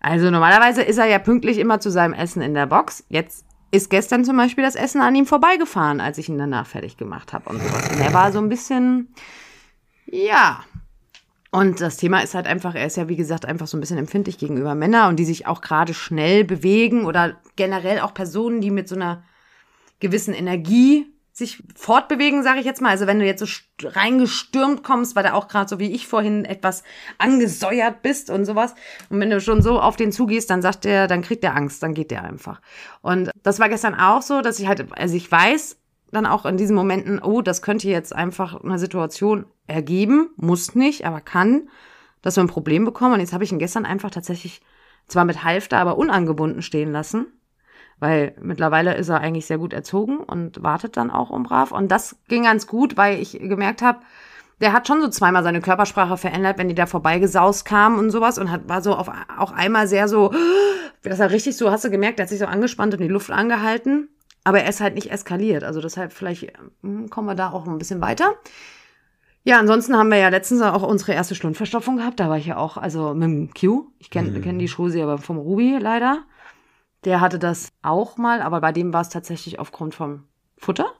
Also 0.04 0.30
normalerweise 0.30 0.84
ist 0.84 0.98
er 0.98 1.06
ja 1.06 1.18
pünktlich 1.18 1.58
immer 1.58 1.80
zu 1.80 1.90
seinem 1.90 2.14
Essen 2.14 2.42
in 2.42 2.54
der 2.54 2.68
Box. 2.68 3.06
Jetzt 3.08 3.46
ist 3.72 3.90
gestern 3.90 4.26
zum 4.26 4.36
Beispiel 4.36 4.64
das 4.64 4.76
Essen 4.76 5.02
an 5.02 5.16
ihm 5.16 5.26
vorbeigefahren, 5.26 6.02
als 6.02 6.18
ich 6.18 6.28
ihn 6.28 6.38
danach 6.38 6.68
fertig 6.68 6.98
gemacht 6.98 7.32
habe 7.32 7.50
und 7.50 7.62
sowas. 7.62 7.90
Und 7.90 8.02
er 8.02 8.14
war 8.14 8.34
so 8.34 8.40
ein 8.40 8.50
bisschen, 8.50 9.14
ja. 10.06 10.60
Und 11.52 11.80
das 11.80 11.96
Thema 11.96 12.20
ist 12.20 12.36
halt 12.36 12.48
einfach, 12.48 12.76
er 12.76 12.86
ist 12.86 12.98
ja 12.98 13.08
wie 13.08 13.16
gesagt 13.16 13.46
einfach 13.46 13.66
so 13.66 13.78
ein 13.78 13.80
bisschen 13.80 13.98
empfindlich 13.98 14.38
gegenüber 14.38 14.76
Männern 14.76 15.10
und 15.10 15.16
die 15.16 15.26
sich 15.26 15.48
auch 15.48 15.62
gerade 15.62 15.94
schnell 15.94 16.44
bewegen 16.44 17.06
oder 17.06 17.38
generell 17.56 18.02
auch 18.02 18.14
Personen, 18.14 18.60
die 18.60 18.72
mit 18.72 18.90
so 18.90 18.96
einer 18.96 19.24
gewissen 20.02 20.34
Energie 20.34 21.13
sich 21.34 21.64
fortbewegen, 21.76 22.44
sage 22.44 22.60
ich 22.60 22.66
jetzt 22.66 22.80
mal. 22.80 22.90
Also 22.90 23.08
wenn 23.08 23.20
du 23.20 23.26
jetzt 23.26 23.44
so 23.44 23.88
reingestürmt 23.88 24.84
kommst, 24.84 25.16
weil 25.16 25.24
du 25.24 25.34
auch 25.34 25.48
gerade 25.48 25.68
so 25.68 25.80
wie 25.80 25.92
ich 25.92 26.08
vorhin 26.08 26.46
etwas 26.46 26.84
angesäuert 27.18 28.04
bist 28.04 28.30
und 28.30 28.46
sowas. 28.46 28.76
Und 29.10 29.20
wenn 29.20 29.32
du 29.32 29.42
schon 29.42 29.64
so 29.64 29.82
auf 29.82 29.96
den 29.96 30.12
zugehst, 30.12 30.52
dann 30.52 30.62
sagt 30.62 30.86
der, 30.86 31.08
dann 31.08 31.24
kriegt 31.24 31.44
der 31.44 31.56
Angst, 31.56 31.82
dann 31.82 31.96
geht 31.96 32.12
der 32.12 32.24
einfach. 32.24 32.62
Und 33.02 33.32
das 33.42 33.60
war 33.60 33.68
gestern 33.68 33.96
auch 33.96 34.22
so, 34.22 34.42
dass 34.42 34.60
ich 34.60 34.68
halt, 34.68 34.86
also 34.96 35.16
ich 35.16 35.30
weiß 35.30 35.78
dann 36.12 36.28
auch 36.28 36.46
in 36.46 36.58
diesen 36.58 36.76
Momenten, 36.76 37.18
oh, 37.18 37.42
das 37.42 37.64
könnte 37.64 37.90
jetzt 37.90 38.16
einfach 38.16 38.64
eine 38.64 38.78
Situation 38.78 39.48
ergeben, 39.66 40.30
muss 40.36 40.76
nicht, 40.76 41.08
aber 41.08 41.20
kann, 41.20 41.68
dass 42.22 42.36
wir 42.36 42.44
ein 42.44 42.48
Problem 42.48 42.86
bekommen. 42.86 43.16
Und 43.16 43.22
jetzt 43.22 43.34
habe 43.34 43.44
ich 43.44 43.52
ihn 43.52 43.58
gestern 43.58 43.86
einfach 43.86 44.12
tatsächlich 44.12 44.62
zwar 45.08 45.26
mit 45.26 45.44
Halfter, 45.44 45.80
aber 45.80 45.98
unangebunden 45.98 46.62
stehen 46.62 46.92
lassen 46.92 47.26
weil 48.00 48.36
mittlerweile 48.42 48.96
ist 48.96 49.10
er 49.10 49.20
eigentlich 49.20 49.46
sehr 49.46 49.58
gut 49.58 49.74
erzogen 49.74 50.18
und 50.18 50.62
wartet 50.64 50.98
dann 50.98 51.12
auch 51.12 51.30
um 51.30 51.44
brav. 51.44 51.72
Und 51.72 51.92
das 51.92 52.18
ging 52.28 52.44
ganz 52.44 52.68
gut, 52.68 52.98
weil 52.98 53.20
ich 53.20 53.40
gemerkt 53.40 53.82
habe, 53.82 54.00
der 54.62 54.74
hat 54.74 54.88
schon 54.88 55.02
so 55.02 55.10
zweimal 55.10 55.44
seine 55.44 55.62
Körpersprache 55.62 56.18
verändert, 56.18 56.58
wenn 56.58 56.70
die 56.70 56.76
da 56.76 56.86
vorbeigesaust 56.86 57.66
kamen 57.66 58.00
und 58.00 58.12
sowas 58.12 58.38
und 58.38 58.52
hat, 58.52 58.70
war 58.70 58.82
so 58.82 58.96
auf, 58.96 59.10
auch 59.38 59.52
einmal 59.52 59.88
sehr 59.88 60.08
so, 60.08 60.34
das 61.04 61.20
war 61.20 61.32
richtig 61.32 61.58
so, 61.58 61.72
hast 61.72 61.86
du 61.86 61.90
gemerkt, 61.90 62.20
der 62.20 62.26
hat 62.26 62.30
sich 62.30 62.40
so 62.40 62.46
angespannt 62.46 62.94
und 62.94 63.02
die 63.02 63.08
Luft 63.08 63.32
angehalten, 63.32 64.10
aber 64.44 64.62
er 64.62 64.70
ist 64.70 64.82
halt 64.82 64.96
nicht 64.96 65.12
eskaliert. 65.12 65.64
Also 65.64 65.82
deshalb 65.82 66.14
vielleicht 66.14 66.54
hm, 66.82 67.10
kommen 67.10 67.28
wir 67.28 67.36
da 67.36 67.52
auch 67.52 67.68
ein 67.68 67.78
bisschen 67.78 68.02
weiter. 68.02 68.36
Ja, 69.46 69.60
ansonsten 69.60 69.98
haben 69.98 70.10
wir 70.10 70.18
ja 70.18 70.30
letztens 70.30 70.62
auch 70.62 70.84
unsere 70.84 71.14
erste 71.14 71.36
Schlundverstopfung 71.36 71.98
gehabt. 71.98 72.20
Da 72.20 72.30
war 72.30 72.38
ich 72.38 72.46
ja 72.46 72.56
auch, 72.56 72.78
also 72.78 73.14
mit 73.14 73.24
dem 73.24 73.54
Q. 73.54 73.88
Ich 74.00 74.10
kenne 74.10 74.32
mhm. 74.32 74.42
kenn 74.42 74.60
die 74.60 74.70
Schuhe 74.70 75.04
aber 75.04 75.18
vom 75.18 75.38
Ruby 75.38 75.78
leider. 75.80 76.24
Der 77.06 77.22
hatte 77.22 77.40
das 77.40 77.70
auch 77.82 78.18
mal, 78.18 78.42
aber 78.42 78.62
bei 78.62 78.72
dem 78.72 78.94
war 78.94 79.02
es 79.02 79.10
tatsächlich 79.10 79.60
aufgrund 79.60 79.96
vom 79.96 80.24
Futter. 80.58 80.94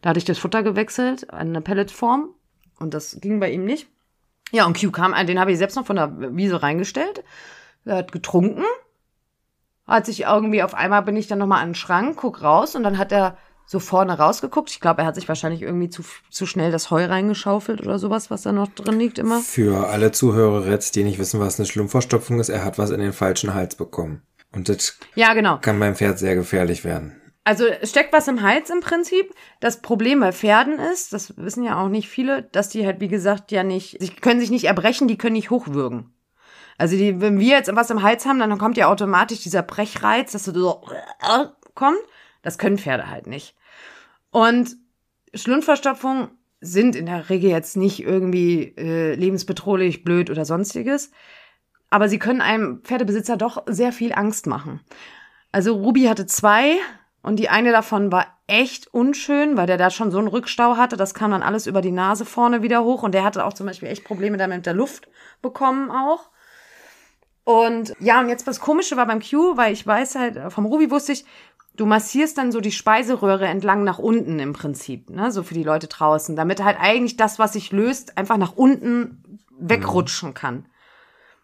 Da 0.00 0.10
hatte 0.10 0.18
ich 0.18 0.24
das 0.24 0.38
Futter 0.38 0.62
gewechselt 0.62 1.24
in 1.24 1.32
eine 1.32 1.60
Pelletform 1.60 2.30
und 2.78 2.94
das 2.94 3.18
ging 3.20 3.40
bei 3.40 3.50
ihm 3.50 3.64
nicht. 3.64 3.88
Ja, 4.52 4.66
und 4.66 4.80
Q 4.80 4.90
kam, 4.90 5.14
den 5.26 5.38
habe 5.38 5.52
ich 5.52 5.58
selbst 5.58 5.76
noch 5.76 5.86
von 5.86 5.96
der 5.96 6.36
Wiese 6.36 6.62
reingestellt. 6.62 7.22
Er 7.84 7.96
hat 7.96 8.12
getrunken, 8.12 8.64
hat 9.86 10.06
sich 10.06 10.22
irgendwie 10.22 10.62
auf 10.62 10.74
einmal 10.74 11.02
bin 11.02 11.16
ich 11.16 11.26
dann 11.26 11.38
nochmal 11.38 11.62
an 11.62 11.70
den 11.70 11.74
Schrank, 11.74 12.16
guck 12.16 12.42
raus 12.42 12.74
und 12.74 12.82
dann 12.82 12.98
hat 12.98 13.12
er 13.12 13.36
so 13.66 13.78
vorne 13.78 14.18
rausgeguckt. 14.18 14.70
Ich 14.70 14.80
glaube, 14.80 15.02
er 15.02 15.06
hat 15.06 15.14
sich 15.14 15.28
wahrscheinlich 15.28 15.62
irgendwie 15.62 15.90
zu, 15.90 16.02
zu 16.28 16.44
schnell 16.44 16.72
das 16.72 16.90
Heu 16.90 17.04
reingeschaufelt 17.04 17.80
oder 17.80 18.00
sowas, 18.00 18.28
was 18.28 18.42
da 18.42 18.50
noch 18.50 18.68
drin 18.68 18.98
liegt 18.98 19.18
immer. 19.18 19.38
Für 19.40 19.88
alle 19.88 20.10
Zuhörer 20.10 20.66
jetzt, 20.68 20.96
die 20.96 21.04
nicht 21.04 21.20
wissen, 21.20 21.38
was 21.38 21.60
eine 21.60 21.66
Schlumpfverstopfung 21.66 22.40
ist, 22.40 22.48
er 22.48 22.64
hat 22.64 22.78
was 22.78 22.90
in 22.90 22.98
den 22.98 23.12
falschen 23.12 23.54
Hals 23.54 23.76
bekommen. 23.76 24.22
Und 24.52 24.68
das 24.68 24.98
ja, 25.14 25.32
genau. 25.34 25.58
kann 25.58 25.78
beim 25.78 25.94
Pferd 25.94 26.18
sehr 26.18 26.34
gefährlich 26.34 26.84
werden. 26.84 27.20
Also 27.44 27.66
es 27.66 27.90
steckt 27.90 28.12
was 28.12 28.28
im 28.28 28.42
Hals 28.42 28.70
im 28.70 28.80
Prinzip. 28.80 29.34
Das 29.60 29.80
Problem 29.80 30.20
bei 30.20 30.32
Pferden 30.32 30.78
ist, 30.78 31.12
das 31.12 31.36
wissen 31.36 31.64
ja 31.64 31.80
auch 31.80 31.88
nicht 31.88 32.08
viele, 32.08 32.42
dass 32.42 32.68
die 32.68 32.84
halt, 32.84 33.00
wie 33.00 33.08
gesagt, 33.08 33.50
ja 33.50 33.62
nicht, 33.62 33.96
sie 34.00 34.10
können 34.10 34.40
sich 34.40 34.50
nicht 34.50 34.64
erbrechen, 34.64 35.08
die 35.08 35.16
können 35.16 35.34
nicht 35.34 35.50
hochwürgen. 35.50 36.12
Also 36.76 36.96
die, 36.96 37.20
wenn 37.20 37.38
wir 37.38 37.48
jetzt 37.48 37.74
was 37.74 37.90
im 37.90 38.02
Hals 38.02 38.26
haben, 38.26 38.38
dann 38.38 38.58
kommt 38.58 38.76
ja 38.76 38.88
automatisch 38.88 39.40
dieser 39.40 39.62
Brechreiz, 39.62 40.32
dass 40.32 40.44
du 40.44 40.52
so 40.52 40.82
äh, 41.20 41.46
kommt. 41.74 41.98
Das 42.42 42.58
können 42.58 42.78
Pferde 42.78 43.08
halt 43.08 43.26
nicht. 43.26 43.54
Und 44.30 44.76
Schlundverstopfung 45.34 46.30
sind 46.60 46.94
in 46.94 47.06
der 47.06 47.30
Regel 47.30 47.50
jetzt 47.50 47.76
nicht 47.76 48.02
irgendwie 48.02 48.74
äh, 48.76 49.14
lebensbedrohlich, 49.14 50.04
blöd 50.04 50.30
oder 50.30 50.44
sonstiges 50.44 51.10
aber 51.90 52.08
sie 52.08 52.18
können 52.18 52.40
einem 52.40 52.80
Pferdebesitzer 52.82 53.36
doch 53.36 53.64
sehr 53.66 53.92
viel 53.92 54.12
Angst 54.12 54.46
machen. 54.46 54.80
Also 55.52 55.74
Ruby 55.74 56.04
hatte 56.04 56.26
zwei 56.26 56.76
und 57.22 57.36
die 57.36 57.48
eine 57.48 57.72
davon 57.72 58.10
war 58.12 58.26
echt 58.46 58.92
unschön, 58.94 59.56
weil 59.56 59.66
der 59.66 59.76
da 59.76 59.90
schon 59.90 60.10
so 60.10 60.18
einen 60.18 60.28
Rückstau 60.28 60.76
hatte. 60.76 60.96
Das 60.96 61.14
kam 61.14 61.32
dann 61.32 61.42
alles 61.42 61.66
über 61.66 61.82
die 61.82 61.90
Nase 61.90 62.24
vorne 62.24 62.62
wieder 62.62 62.82
hoch. 62.84 63.02
Und 63.02 63.12
der 63.12 63.24
hatte 63.24 63.44
auch 63.44 63.52
zum 63.52 63.66
Beispiel 63.66 63.88
echt 63.88 64.04
Probleme 64.04 64.36
damit 64.36 64.58
mit 64.58 64.66
der 64.66 64.74
Luft 64.74 65.08
bekommen 65.42 65.90
auch. 65.90 66.30
Und 67.44 67.94
ja, 68.00 68.20
und 68.20 68.28
jetzt 68.28 68.46
was 68.46 68.60
Komische 68.60 68.96
war 68.96 69.06
beim 69.06 69.20
Q, 69.20 69.56
weil 69.56 69.72
ich 69.72 69.86
weiß 69.86 70.14
halt, 70.14 70.52
vom 70.52 70.66
Ruby 70.66 70.90
wusste 70.90 71.12
ich, 71.12 71.24
du 71.76 71.86
massierst 71.86 72.38
dann 72.38 72.52
so 72.52 72.60
die 72.60 72.72
Speiseröhre 72.72 73.46
entlang 73.46 73.82
nach 73.82 73.98
unten 73.98 74.38
im 74.38 74.52
Prinzip, 74.52 75.10
ne, 75.10 75.32
so 75.32 75.42
für 75.42 75.54
die 75.54 75.64
Leute 75.64 75.88
draußen, 75.88 76.36
damit 76.36 76.62
halt 76.62 76.76
eigentlich 76.78 77.16
das, 77.16 77.38
was 77.38 77.54
sich 77.54 77.72
löst, 77.72 78.18
einfach 78.18 78.36
nach 78.36 78.56
unten 78.56 79.40
wegrutschen 79.58 80.34
kann. 80.34 80.66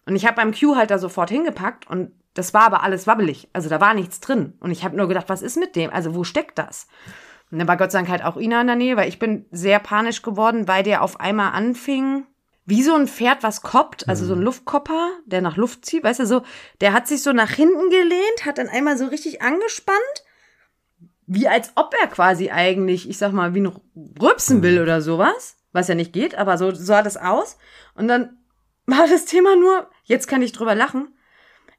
Und 0.07 0.17
ich 0.17 0.25
habe 0.25 0.37
beim 0.37 0.55
Q 0.55 0.77
halt 0.77 0.91
da 0.91 0.99
sofort 0.99 1.31
hingepackt 1.31 1.87
und 1.89 2.13
das 2.35 2.55
war 2.55 2.63
aber 2.63 2.83
alles 2.83 3.07
wabbelig, 3.07 3.49
also 3.53 3.69
da 3.69 3.81
war 3.81 3.95
nichts 3.95 4.21
drin 4.21 4.55
und 4.61 4.71
ich 4.71 4.85
habe 4.85 4.97
nur 4.97 5.09
gedacht, 5.09 5.29
was 5.29 5.43
ist 5.43 5.57
mit 5.57 5.75
dem? 5.75 5.91
Also 5.91 6.15
wo 6.15 6.23
steckt 6.23 6.59
das? 6.59 6.87
Und 7.51 7.59
dann 7.59 7.69
war 7.69 7.77
Gott 7.77 7.93
sei 7.93 7.99
Dank 7.99 8.11
halt 8.11 8.25
auch 8.25 8.37
Ina 8.37 8.61
in 8.61 8.67
der 8.67 8.77
Nähe, 8.77 8.97
weil 8.97 9.09
ich 9.09 9.19
bin 9.19 9.47
sehr 9.51 9.79
panisch 9.79 10.23
geworden, 10.23 10.69
weil 10.69 10.83
der 10.83 11.03
auf 11.03 11.21
einmal 11.21 11.53
anfing, 11.53 12.27
wie 12.67 12.83
so 12.83 12.95
ein 12.95 13.07
Pferd, 13.07 13.43
was 13.43 13.63
koppt, 13.63 14.09
also 14.09 14.27
so 14.27 14.35
ein 14.35 14.43
Luftkopper, 14.43 15.13
der 15.25 15.41
nach 15.41 15.57
Luft 15.57 15.87
zieht, 15.87 16.03
weißt 16.03 16.21
du, 16.21 16.27
so, 16.27 16.43
der 16.81 16.93
hat 16.93 17.07
sich 17.07 17.23
so 17.23 17.33
nach 17.33 17.51
hinten 17.51 17.91
gelehnt, 17.91 18.45
hat 18.45 18.59
dann 18.59 18.69
einmal 18.69 18.99
so 18.99 19.07
richtig 19.07 19.41
angespannt, 19.41 19.99
wie 21.27 21.49
als 21.49 21.73
ob 21.77 21.95
er 22.01 22.09
quasi 22.09 22.51
eigentlich, 22.51 23.09
ich 23.09 23.19
sag 23.19 23.33
mal, 23.33 23.55
wie 23.55 23.61
ein 23.61 23.73
Rübsen 24.21 24.63
will 24.63 24.83
oder 24.83 25.01
sowas, 25.01 25.57
was 25.73 25.89
ja 25.89 25.95
nicht 25.95 26.13
geht, 26.13 26.35
aber 26.37 26.59
so 26.59 26.73
so 26.73 26.85
sah 26.85 27.03
das 27.03 27.17
aus. 27.17 27.57
Und 27.95 28.09
dann 28.09 28.39
war 28.87 29.07
das 29.09 29.25
Thema 29.25 29.57
nur, 29.57 29.89
jetzt 30.07 30.27
kann 30.27 30.43
ich 30.43 30.53
drüber 30.53 30.75
lachen, 30.75 31.15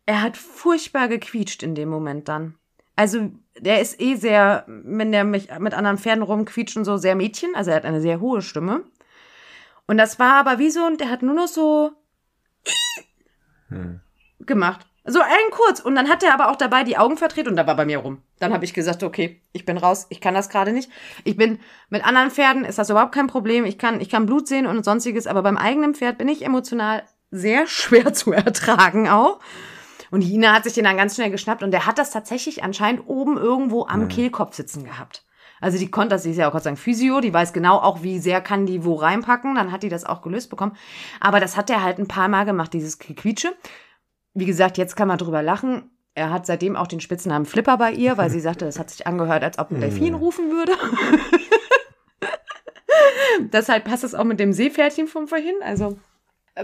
er 0.06 0.22
hat 0.22 0.38
furchtbar 0.38 1.08
gequietscht 1.08 1.64
in 1.64 1.76
dem 1.76 1.90
Moment 1.90 2.30
dann. 2.30 2.56
Also, 2.96 3.32
der 3.60 3.82
ist 3.82 4.00
eh 4.00 4.16
sehr, 4.16 4.64
wenn 4.68 5.12
der 5.12 5.24
mich 5.24 5.50
mit 5.60 5.74
anderen 5.74 5.98
Pferden 5.98 6.24
rumquietscht 6.24 6.78
und 6.78 6.86
so, 6.86 6.98
sehr 6.98 7.16
Mädchen, 7.16 7.56
also 7.56 7.72
er 7.72 7.78
hat 7.78 7.86
eine 7.86 8.02
sehr 8.02 8.20
hohe 8.20 8.42
Stimme. 8.42 8.84
Und 9.86 9.98
das 9.98 10.20
war 10.20 10.36
aber 10.36 10.60
wie 10.60 10.70
so, 10.70 10.86
und 10.86 11.00
der 11.00 11.10
hat 11.10 11.22
nur 11.22 11.36
noch 11.36 11.48
so 11.48 11.92
gemacht. 14.40 14.86
So 15.10 15.22
einen 15.22 15.52
kurz. 15.52 15.80
Und 15.80 15.96
dann 15.96 16.10
hat 16.10 16.22
er 16.22 16.34
aber 16.34 16.50
auch 16.52 16.58
dabei 16.58 16.84
die 16.84 16.98
Augen 16.98 17.18
verdreht 17.18 17.48
und 17.48 17.56
da 17.56 17.66
war 17.66 17.76
bei 17.76 17.86
mir 17.86 18.00
rum. 18.00 18.22
Dann 18.40 18.54
habe 18.54 18.66
ich 18.66 18.74
gesagt, 18.74 19.04
okay, 19.04 19.42
ich 19.54 19.64
bin 19.64 19.78
raus, 19.78 20.06
ich 20.10 20.20
kann 20.20 20.34
das 20.34 20.50
gerade 20.50 20.74
nicht. 20.74 20.92
Ich 21.24 21.38
bin 21.38 21.60
mit 21.90 22.06
anderen 22.06 22.30
Pferden 22.30 22.66
ist 22.66 22.78
das 22.78 22.90
überhaupt 22.90 23.14
kein 23.14 23.28
Problem. 23.28 23.64
Ich 23.66 23.78
kann, 23.78 24.02
ich 24.02 24.10
kann 24.10 24.26
Blut 24.26 24.50
sehen 24.50 24.68
und 24.68 24.84
sonstiges, 24.84 25.26
aber 25.26 25.44
beim 25.44 25.56
eigenen 25.56 25.96
Pferd 25.96 26.18
bin 26.18 26.28
ich 26.28 26.44
emotional 26.44 27.04
sehr 27.32 27.68
schwer 27.68 28.14
zu 28.16 28.32
ertragen 28.32 29.10
auch. 29.10 29.40
Und 30.10 30.22
die 30.22 30.34
Ina 30.34 30.54
hat 30.54 30.64
sich 30.64 30.74
den 30.74 30.86
dann 30.86 30.98
ganz 30.98 31.16
schnell 31.16 31.32
geschnappt 31.32 31.64
und 31.64 31.72
der 31.72 31.86
hat 31.86 31.98
das 31.98 32.12
tatsächlich 32.12 32.64
anscheinend 32.64 33.08
oben 33.08 33.38
irgendwo 33.38 33.86
am 33.86 34.08
Kehlkopf 34.08 34.56
sitzen 34.56 34.86
gehabt. 34.86 35.26
Also 35.60 35.78
die 35.78 35.90
konnte 35.90 36.16
das, 36.16 36.24
sie 36.24 36.32
ist 36.32 36.38
ja 36.38 36.48
auch 36.48 36.52
Gott 36.52 36.64
sei 36.64 36.70
Dank 36.70 36.80
Physio, 36.80 37.20
die 37.20 37.34
weiß 37.34 37.52
genau 37.52 37.78
auch, 37.78 38.04
wie 38.04 38.20
sehr 38.20 38.42
kann 38.42 38.66
die 38.66 38.86
wo 38.86 38.96
reinpacken, 38.96 39.56
dann 39.56 39.72
hat 39.72 39.84
die 39.84 39.90
das 39.90 40.06
auch 40.06 40.22
gelöst 40.22 40.50
bekommen. 40.50 40.78
Aber 41.20 41.40
das 41.40 41.58
hat 41.58 41.70
er 41.70 41.84
halt 41.84 41.98
ein 42.00 42.08
paar 42.08 42.28
Mal 42.28 42.46
gemacht, 42.46 42.74
dieses 42.74 43.00
Quietsche. 43.00 43.54
Wie 44.34 44.46
gesagt, 44.46 44.78
jetzt 44.78 44.96
kann 44.96 45.08
man 45.08 45.18
drüber 45.18 45.42
lachen. 45.42 45.90
Er 46.14 46.30
hat 46.32 46.46
seitdem 46.46 46.76
auch 46.76 46.88
den 46.88 47.00
Spitznamen 47.00 47.46
Flipper 47.46 47.78
bei 47.78 47.92
ihr, 47.92 48.18
weil 48.18 48.30
sie 48.30 48.40
sagte, 48.40 48.66
das 48.66 48.80
hat 48.80 48.90
sich 48.90 49.06
angehört, 49.08 49.44
als 49.44 49.60
ob 49.60 49.72
ein 49.72 49.82
Delfin 49.82 50.14
rufen 50.16 50.52
würde. 50.52 50.74
Deshalb 53.52 53.86
passt 53.86 54.04
es 54.04 54.16
auch 54.16 54.24
mit 54.24 54.40
dem 54.40 54.54
Seepferdchen 54.54 55.08
von 55.08 55.28
vorhin. 55.28 55.56
Also 55.62 55.98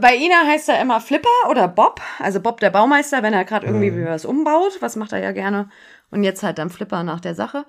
bei 0.02 0.16
Ina 0.16 0.46
heißt 0.48 0.70
er 0.70 0.82
immer 0.82 1.00
Flipper 1.02 1.30
oder 1.50 1.68
Bob. 1.68 2.02
Also 2.20 2.40
Bob 2.40 2.60
der 2.60 2.70
Baumeister, 2.70 3.24
wenn 3.24 3.34
er 3.34 3.46
gerade 3.46 3.66
irgendwie 3.66 3.92
Mhm. 3.92 4.06
was 4.06 4.26
umbaut. 4.26 4.78
Was 4.82 4.96
macht 4.96 5.12
er 5.14 5.20
ja 5.20 5.32
gerne. 5.32 5.70
Und 6.12 6.24
jetzt 6.24 6.44
halt 6.44 6.58
dann 6.58 6.70
Flipper 6.70 7.04
nach 7.04 7.20
der 7.20 7.36
Sache. 7.36 7.66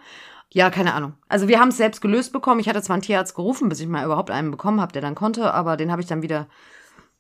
Ja, 0.50 0.70
keine 0.70 0.94
Ahnung. 0.94 1.14
Also 1.28 1.48
wir 1.48 1.58
haben 1.58 1.68
es 1.68 1.76
selbst 1.76 2.00
gelöst 2.00 2.32
bekommen. 2.32 2.60
Ich 2.60 2.68
hatte 2.68 2.82
zwar 2.82 2.94
einen 2.94 3.02
Tierarzt 3.02 3.34
gerufen, 3.34 3.68
bis 3.68 3.80
ich 3.80 3.88
mal 3.88 4.04
überhaupt 4.04 4.30
einen 4.30 4.50
bekommen 4.50 4.80
habe, 4.80 4.92
der 4.92 5.02
dann 5.02 5.14
konnte, 5.14 5.52
aber 5.52 5.76
den 5.76 5.90
habe 5.90 6.00
ich 6.02 6.06
dann 6.06 6.22
wieder 6.22 6.46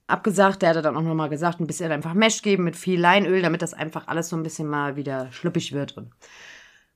abgesagt. 0.06 0.62
Der 0.62 0.70
hatte 0.70 0.82
dann 0.82 0.96
auch 0.96 1.02
nochmal 1.02 1.30
gesagt, 1.30 1.60
ein 1.60 1.66
bisschen 1.66 1.90
einfach 1.90 2.14
Mesh 2.14 2.42
geben 2.42 2.64
mit 2.64 2.76
viel 2.76 3.00
Leinöl, 3.00 3.42
damit 3.42 3.62
das 3.62 3.74
einfach 3.74 4.06
alles 4.06 4.28
so 4.28 4.36
ein 4.36 4.42
bisschen 4.42 4.68
mal 4.68 4.96
wieder 4.96 5.32
schlüppig 5.32 5.72
wird. 5.72 5.96
Und 5.96 6.10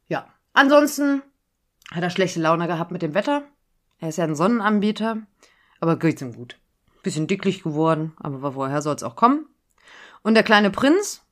ja, 0.06 0.26
ansonsten 0.52 1.22
hat 1.90 2.02
er 2.02 2.10
schlechte 2.10 2.40
Laune 2.40 2.66
gehabt 2.66 2.90
mit 2.92 3.02
dem 3.02 3.14
Wetter. 3.14 3.42
Er 3.98 4.10
ist 4.10 4.18
ja 4.18 4.24
ein 4.24 4.36
Sonnenanbieter, 4.36 5.18
aber 5.80 5.98
geht's 5.98 6.22
ihm 6.22 6.34
gut. 6.34 6.58
Bisschen 7.08 7.26
dicklich 7.26 7.62
geworden, 7.62 8.12
aber 8.18 8.54
woher 8.54 8.82
soll's 8.82 9.02
auch 9.02 9.16
kommen? 9.16 9.46
Und 10.22 10.34
der 10.34 10.42
kleine 10.42 10.70
Prinz, 10.70 11.22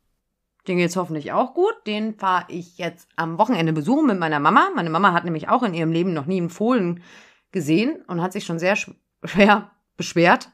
den 0.66 0.78
geht's 0.78 0.96
hoffentlich 0.96 1.32
auch 1.32 1.52
gut. 1.52 1.74
Den 1.86 2.14
fahre 2.14 2.46
ich 2.48 2.78
jetzt 2.78 3.06
am 3.16 3.36
Wochenende 3.36 3.74
besuchen 3.74 4.06
mit 4.06 4.18
meiner 4.18 4.40
Mama. 4.40 4.70
Meine 4.74 4.88
Mama 4.88 5.12
hat 5.12 5.24
nämlich 5.26 5.50
auch 5.50 5.62
in 5.62 5.74
ihrem 5.74 5.92
Leben 5.92 6.14
noch 6.14 6.24
nie 6.24 6.38
einen 6.38 6.48
Fohlen 6.48 7.02
gesehen 7.52 8.02
und 8.06 8.22
hat 8.22 8.32
sich 8.32 8.46
schon 8.46 8.58
sehr 8.58 8.74
sch- 8.74 8.94
schwer 9.22 9.70
beschwert, 9.98 10.48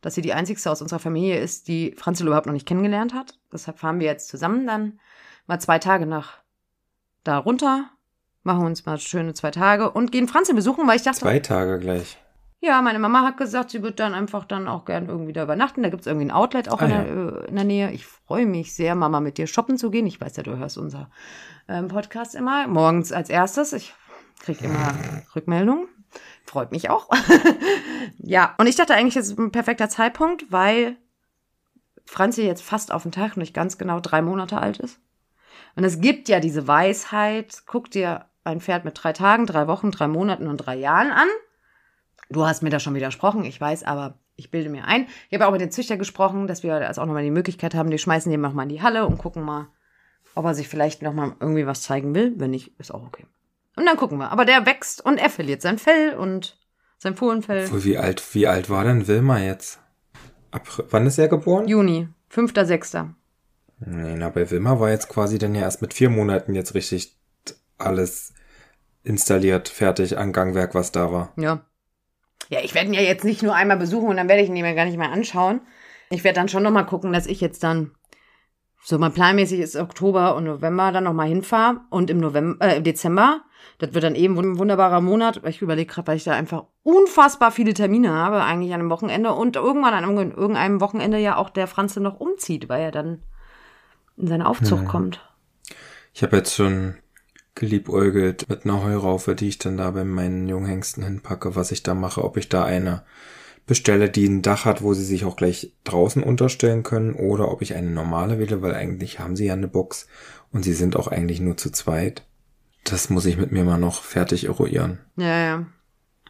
dass 0.00 0.14
sie 0.14 0.22
die 0.22 0.32
einzigste 0.32 0.70
aus 0.70 0.80
unserer 0.80 1.00
Familie 1.00 1.40
ist, 1.40 1.66
die 1.66 1.96
Franzl 1.98 2.28
überhaupt 2.28 2.46
noch 2.46 2.52
nicht 2.52 2.68
kennengelernt 2.68 3.14
hat. 3.14 3.36
Deshalb 3.52 3.80
fahren 3.80 3.98
wir 3.98 4.06
jetzt 4.06 4.28
zusammen 4.28 4.64
dann 4.68 5.00
mal 5.48 5.58
zwei 5.60 5.80
Tage 5.80 6.06
nach 6.06 6.34
da 7.24 7.38
runter, 7.38 7.90
machen 8.44 8.64
uns 8.64 8.86
mal 8.86 9.00
schöne 9.00 9.34
zwei 9.34 9.50
Tage 9.50 9.90
und 9.90 10.12
gehen 10.12 10.28
Franzl 10.28 10.54
besuchen, 10.54 10.86
weil 10.86 10.94
ich 10.96 11.02
dachte, 11.02 11.18
Zwei 11.18 11.40
Tage 11.40 11.80
gleich. 11.80 12.16
Ja, 12.62 12.80
meine 12.80 13.00
Mama 13.00 13.22
hat 13.22 13.36
gesagt, 13.38 13.70
sie 13.70 13.82
wird 13.82 13.98
dann 13.98 14.14
einfach 14.14 14.44
dann 14.44 14.68
auch 14.68 14.84
gern 14.84 15.08
irgendwie 15.08 15.32
da 15.32 15.42
übernachten. 15.42 15.82
Da 15.82 15.88
gibt's 15.88 16.06
irgendwie 16.06 16.26
ein 16.26 16.30
Outlet 16.30 16.68
auch 16.68 16.80
Ah, 16.80 16.84
in, 16.84 16.90
ja. 16.92 17.02
der, 17.02 17.12
äh, 17.12 17.48
in 17.48 17.56
der 17.56 17.64
Nähe. 17.64 17.90
Ich 17.90 18.06
freue 18.06 18.46
mich 18.46 18.72
sehr, 18.72 18.94
Mama 18.94 19.18
mit 19.18 19.36
dir 19.36 19.48
shoppen 19.48 19.76
zu 19.76 19.90
gehen. 19.90 20.06
Ich 20.06 20.20
weiß 20.20 20.36
ja, 20.36 20.44
du 20.44 20.56
hörst 20.56 20.78
unser 20.78 21.10
ähm, 21.68 21.88
Podcast 21.88 22.36
immer. 22.36 22.68
Morgens 22.68 23.10
als 23.10 23.30
erstes. 23.30 23.72
Ich 23.72 23.92
krieg 24.40 24.62
immer 24.62 24.94
Rückmeldungen. 25.34 25.88
Freut 26.44 26.70
mich 26.70 26.88
auch. 26.88 27.08
ja, 28.18 28.54
und 28.58 28.68
ich 28.68 28.76
dachte 28.76 28.94
eigentlich, 28.94 29.16
es 29.16 29.26
ist 29.26 29.38
ein 29.40 29.50
perfekter 29.50 29.88
Zeitpunkt, 29.88 30.52
weil 30.52 30.96
Franzi 32.04 32.42
jetzt 32.42 32.62
fast 32.62 32.92
auf 32.92 33.02
den 33.02 33.12
Tag 33.12 33.36
nicht 33.36 33.54
ganz 33.54 33.76
genau 33.76 33.98
drei 33.98 34.22
Monate 34.22 34.58
alt 34.58 34.78
ist. 34.78 35.00
Und 35.74 35.82
es 35.82 36.00
gibt 36.00 36.28
ja 36.28 36.38
diese 36.38 36.68
Weisheit, 36.68 37.64
guck 37.66 37.90
dir 37.90 38.26
ein 38.44 38.60
Pferd 38.60 38.84
mit 38.84 39.02
drei 39.02 39.12
Tagen, 39.12 39.46
drei 39.46 39.66
Wochen, 39.66 39.90
drei 39.90 40.06
Monaten 40.06 40.46
und 40.46 40.58
drei 40.58 40.76
Jahren 40.76 41.10
an. 41.10 41.28
Du 42.32 42.46
hast 42.46 42.62
mir 42.62 42.70
da 42.70 42.80
schon 42.80 42.94
widersprochen, 42.94 43.44
ich 43.44 43.60
weiß, 43.60 43.84
aber 43.84 44.18
ich 44.36 44.50
bilde 44.50 44.70
mir 44.70 44.84
ein. 44.84 45.06
Ich 45.28 45.38
habe 45.38 45.46
auch 45.46 45.52
mit 45.52 45.60
dem 45.60 45.70
Züchter 45.70 45.96
gesprochen, 45.96 46.46
dass 46.46 46.62
wir 46.62 46.74
also 46.74 47.00
auch 47.00 47.06
nochmal 47.06 47.22
die 47.22 47.30
Möglichkeit 47.30 47.74
haben, 47.74 47.90
die 47.90 47.98
schmeißen 47.98 48.30
den 48.30 48.40
nochmal 48.40 48.64
in 48.64 48.70
die 48.70 48.82
Halle 48.82 49.06
und 49.06 49.18
gucken 49.18 49.42
mal, 49.42 49.68
ob 50.34 50.44
er 50.44 50.54
sich 50.54 50.68
vielleicht 50.68 51.02
nochmal 51.02 51.34
irgendwie 51.40 51.66
was 51.66 51.82
zeigen 51.82 52.14
will. 52.14 52.32
Wenn 52.36 52.50
nicht, 52.50 52.72
ist 52.78 52.92
auch 52.92 53.02
okay. 53.02 53.26
Und 53.76 53.86
dann 53.86 53.96
gucken 53.96 54.18
wir. 54.18 54.30
Aber 54.30 54.44
der 54.44 54.66
wächst 54.66 55.04
und 55.04 55.18
er 55.18 55.30
verliert 55.30 55.62
sein 55.62 55.78
Fell 55.78 56.14
und 56.14 56.58
sein 56.98 57.16
Fohlenfell. 57.16 57.66
Obwohl, 57.66 57.84
wie 57.84 57.98
alt, 57.98 58.22
wie 58.34 58.46
alt 58.46 58.70
war 58.70 58.84
denn 58.84 59.06
Wilma 59.08 59.38
jetzt? 59.38 59.80
April, 60.50 60.86
wann 60.90 61.06
ist 61.06 61.18
er 61.18 61.28
geboren? 61.28 61.68
Juni, 61.68 62.08
5.6. 62.32 63.10
Nee, 63.84 64.14
na, 64.16 64.28
bei 64.28 64.50
Wilma 64.50 64.78
war 64.78 64.90
jetzt 64.90 65.08
quasi 65.08 65.38
dann 65.38 65.54
ja 65.54 65.62
erst 65.62 65.82
mit 65.82 65.94
vier 65.94 66.10
Monaten 66.10 66.54
jetzt 66.54 66.74
richtig 66.74 67.18
alles 67.78 68.34
installiert, 69.02 69.68
fertig 69.68 70.18
an 70.18 70.32
Gangwerk, 70.32 70.74
was 70.74 70.92
da 70.92 71.10
war. 71.12 71.32
Ja. 71.36 71.64
Ja, 72.52 72.60
ich 72.62 72.74
werde 72.74 72.88
ihn 72.88 72.92
ja 72.94 73.00
jetzt 73.00 73.24
nicht 73.24 73.42
nur 73.42 73.54
einmal 73.54 73.78
besuchen 73.78 74.08
und 74.08 74.16
dann 74.18 74.28
werde 74.28 74.42
ich 74.42 74.48
ihn 74.50 74.52
mir 74.52 74.74
gar 74.74 74.84
nicht 74.84 74.98
mehr 74.98 75.10
anschauen. 75.10 75.62
Ich 76.10 76.22
werde 76.22 76.36
dann 76.38 76.48
schon 76.50 76.62
nochmal 76.62 76.84
gucken, 76.84 77.10
dass 77.10 77.26
ich 77.26 77.40
jetzt 77.40 77.62
dann 77.64 77.92
so 78.84 78.98
mal 78.98 79.08
planmäßig 79.08 79.58
ist 79.60 79.74
Oktober 79.74 80.36
und 80.36 80.44
November 80.44 80.92
dann 80.92 81.04
nochmal 81.04 81.28
hinfahre 81.28 81.80
und 81.88 82.10
im 82.10 82.18
November, 82.18 82.62
äh, 82.62 82.76
im 82.76 82.84
Dezember. 82.84 83.40
Das 83.78 83.94
wird 83.94 84.04
dann 84.04 84.16
eben 84.16 84.38
ein 84.38 84.58
wunderbarer 84.58 85.00
Monat. 85.00 85.42
weil 85.42 85.48
Ich 85.48 85.62
überlege 85.62 85.90
gerade, 85.90 86.08
weil 86.08 86.18
ich 86.18 86.24
da 86.24 86.32
einfach 86.32 86.64
unfassbar 86.82 87.52
viele 87.52 87.72
Termine 87.72 88.10
habe, 88.12 88.42
eigentlich 88.42 88.74
an 88.74 88.80
einem 88.80 88.90
Wochenende 88.90 89.32
und 89.32 89.56
irgendwann 89.56 89.94
an 89.94 90.04
einem- 90.04 90.32
irgendeinem 90.32 90.82
Wochenende 90.82 91.16
ja 91.16 91.38
auch 91.38 91.48
der 91.48 91.66
Franze 91.68 92.00
noch 92.00 92.20
umzieht, 92.20 92.68
weil 92.68 92.82
er 92.82 92.90
dann 92.90 93.22
in 94.18 94.26
seine 94.26 94.46
Aufzucht 94.46 94.84
kommt. 94.84 95.26
Ich 96.12 96.22
habe 96.22 96.36
jetzt 96.36 96.54
schon 96.54 96.96
geliebäugelt 97.54 98.48
mit 98.48 98.64
einer 98.64 98.82
Heuraufe, 98.82 99.34
die 99.34 99.48
ich 99.48 99.58
dann 99.58 99.76
da 99.76 99.90
bei 99.90 100.04
meinen 100.04 100.48
Junghengsten 100.48 101.04
hinpacke, 101.04 101.54
was 101.54 101.70
ich 101.72 101.82
da 101.82 101.94
mache, 101.94 102.24
ob 102.24 102.36
ich 102.36 102.48
da 102.48 102.64
eine 102.64 103.04
bestelle, 103.66 104.10
die 104.10 104.26
ein 104.26 104.42
Dach 104.42 104.64
hat, 104.64 104.82
wo 104.82 104.94
sie 104.94 105.04
sich 105.04 105.24
auch 105.24 105.36
gleich 105.36 105.72
draußen 105.84 106.22
unterstellen 106.22 106.82
können, 106.82 107.14
oder 107.14 107.50
ob 107.50 107.62
ich 107.62 107.74
eine 107.74 107.90
normale 107.90 108.38
wähle, 108.38 108.62
weil 108.62 108.74
eigentlich 108.74 109.18
haben 109.18 109.36
sie 109.36 109.46
ja 109.46 109.52
eine 109.52 109.68
Box 109.68 110.08
und 110.50 110.62
sie 110.62 110.72
sind 110.72 110.96
auch 110.96 111.08
eigentlich 111.08 111.40
nur 111.40 111.56
zu 111.56 111.70
zweit. 111.70 112.26
Das 112.84 113.10
muss 113.10 113.26
ich 113.26 113.36
mit 113.36 113.52
mir 113.52 113.64
mal 113.64 113.78
noch 113.78 114.02
fertig 114.02 114.46
eruieren. 114.46 114.98
Ja, 115.16 115.38
ja. 115.38 115.66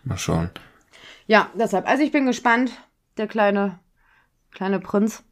Mal 0.05 0.19
schauen. 0.19 0.51
Ja, 1.27 1.51
deshalb. 1.59 1.89
Also 1.89 2.03
ich 2.03 2.13
bin 2.13 2.27
gespannt, 2.27 2.73
der 3.17 3.27
kleine, 3.27 3.79
kleine 4.51 4.81
Prinz, 4.81 5.23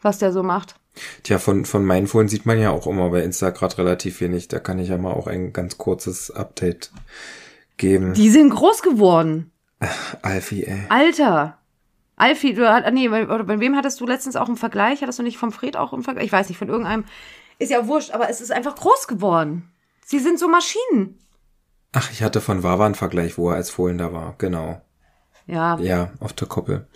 was 0.00 0.18
der 0.18 0.32
so 0.32 0.42
macht. 0.42 0.80
Tja, 1.22 1.38
von, 1.38 1.64
von 1.64 1.84
meinen 1.84 2.06
Fohlen 2.06 2.28
sieht 2.28 2.46
man 2.46 2.58
ja 2.60 2.70
auch 2.70 2.86
immer 2.86 3.10
bei 3.10 3.22
Insta 3.22 3.50
gerade 3.50 3.78
relativ 3.78 4.20
wenig. 4.20 4.48
Da 4.48 4.58
kann 4.60 4.78
ich 4.78 4.88
ja 4.88 4.98
mal 4.98 5.12
auch 5.12 5.26
ein 5.26 5.52
ganz 5.52 5.78
kurzes 5.78 6.30
Update 6.30 6.90
geben. 7.76 8.14
Die 8.14 8.30
sind 8.30 8.50
groß 8.50 8.82
geworden. 8.82 9.52
Alfie, 10.22 10.64
ey. 10.64 10.82
Alter. 10.88 11.58
Alfie, 12.16 12.54
du, 12.54 12.66
hat- 12.72 12.90
nee, 12.94 13.08
bei, 13.08 13.24
oder 13.28 13.44
bei 13.44 13.60
wem 13.60 13.76
hattest 13.76 14.00
du 14.00 14.06
letztens 14.06 14.36
auch 14.36 14.48
einen 14.48 14.56
Vergleich? 14.56 15.02
Hattest 15.02 15.18
du 15.18 15.22
nicht 15.22 15.36
vom 15.36 15.52
Fred 15.52 15.76
auch 15.76 15.92
einen 15.92 16.02
Vergleich? 16.02 16.26
Ich 16.26 16.32
weiß 16.32 16.48
nicht, 16.48 16.58
von 16.58 16.68
irgendeinem. 16.68 17.04
Ist 17.58 17.70
ja 17.70 17.86
wurscht, 17.86 18.10
aber 18.12 18.30
es 18.30 18.40
ist 18.40 18.52
einfach 18.52 18.74
groß 18.74 19.06
geworden. 19.06 19.70
Sie 20.04 20.18
sind 20.18 20.38
so 20.38 20.48
Maschinen. 20.48 21.18
Ach, 21.92 22.10
ich 22.10 22.22
hatte 22.22 22.40
von 22.40 22.62
Wawa 22.62 22.86
einen 22.86 22.94
Vergleich, 22.94 23.36
wo 23.36 23.50
er 23.50 23.56
als 23.56 23.68
Fohlen 23.70 23.98
da 23.98 24.12
war. 24.12 24.34
Genau. 24.38 24.80
Ja. 25.46 25.78
Ja, 25.78 26.12
auf 26.20 26.32
der 26.32 26.48
Koppel. 26.48 26.86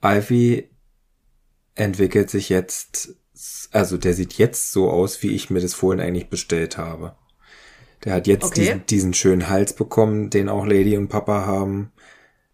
Alfie 0.00 0.68
entwickelt 1.76 2.30
sich 2.30 2.48
jetzt, 2.48 3.14
also 3.70 3.96
der 3.96 4.14
sieht 4.14 4.34
jetzt 4.34 4.72
so 4.72 4.90
aus, 4.90 5.22
wie 5.22 5.34
ich 5.34 5.50
mir 5.50 5.60
das 5.60 5.74
Fohlen 5.74 6.00
eigentlich 6.00 6.28
bestellt 6.28 6.76
habe. 6.76 7.14
Der 8.04 8.14
hat 8.14 8.26
jetzt 8.26 8.44
Okay. 8.46 8.60
diesen, 8.60 8.86
diesen 8.86 9.14
schönen 9.14 9.48
Hals 9.48 9.72
bekommen, 9.74 10.30
den 10.30 10.48
auch 10.48 10.66
Lady 10.66 10.96
und 10.96 11.08
Papa 11.08 11.46
haben. 11.46 11.92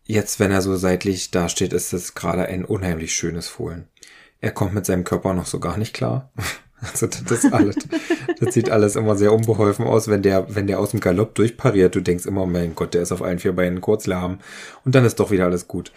Jetzt, 0.05 0.41
wenn 0.41 0.51
er 0.51 0.63
so 0.63 0.77
seitlich 0.77 1.31
dasteht, 1.31 1.73
ist 1.73 1.93
es 1.93 2.15
gerade 2.15 2.45
ein 2.47 2.65
unheimlich 2.65 3.15
schönes 3.15 3.49
Fohlen. 3.49 3.89
Er 4.41 4.51
kommt 4.51 4.75
mit 4.75 4.85
seinem 4.87 5.05
Körper 5.05 5.35
noch 5.35 5.47
so 5.47 5.61
gar 5.61 5.79
nicht 5.79 5.95
klar. 5.95 6.31
Also 6.85 7.07
das 7.07 7.45
ist 7.45 7.53
alles, 7.53 7.77
das 8.41 8.55
sieht 8.55 8.69
alles 8.69 8.97
immer 8.97 9.15
sehr 9.15 9.33
unbeholfen 9.33 9.87
aus, 9.87 10.09
wenn 10.09 10.23
der, 10.23 10.53
wenn 10.57 10.67
der 10.67 10.81
aus 10.81 10.91
dem 10.91 10.99
Galopp 10.99 11.37
durchpariert. 11.37 11.95
Du 11.95 12.01
denkst 12.01 12.27
immer, 12.27 12.45
mein 12.45 12.75
Gott, 12.75 12.95
der 12.95 13.03
ist 13.03 13.13
auf 13.13 13.23
allen 13.23 13.39
vier 13.39 13.53
Beinen 13.53 13.81
kurz 13.81 14.09
lahm. 14.09 14.41
Und 14.85 14.97
dann 14.97 15.05
ist 15.05 15.21
doch 15.21 15.31
wieder 15.31 15.45
alles 15.45 15.69
gut. 15.69 15.93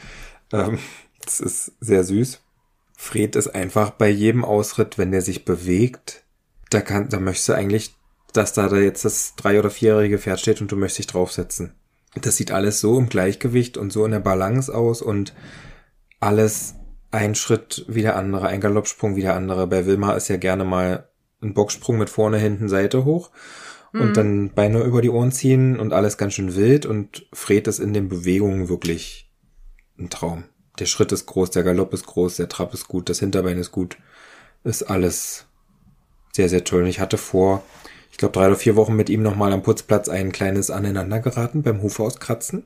Ähm, 0.54 0.78
das 1.24 1.40
ist 1.40 1.72
sehr 1.80 2.04
süß. 2.04 2.40
Fred 2.96 3.36
ist 3.36 3.50
einfach 3.50 3.92
bei 3.92 4.10
jedem 4.10 4.46
Ausritt, 4.46 4.98
wenn 4.98 5.12
der 5.12 5.22
sich 5.22 5.46
bewegt, 5.46 6.24
da 6.70 6.82
kann, 6.82 7.10
da 7.10 7.20
möchtest 7.20 7.50
du 7.50 7.54
eigentlich, 7.54 7.96
dass 8.34 8.54
da, 8.54 8.68
da 8.68 8.78
jetzt 8.78 9.06
das 9.06 9.36
drei- 9.36 9.60
oder 9.60 9.70
vierjährige 9.70 10.18
Pferd 10.18 10.40
steht 10.40 10.62
und 10.62 10.72
du 10.72 10.76
möchtest 10.76 11.00
dich 11.00 11.08
draufsetzen. 11.08 11.74
Das 12.22 12.38
sieht 12.38 12.52
alles 12.52 12.80
so 12.80 12.98
im 12.98 13.10
Gleichgewicht 13.10 13.78
und 13.78 13.92
so 13.92 14.06
in 14.06 14.12
der 14.12 14.20
Balance 14.20 14.74
aus 14.74 15.02
und 15.02 15.34
alles 16.20 16.76
ein 17.12 17.36
Schritt 17.36 17.86
wie 17.88 18.02
der 18.02 18.16
andere, 18.16 18.48
ein 18.48 18.62
Galoppsprung 18.62 19.16
wie 19.16 19.22
der 19.22 19.36
andere. 19.36 19.68
Bei 19.68 19.86
Wilma 19.86 20.14
ist 20.14 20.30
ja 20.30 20.38
gerne 20.38 20.64
mal 20.64 21.10
ein 21.42 21.54
Boxsprung 21.54 21.98
mit 21.98 22.10
vorne, 22.10 22.38
hinten, 22.38 22.70
Seite 22.70 23.06
hoch 23.06 23.32
und 24.00 24.18
dann 24.18 24.52
Beine 24.54 24.84
über 24.84 25.02
die 25.02 25.10
Ohren 25.10 25.32
ziehen 25.32 25.80
und 25.80 25.94
alles 25.94 26.18
ganz 26.18 26.34
schön 26.34 26.56
wild 26.56 26.86
und 26.86 27.28
Fred 27.32 27.68
ist 27.68 27.80
in 27.80 27.94
den 27.94 28.10
Bewegungen 28.10 28.68
wirklich 28.68 29.32
ein 29.98 30.10
Traum. 30.10 30.44
Der 30.80 30.86
Schritt 30.86 31.12
ist 31.12 31.26
groß, 31.26 31.52
der 31.52 31.64
Galopp 31.64 31.94
ist 31.94 32.06
groß, 32.06 32.38
der 32.38 32.50
Trab 32.50 32.74
ist 32.74 32.88
gut, 32.88 33.10
das 33.10 33.20
Hinterbein 33.20 33.58
ist 33.58 33.72
gut. 33.72 33.98
Ist 34.64 34.84
alles 34.84 35.46
sehr, 36.34 36.50
sehr 36.50 36.64
toll. 36.64 36.84
Und 36.84 36.88
ich 36.88 37.00
hatte 37.00 37.18
vor, 37.18 37.64
ich 38.12 38.18
glaube, 38.18 38.34
drei 38.34 38.48
oder 38.48 38.56
vier 38.56 38.76
Wochen 38.76 38.96
mit 38.96 39.10
ihm 39.10 39.22
nochmal 39.22 39.54
am 39.54 39.64
Putzplatz 39.64 40.10
ein 40.10 40.32
kleines 40.32 40.70
Aneinander 40.70 41.20
geraten 41.20 41.64
beim 41.64 41.82
Hufe 41.82 42.04
auskratzen. 42.04 42.64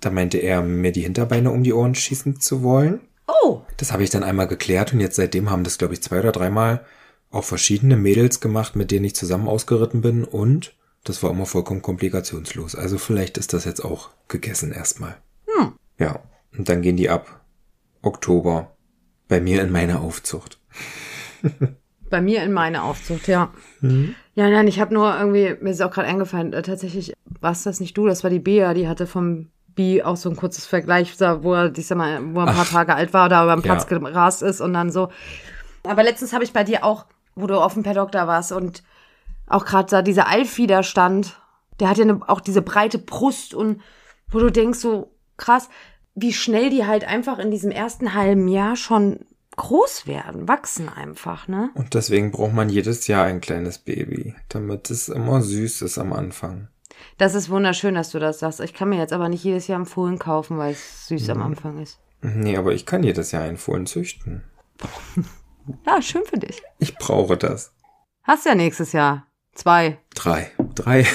Da 0.00 0.10
meinte 0.10 0.38
er, 0.38 0.62
mir 0.62 0.92
die 0.92 1.02
Hinterbeine 1.02 1.50
um 1.50 1.62
die 1.62 1.72
Ohren 1.72 1.94
schießen 1.94 2.40
zu 2.40 2.62
wollen. 2.62 3.00
Oh, 3.26 3.62
Das 3.76 3.92
habe 3.92 4.02
ich 4.02 4.10
dann 4.10 4.24
einmal 4.24 4.46
geklärt 4.48 4.92
und 4.92 5.00
jetzt 5.00 5.16
seitdem 5.16 5.50
haben 5.50 5.64
das, 5.64 5.78
glaube 5.78 5.94
ich, 5.94 6.02
zwei 6.02 6.20
oder 6.20 6.32
dreimal 6.32 6.84
auch 7.30 7.44
verschiedene 7.44 7.96
Mädels 7.96 8.40
gemacht, 8.40 8.76
mit 8.76 8.90
denen 8.90 9.04
ich 9.04 9.14
zusammen 9.14 9.48
ausgeritten 9.48 10.02
bin 10.02 10.24
und 10.24 10.74
das 11.04 11.22
war 11.22 11.30
immer 11.30 11.46
vollkommen 11.46 11.82
komplikationslos. 11.82 12.76
Also 12.76 12.98
vielleicht 12.98 13.38
ist 13.38 13.52
das 13.52 13.64
jetzt 13.64 13.84
auch 13.84 14.10
gegessen 14.28 14.72
erstmal. 14.72 15.16
Hm. 15.46 15.72
Ja, 15.98 16.20
und 16.56 16.68
dann 16.68 16.82
gehen 16.82 16.96
die 16.96 17.08
ab. 17.10 17.40
Oktober. 18.02 18.72
Bei 19.28 19.40
mir 19.40 19.62
in 19.62 19.70
meiner 19.70 20.00
Aufzucht. 20.00 20.58
bei 22.10 22.20
mir 22.20 22.42
in 22.42 22.52
meine 22.52 22.82
Aufzucht, 22.82 23.28
ja. 23.28 23.50
Ja, 23.80 24.48
nein, 24.50 24.68
ich 24.68 24.80
habe 24.80 24.92
nur 24.92 25.16
irgendwie, 25.18 25.56
mir 25.60 25.70
ist 25.70 25.80
auch 25.82 25.90
gerade 25.90 26.08
eingefallen, 26.08 26.52
äh, 26.52 26.62
tatsächlich, 26.62 27.12
warst 27.40 27.64
das 27.66 27.80
nicht 27.80 27.96
du, 27.96 28.06
das 28.06 28.22
war 28.22 28.30
die 28.30 28.38
Bea, 28.38 28.74
die 28.74 28.88
hatte 28.88 29.06
vom 29.06 29.48
Bi 29.74 30.02
auch 30.02 30.16
so 30.16 30.28
ein 30.28 30.36
kurzes 30.36 30.66
Vergleich, 30.66 31.18
wo 31.18 31.54
er, 31.54 31.72
ich 31.76 31.86
sag 31.86 31.96
mal, 31.96 32.20
wo 32.34 32.40
er 32.40 32.48
ein 32.48 32.54
paar 32.54 32.66
Tage 32.66 32.94
alt 32.94 33.14
war, 33.14 33.28
da 33.30 33.44
über 33.44 33.56
den 33.56 33.62
Platz 33.62 33.86
Ja. 33.90 33.98
gerast 33.98 34.42
ist 34.42 34.60
und 34.60 34.74
dann 34.74 34.90
so. 34.90 35.08
Aber 35.84 36.02
letztens 36.02 36.32
habe 36.34 36.44
ich 36.44 36.52
bei 36.52 36.64
dir 36.64 36.84
auch, 36.84 37.06
wo 37.34 37.46
du 37.46 37.58
auf 37.58 37.72
dem 37.74 37.82
Paddock 37.82 38.12
da 38.12 38.26
warst 38.26 38.52
und 38.52 38.82
auch 39.46 39.64
gerade 39.64 39.88
da 39.88 40.02
dieser 40.02 40.28
Alfie 40.28 40.66
da 40.66 40.82
stand, 40.82 41.40
der 41.80 41.88
hat 41.88 41.96
ja 41.96 42.04
ne, 42.04 42.20
auch 42.26 42.40
diese 42.40 42.60
breite 42.62 42.98
Brust 42.98 43.54
und 43.54 43.80
wo 44.30 44.38
du 44.38 44.50
denkst 44.50 44.78
so, 44.78 45.14
krass, 45.38 45.68
wie 46.14 46.32
schnell 46.32 46.70
die 46.70 46.86
halt 46.86 47.04
einfach 47.04 47.38
in 47.38 47.50
diesem 47.50 47.70
ersten 47.70 48.14
halben 48.14 48.48
Jahr 48.48 48.76
schon 48.76 49.20
groß 49.56 50.06
werden, 50.06 50.48
wachsen 50.48 50.88
einfach, 50.88 51.46
ne? 51.48 51.70
Und 51.74 51.94
deswegen 51.94 52.30
braucht 52.30 52.54
man 52.54 52.68
jedes 52.70 53.06
Jahr 53.06 53.24
ein 53.24 53.40
kleines 53.40 53.78
Baby, 53.78 54.34
damit 54.48 54.90
es 54.90 55.08
immer 55.08 55.42
süß 55.42 55.82
ist 55.82 55.98
am 55.98 56.12
Anfang. 56.12 56.68
Das 57.18 57.34
ist 57.34 57.50
wunderschön, 57.50 57.94
dass 57.94 58.10
du 58.10 58.18
das 58.18 58.38
sagst. 58.38 58.60
Ich 58.60 58.74
kann 58.74 58.88
mir 58.88 58.98
jetzt 58.98 59.12
aber 59.12 59.28
nicht 59.28 59.44
jedes 59.44 59.66
Jahr 59.66 59.76
einen 59.76 59.86
Fohlen 59.86 60.18
kaufen, 60.18 60.56
weil 60.58 60.72
es 60.72 61.08
süß 61.08 61.28
am 61.30 61.42
Anfang 61.42 61.78
ist. 61.82 61.98
Nee, 62.22 62.56
aber 62.56 62.72
ich 62.72 62.86
kann 62.86 63.02
jedes 63.02 63.32
Jahr 63.32 63.42
einen 63.42 63.56
Fohlen 63.58 63.86
züchten. 63.86 64.42
Ja, 65.86 66.02
schön 66.02 66.22
für 66.24 66.38
dich. 66.38 66.60
Ich 66.80 66.96
brauche 66.96 67.36
das. 67.36 67.72
Hast 68.24 68.46
ja 68.46 68.56
nächstes 68.56 68.90
Jahr. 68.92 69.28
Zwei. 69.54 69.98
Drei. 70.12 70.50
Drei. 70.74 71.06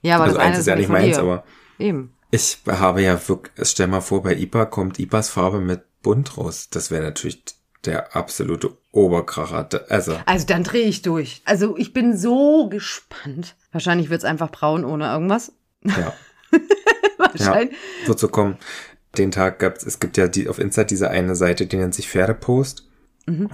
Ja, 0.00 0.14
aber 0.14 0.24
also 0.24 0.36
das 0.36 0.46
eine 0.46 0.56
ist 0.58 0.66
ja 0.66 0.76
nicht 0.76 0.88
meins, 0.88 1.16
dir. 1.16 1.22
aber 1.22 1.44
Eben. 1.78 2.14
Ich 2.30 2.58
habe 2.66 3.02
ja 3.02 3.28
wirklich, 3.28 3.68
stell 3.68 3.86
mal 3.86 4.00
vor, 4.00 4.22
bei 4.22 4.34
IPA 4.36 4.66
kommt 4.66 4.98
IPAs 4.98 5.30
Farbe 5.30 5.60
mit 5.60 5.82
bunt 6.02 6.36
raus. 6.36 6.68
Das 6.70 6.90
wäre 6.90 7.02
natürlich 7.02 7.42
der 7.84 8.14
absolute 8.14 8.76
Oberkracher. 8.92 9.68
Also, 9.88 10.18
Also 10.26 10.46
dann 10.46 10.64
drehe 10.64 10.86
ich 10.86 11.02
durch. 11.02 11.42
Also 11.44 11.76
ich 11.76 11.92
bin 11.92 12.16
so 12.16 12.68
gespannt. 12.68 13.56
Wahrscheinlich 13.72 14.10
wird's 14.10 14.24
einfach 14.24 14.50
braun 14.50 14.84
ohne 14.84 15.10
irgendwas. 15.10 15.52
ja. 15.84 16.14
Wahrscheinlich. 17.18 17.76
wird 18.06 18.18
so 18.18 18.28
kommen. 18.28 18.56
Den 19.18 19.30
Tag 19.30 19.58
gab's, 19.58 19.84
es 19.84 19.98
gibt 19.98 20.16
ja 20.16 20.28
die, 20.28 20.48
auf 20.48 20.58
Insta 20.58 20.84
diese 20.84 21.10
eine 21.10 21.36
Seite, 21.36 21.66
die 21.66 21.76
nennt 21.76 21.94
sich 21.94 22.08
Pferdepost. 22.08 22.86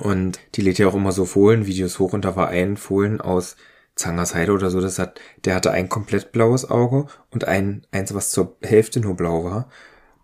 Und 0.00 0.38
die 0.54 0.62
lädt 0.62 0.78
ja 0.78 0.88
auch 0.88 0.94
immer 0.94 1.12
so 1.12 1.26
Fohlenvideos 1.26 1.98
hoch 1.98 2.12
und 2.12 2.24
da 2.24 2.36
war 2.36 2.48
ein 2.48 2.76
Fohlen 2.76 3.20
aus 3.20 3.56
Zangersheide 3.97 4.53
oder 4.53 4.70
so, 4.70 4.80
das 4.80 4.99
hat, 4.99 5.20
der 5.44 5.55
hatte 5.55 5.70
ein 5.72 5.88
komplett 5.88 6.30
blaues 6.30 6.68
Auge 6.70 7.07
und 7.30 7.44
ein, 7.44 7.86
eins, 7.90 8.14
was 8.14 8.30
zur 8.30 8.57
Hälfte 8.62 9.01
nur 9.01 9.16
blau 9.16 9.44
war. 9.44 9.68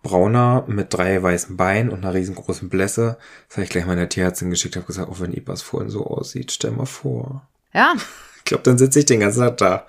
Brauner 0.03 0.65
mit 0.67 0.93
drei 0.93 1.21
weißen 1.23 1.55
Beinen 1.57 1.89
und 1.89 2.03
einer 2.03 2.13
riesengroßen 2.13 2.69
Blässe. 2.69 3.17
Das 3.47 3.57
habe 3.57 3.63
ich 3.63 3.69
gleich 3.69 3.85
meiner 3.85 4.09
Tierärztin 4.09 4.49
geschickt, 4.49 4.75
habe 4.75 4.85
gesagt, 4.85 5.09
auch 5.09 5.19
wenn 5.21 5.33
Ibas 5.33 5.61
Fohlen 5.61 5.89
so 5.89 6.05
aussieht, 6.05 6.51
stell 6.51 6.71
mal 6.71 6.85
vor. 6.85 7.47
Ja, 7.73 7.93
Ich 8.39 8.43
glaube, 8.43 8.63
dann 8.63 8.77
sitze 8.77 8.99
ich 8.99 9.05
den 9.05 9.21
ganzen 9.21 9.39
Tag 9.39 9.57
da. 9.57 9.87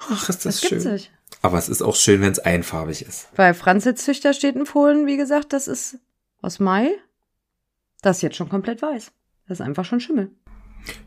Ach, 0.00 0.28
ist 0.28 0.44
das, 0.44 0.60
das 0.60 0.68
schön. 0.68 0.78
witzig. 0.84 1.10
Aber 1.42 1.58
es 1.58 1.68
ist 1.68 1.80
auch 1.82 1.94
schön, 1.94 2.20
wenn 2.20 2.32
es 2.32 2.40
einfarbig 2.40 3.02
ist. 3.02 3.32
Bei 3.36 3.54
Franz 3.54 3.84
Züchter 3.94 4.32
steht 4.34 4.56
ein 4.56 4.66
Fohlen, 4.66 5.06
wie 5.06 5.16
gesagt, 5.16 5.52
das 5.52 5.68
ist 5.68 5.98
aus 6.42 6.58
Mai. 6.58 6.90
Das 8.02 8.18
ist 8.18 8.22
jetzt 8.22 8.36
schon 8.36 8.48
komplett 8.48 8.82
weiß. 8.82 9.12
Das 9.48 9.60
ist 9.60 9.64
einfach 9.64 9.84
schon 9.84 10.00
Schimmel. 10.00 10.30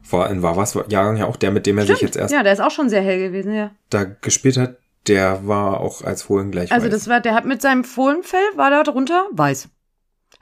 War 0.10 0.30
in 0.32 0.42
Wawas 0.42 0.74
Jahrgang 0.90 1.18
ja 1.18 1.26
auch 1.26 1.36
der, 1.36 1.52
mit 1.52 1.66
dem 1.66 1.78
er 1.78 1.86
sich 1.86 2.02
jetzt 2.02 2.18
erst 2.18 2.34
Ja, 2.34 2.42
der 2.44 2.54
ist 2.54 2.60
auch 2.62 2.72
schon 2.72 2.90
sehr 2.90 3.02
hell 3.02 3.20
gewesen, 3.20 3.54
ja. 3.54 3.72
da 3.90 4.04
gespielt 4.06 4.58
hat, 4.58 4.78
der 5.08 5.48
war 5.48 5.80
auch 5.80 6.02
als 6.04 6.24
Fohlen 6.24 6.52
gleich 6.52 6.72
Also 6.72 6.86
weiß. 6.88 6.92
das 6.94 7.08
war, 7.08 7.20
der 7.22 7.34
hat 7.36 7.46
mit 7.46 7.62
seinem 7.62 7.84
Fohlenfell, 7.84 8.40
war 8.56 8.70
da 8.72 8.84
drunter 8.84 9.28
weiß. 9.32 9.70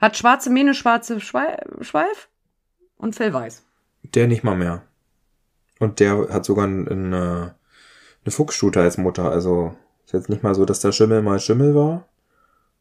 Hat 0.00 0.16
schwarze 0.16 0.48
Mähne, 0.50 0.74
schwarze 0.74 1.20
Schwei- 1.20 1.60
Schweif 1.82 2.28
und 2.96 3.14
Fell 3.14 3.32
weiß. 3.32 3.62
Der 4.14 4.26
nicht 4.26 4.42
mal 4.44 4.56
mehr. 4.56 4.82
Und 5.80 6.00
der 6.00 6.28
hat 6.30 6.44
sogar 6.44 6.66
ein- 6.66 6.88
eine, 6.88 7.54
eine 8.24 8.32
Fuchsstute 8.32 8.80
als 8.80 8.96
Mutter. 8.98 9.30
Also 9.30 9.76
ist 10.06 10.12
jetzt 10.14 10.28
nicht 10.28 10.42
mal 10.42 10.54
so, 10.54 10.64
dass 10.64 10.80
der 10.80 10.92
Schimmel 10.92 11.22
mal 11.22 11.38
Schimmel 11.40 11.74
war. 11.74 12.06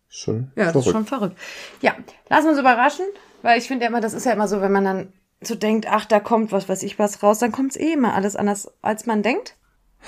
Schon 0.09 0.51
Ja, 0.55 0.71
das 0.71 0.85
ist 0.85 0.91
schon 0.91 1.05
verrückt. 1.05 1.37
Ja, 1.81 1.95
lassen 2.29 2.45
wir 2.45 2.51
uns 2.51 2.59
überraschen, 2.59 3.05
weil 3.41 3.57
ich 3.59 3.67
finde 3.67 3.83
ja 3.83 3.89
immer, 3.89 3.99
das 4.01 4.13
ist 4.13 4.25
ja 4.25 4.31
immer 4.31 4.47
so, 4.47 4.61
wenn 4.61 4.71
man 4.71 4.85
dann 4.85 5.13
so 5.41 5.55
denkt, 5.55 5.87
ach, 5.89 6.05
da 6.05 6.19
kommt 6.19 6.51
was 6.51 6.67
weiß 6.67 6.83
ich 6.83 6.97
was 6.99 7.21
raus, 7.23 7.39
dann 7.39 7.51
kommt 7.51 7.71
es 7.71 7.77
eh 7.77 7.93
immer 7.93 8.13
alles 8.13 8.35
anders, 8.35 8.71
als 8.81 9.05
man 9.05 9.23
denkt. 9.23 9.55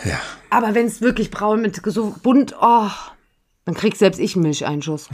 Ja. 0.05 0.19
Aber 0.49 0.75
wenn 0.75 0.85
es 0.85 1.01
wirklich 1.01 1.31
braun 1.31 1.61
mit 1.61 1.81
so 1.83 2.15
bunt, 2.23 2.55
oh, 2.59 2.89
dann 3.65 3.75
krieg 3.75 3.95
selbst 3.95 4.19
ich 4.19 4.35
einen 4.35 4.43
Milcheinschuss. 4.43 5.09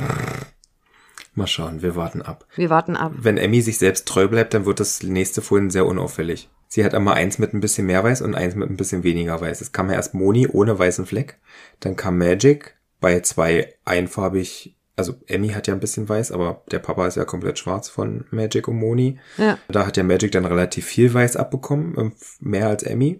Mal 1.34 1.48
schauen, 1.48 1.82
wir 1.82 1.98
warten 1.98 2.22
ab. 2.22 2.46
Wir 2.56 2.70
warten 2.70 2.96
ab. 2.96 3.12
Wenn 3.18 3.38
Emmy 3.38 3.62
sich 3.62 3.78
selbst 3.78 4.08
treu 4.08 4.28
bleibt, 4.28 4.54
dann 4.54 4.66
wird 4.66 4.80
das 4.80 5.04
nächste 5.04 5.42
Fohlen 5.42 5.70
sehr 5.70 5.86
unauffällig. 5.86 6.50
Sie 6.68 6.84
hat 6.86 6.94
immer 6.94 7.14
eins 7.14 7.40
mit 7.40 7.54
ein 7.54 7.60
bisschen 7.60 7.88
mehr 7.88 8.04
Weiß 8.04 8.22
und 8.22 8.36
eins 8.36 8.56
mit 8.56 8.70
ein 8.70 8.78
bisschen 8.78 9.04
weniger 9.04 9.40
Weiß. 9.42 9.62
Es 9.62 9.72
kam 9.72 9.90
ja 9.90 9.96
erst 9.96 10.14
Moni 10.14 10.48
ohne 10.48 10.78
weißen 10.78 11.06
Fleck. 11.06 11.38
Dann 11.82 11.96
kam 11.96 12.18
Magic 12.18 12.78
bei 13.02 13.20
zwei 13.20 13.74
einfarbig. 13.84 14.75
Also 14.98 15.16
Emmy 15.28 15.50
hat 15.50 15.68
ja 15.68 15.74
ein 15.74 15.80
bisschen 15.82 16.08
weiß, 16.08 16.32
aber 16.32 16.64
der 16.72 16.80
Papa 16.80 17.06
ist 17.06 17.18
ja 17.18 17.26
komplett 17.26 17.60
schwarz 17.60 17.90
von 17.90 18.26
Magic 18.32 18.68
und 18.70 18.78
Moni. 18.78 19.20
Ja. 19.38 19.58
Da 19.68 19.86
hat 19.86 19.98
ja 19.98 20.04
Magic 20.04 20.32
dann 20.32 20.46
relativ 20.46 20.86
viel 20.86 21.14
Weiß 21.14 21.36
abbekommen, 21.36 21.96
ähm, 21.98 22.14
mehr 22.40 22.70
als 22.70 22.84
Emmy. 22.84 23.20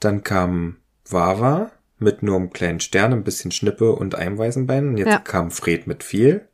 Dann 0.00 0.24
kam 0.24 0.76
Wawa 1.08 1.70
mit 1.98 2.22
nur 2.22 2.36
einem 2.36 2.50
kleinen 2.50 2.80
Stern, 2.80 3.12
ein 3.12 3.24
bisschen 3.24 3.52
Schnippe 3.52 3.92
und 3.92 4.14
einem 4.14 4.38
weißen 4.38 4.66
Bein. 4.66 4.88
Und 4.88 4.96
jetzt 4.96 5.08
Ja. 5.08 5.18
kam 5.18 5.50
Fred 5.50 5.86
mit 5.86 6.02
viel. 6.02 6.48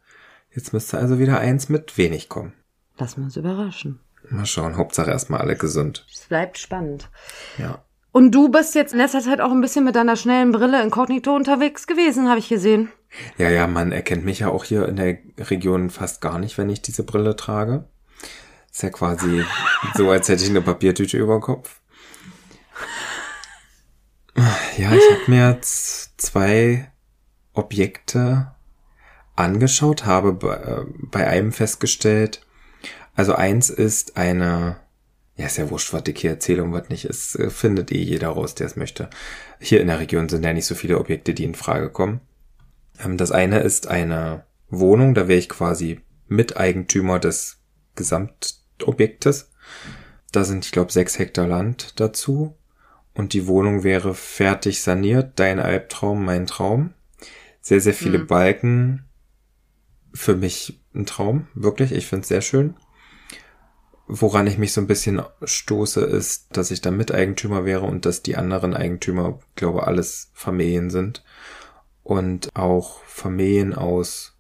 Jetzt 0.51 0.73
müsste 0.73 0.99
also 0.99 1.19
wieder 1.19 1.39
eins 1.39 1.69
mit 1.69 1.97
wenig 1.97 2.29
kommen. 2.29 2.53
Lassen 2.99 3.19
wir 3.21 3.25
uns 3.27 3.37
überraschen. 3.37 4.01
Mal 4.29 4.45
schauen, 4.47 4.77
Hauptsache 4.77 5.11
erstmal 5.11 5.41
alle 5.41 5.57
gesund. 5.57 6.05
Es 6.13 6.27
bleibt 6.27 6.59
spannend. 6.59 7.09
Ja. 7.59 7.85
Und 8.11 8.33
du 8.35 8.49
bist 8.51 8.75
jetzt 8.75 8.93
in 8.93 8.99
letzter 8.99 9.21
Zeit 9.21 9.41
auch 9.41 9.53
ein 9.53 9.61
bisschen 9.61 9.85
mit 9.85 9.95
deiner 9.95 10.17
schnellen 10.17 10.51
Brille 10.51 10.83
inkognito 10.83 11.35
unterwegs 11.35 11.87
gewesen, 11.87 12.29
habe 12.29 12.39
ich 12.41 12.49
gesehen. 12.49 12.91
Ja, 13.39 13.49
ja, 13.51 13.67
man 13.67 13.93
erkennt 13.93 14.25
mich 14.25 14.41
ja 14.41 14.49
auch 14.49 14.65
hier 14.65 14.89
in 14.89 14.97
der 14.97 15.19
Region 15.39 15.91
fast 15.91 16.21
gar 16.21 16.39
nicht, 16.39 16.59
wenn 16.59 16.69
ich 16.69 16.83
diese 16.83 17.03
Brille 17.03 17.37
trage. 17.37 17.85
Ist 18.71 18.83
ja 18.83 18.91
quasi 18.91 19.45
so, 19.95 20.11
als 20.11 20.29
hätte 20.29 20.45
ich 20.45 20.51
eine 20.51 20.61
Papiertüte 20.61 21.17
über 21.17 21.39
dem 21.39 21.43
Kopf. 21.43 21.81
Ja, 24.77 24.93
ich 24.93 25.11
habe 25.11 25.23
mir 25.29 25.51
jetzt 25.51 26.21
zwei 26.21 26.93
Objekte 27.55 28.55
angeschaut, 29.35 30.05
habe 30.05 30.35
bei, 30.35 30.85
bei 31.11 31.27
einem 31.27 31.53
festgestellt, 31.53 32.47
also 33.15 33.35
eins 33.35 33.71
ist 33.71 34.19
eine, 34.19 34.77
ja, 35.37 35.47
ist 35.47 35.57
ja 35.57 35.71
wurscht, 35.71 35.95
was 35.95 36.03
ich 36.07 36.21
hier 36.21 36.33
erzähle 36.33 36.63
und 36.63 36.73
was 36.73 36.91
nicht 36.91 37.07
ist, 37.07 37.37
äh, 37.37 37.51
findet 37.51 37.91
eh 37.91 38.03
jeder 38.03 38.29
raus, 38.29 38.55
der 38.55 38.67
es 38.67 38.77
möchte. 38.77 39.09
Hier 39.59 39.81
in 39.81 39.87
der 39.87 39.99
Region 39.99 40.29
sind 40.29 40.45
ja 40.45 40.53
nicht 40.53 40.67
so 40.67 40.75
viele 40.75 40.99
Objekte, 40.99 41.33
die 41.33 41.45
in 41.45 41.55
Frage 41.55 41.91
kommen. 41.91 42.21
Ähm, 43.03 43.17
das 43.17 43.33
eine 43.33 43.61
ist 43.61 43.87
eine 43.87 44.45
Wohnung, 44.69 45.15
da 45.15 45.29
wäre 45.29 45.39
ich 45.39 45.49
quasi 45.49 46.01
Miteigentümer 46.29 47.19
des 47.19 47.61
Gesamtobjektes. 47.95 49.51
Da 50.33 50.45
sind, 50.45 50.65
ich 50.65 50.73
glaube, 50.73 50.93
sechs 50.93 51.19
Hektar 51.19 51.47
Land 51.47 52.01
dazu. 52.01 52.57
Und 53.15 53.33
die 53.33 53.47
Wohnung 53.47 53.83
wäre 53.83 54.15
fertig 54.15 54.83
saniert. 54.83 55.39
Dein 55.39 55.59
Albtraum, 55.59 56.25
mein 56.25 56.47
Traum. 56.47 56.93
Sehr, 57.63 57.81
sehr 57.81 57.95
viele 57.95 58.19
mhm. 58.19 58.27
Balken. 58.27 59.05
Für 60.13 60.37
mich 60.37 60.81
ein 60.95 61.07
Traum, 61.07 61.47
wirklich. 61.55 61.93
Ich 61.93 62.07
finde 62.07 62.23
es 62.23 62.29
sehr 62.29 62.43
schön. 62.43 62.77
Woran 64.09 64.47
ich 64.47 64.59
mich 64.59 64.73
so 64.73 64.81
ein 64.81 64.87
bisschen 64.87 65.23
stoße, 65.43 66.01
ist, 66.03 66.57
dass 66.57 66.71
ich 66.71 66.81
da 66.81 66.91
Miteigentümer 66.91 67.65
wäre 67.65 67.87
und 67.87 68.05
dass 68.05 68.23
die 68.23 68.37
anderen 68.37 68.75
Eigentümer, 68.75 69.41
glaube 69.57 69.87
alles 69.87 70.31
Familien 70.33 70.91
sind. 70.91 71.25
Und 72.07 72.51
auch 72.55 73.03
Familien 73.05 73.75
aus 73.75 74.37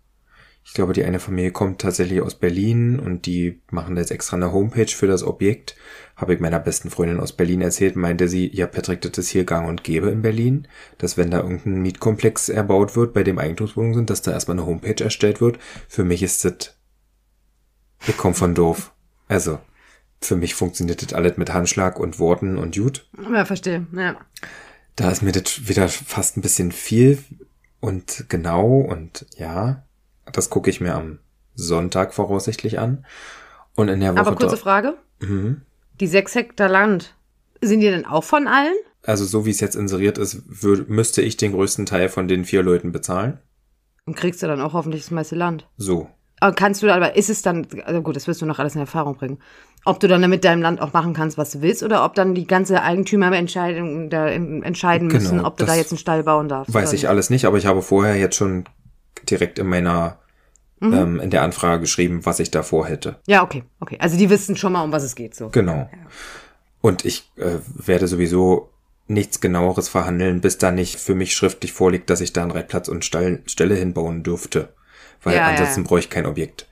ich 0.66 0.74
glaube, 0.74 0.92
die 0.92 1.04
eine 1.04 1.20
Familie 1.20 1.52
kommt 1.52 1.80
tatsächlich 1.80 2.20
aus 2.20 2.34
Berlin 2.34 2.98
und 2.98 3.26
die 3.26 3.62
machen 3.70 3.96
jetzt 3.96 4.10
extra 4.10 4.36
eine 4.36 4.52
Homepage 4.52 4.88
für 4.88 5.06
das 5.06 5.22
Objekt. 5.22 5.76
Habe 6.16 6.34
ich 6.34 6.40
meiner 6.40 6.58
besten 6.58 6.90
Freundin 6.90 7.20
aus 7.20 7.32
Berlin 7.32 7.60
erzählt, 7.60 7.94
meinte 7.94 8.26
sie, 8.26 8.50
ja, 8.52 8.66
Patrick, 8.66 9.00
das 9.00 9.16
ist 9.16 9.28
hier 9.28 9.44
gang 9.44 9.68
und 9.68 9.84
gäbe 9.84 10.10
in 10.10 10.22
Berlin, 10.22 10.66
dass 10.98 11.16
wenn 11.16 11.30
da 11.30 11.38
irgendein 11.38 11.82
Mietkomplex 11.82 12.48
erbaut 12.48 12.96
wird, 12.96 13.14
bei 13.14 13.22
dem 13.22 13.38
Eigentumswohnungen 13.38 13.94
sind, 13.94 14.10
dass 14.10 14.22
da 14.22 14.32
erstmal 14.32 14.58
eine 14.58 14.66
Homepage 14.66 15.02
erstellt 15.02 15.40
wird. 15.40 15.60
Für 15.88 16.02
mich 16.02 16.24
ist 16.24 16.44
das, 16.44 16.76
ich 18.08 18.16
komme 18.16 18.34
von 18.34 18.56
doof. 18.56 18.92
Also, 19.28 19.60
für 20.20 20.34
mich 20.34 20.56
funktioniert 20.56 21.00
das 21.00 21.14
alles 21.14 21.36
mit 21.36 21.54
Handschlag 21.54 22.00
und 22.00 22.18
Worten 22.18 22.58
und 22.58 22.74
Jut. 22.74 23.08
Ja, 23.32 23.44
verstehe, 23.44 23.86
ja. 23.92 24.16
Da 24.96 25.12
ist 25.12 25.22
mir 25.22 25.32
das 25.32 25.68
wieder 25.68 25.88
fast 25.88 26.36
ein 26.36 26.42
bisschen 26.42 26.72
viel 26.72 27.22
und 27.86 28.24
genau 28.28 28.80
und 28.80 29.26
ja, 29.38 29.84
das 30.32 30.50
gucke 30.50 30.70
ich 30.70 30.80
mir 30.80 30.96
am 30.96 31.20
Sonntag 31.54 32.14
voraussichtlich 32.14 32.80
an. 32.80 33.06
Und 33.76 33.86
in 33.86 34.00
der 34.00 34.12
Woche. 34.12 34.20
Aber 34.20 34.34
kurze 34.34 34.56
Frage. 34.56 34.94
Mhm. 35.20 35.62
Die 36.00 36.08
sechs 36.08 36.34
Hektar 36.34 36.68
Land, 36.68 37.14
sind 37.60 37.80
die 37.80 37.86
denn 37.88 38.04
auch 38.04 38.24
von 38.24 38.48
allen? 38.48 38.74
Also 39.04 39.24
so 39.24 39.46
wie 39.46 39.50
es 39.50 39.60
jetzt 39.60 39.76
inseriert 39.76 40.18
ist, 40.18 40.42
müsste 40.88 41.22
ich 41.22 41.36
den 41.36 41.52
größten 41.52 41.86
Teil 41.86 42.08
von 42.08 42.26
den 42.26 42.44
vier 42.44 42.64
Leuten 42.64 42.90
bezahlen. 42.90 43.38
Und 44.04 44.16
kriegst 44.16 44.42
du 44.42 44.48
dann 44.48 44.60
auch 44.60 44.72
hoffentlich 44.72 45.02
das 45.02 45.12
meiste 45.12 45.36
Land. 45.36 45.68
So. 45.76 46.10
Aber 46.40 46.56
kannst 46.56 46.82
du, 46.82 46.92
aber 46.92 47.14
ist 47.14 47.30
es 47.30 47.42
dann, 47.42 47.68
also 47.84 48.02
gut, 48.02 48.16
das 48.16 48.26
wirst 48.26 48.42
du 48.42 48.46
noch 48.46 48.58
alles 48.58 48.74
in 48.74 48.80
Erfahrung 48.80 49.14
bringen. 49.14 49.38
Ob 49.86 50.00
du 50.00 50.08
dann 50.08 50.28
mit 50.28 50.44
deinem 50.44 50.62
Land 50.62 50.80
auch 50.80 50.92
machen 50.92 51.14
kannst, 51.14 51.38
was 51.38 51.52
du 51.52 51.62
willst, 51.62 51.82
oder 51.82 52.04
ob 52.04 52.14
dann 52.14 52.34
die 52.34 52.46
ganze 52.46 52.82
Eigentümerentscheidung 52.82 54.10
da 54.10 54.26
entscheiden 54.28 55.08
müssen, 55.08 55.38
genau, 55.38 55.48
ob 55.48 55.56
du 55.56 55.64
da 55.64 55.76
jetzt 55.76 55.92
einen 55.92 55.98
Stall 55.98 56.24
bauen 56.24 56.48
darfst. 56.48 56.74
Weiß 56.74 56.92
ich 56.92 57.08
alles 57.08 57.30
nicht, 57.30 57.44
aber 57.44 57.56
ich 57.56 57.66
habe 57.66 57.82
vorher 57.82 58.16
jetzt 58.16 58.34
schon 58.34 58.64
direkt 59.30 59.58
in 59.60 59.68
meiner 59.68 60.18
mhm. 60.80 60.92
ähm, 60.92 61.20
in 61.20 61.30
der 61.30 61.42
Anfrage 61.42 61.80
geschrieben, 61.80 62.26
was 62.26 62.40
ich 62.40 62.50
davor 62.50 62.86
hätte. 62.86 63.20
Ja, 63.26 63.42
okay, 63.42 63.64
okay. 63.80 63.96
Also 64.00 64.16
die 64.16 64.28
wissen 64.28 64.56
schon 64.56 64.72
mal, 64.72 64.82
um 64.82 64.92
was 64.92 65.02
es 65.02 65.14
geht. 65.14 65.34
So. 65.34 65.50
Genau. 65.50 65.76
Ja. 65.76 65.88
Und 66.80 67.04
ich 67.04 67.30
äh, 67.36 67.58
werde 67.64 68.08
sowieso 68.08 68.70
nichts 69.08 69.40
genaueres 69.40 69.88
verhandeln, 69.88 70.40
bis 70.40 70.58
da 70.58 70.72
nicht 70.72 70.98
für 70.98 71.14
mich 71.14 71.34
schriftlich 71.34 71.72
vorliegt, 71.72 72.10
dass 72.10 72.20
ich 72.20 72.32
da 72.32 72.42
einen 72.42 72.50
Reitplatz 72.50 72.88
und 72.88 73.04
Stall, 73.04 73.42
Stelle 73.46 73.76
hinbauen 73.76 74.22
dürfte. 74.22 74.74
Weil 75.22 75.36
ja, 75.36 75.46
ansonsten 75.46 75.82
ja. 75.82 75.86
bräuchte 75.86 76.08
ich 76.08 76.10
kein 76.10 76.26
Objekt. 76.26 76.66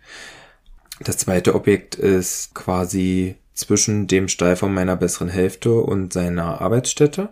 Das 1.01 1.19
zweite 1.19 1.55
Objekt 1.55 1.95
ist 1.95 2.55
quasi 2.55 3.37
zwischen 3.53 4.07
dem 4.07 4.29
Stall 4.29 4.57
von 4.57 4.73
meiner 4.73 4.97
besseren 4.97 5.29
Hälfte 5.29 5.75
und 5.75 6.13
seiner 6.13 6.61
Arbeitsstätte. 6.61 7.31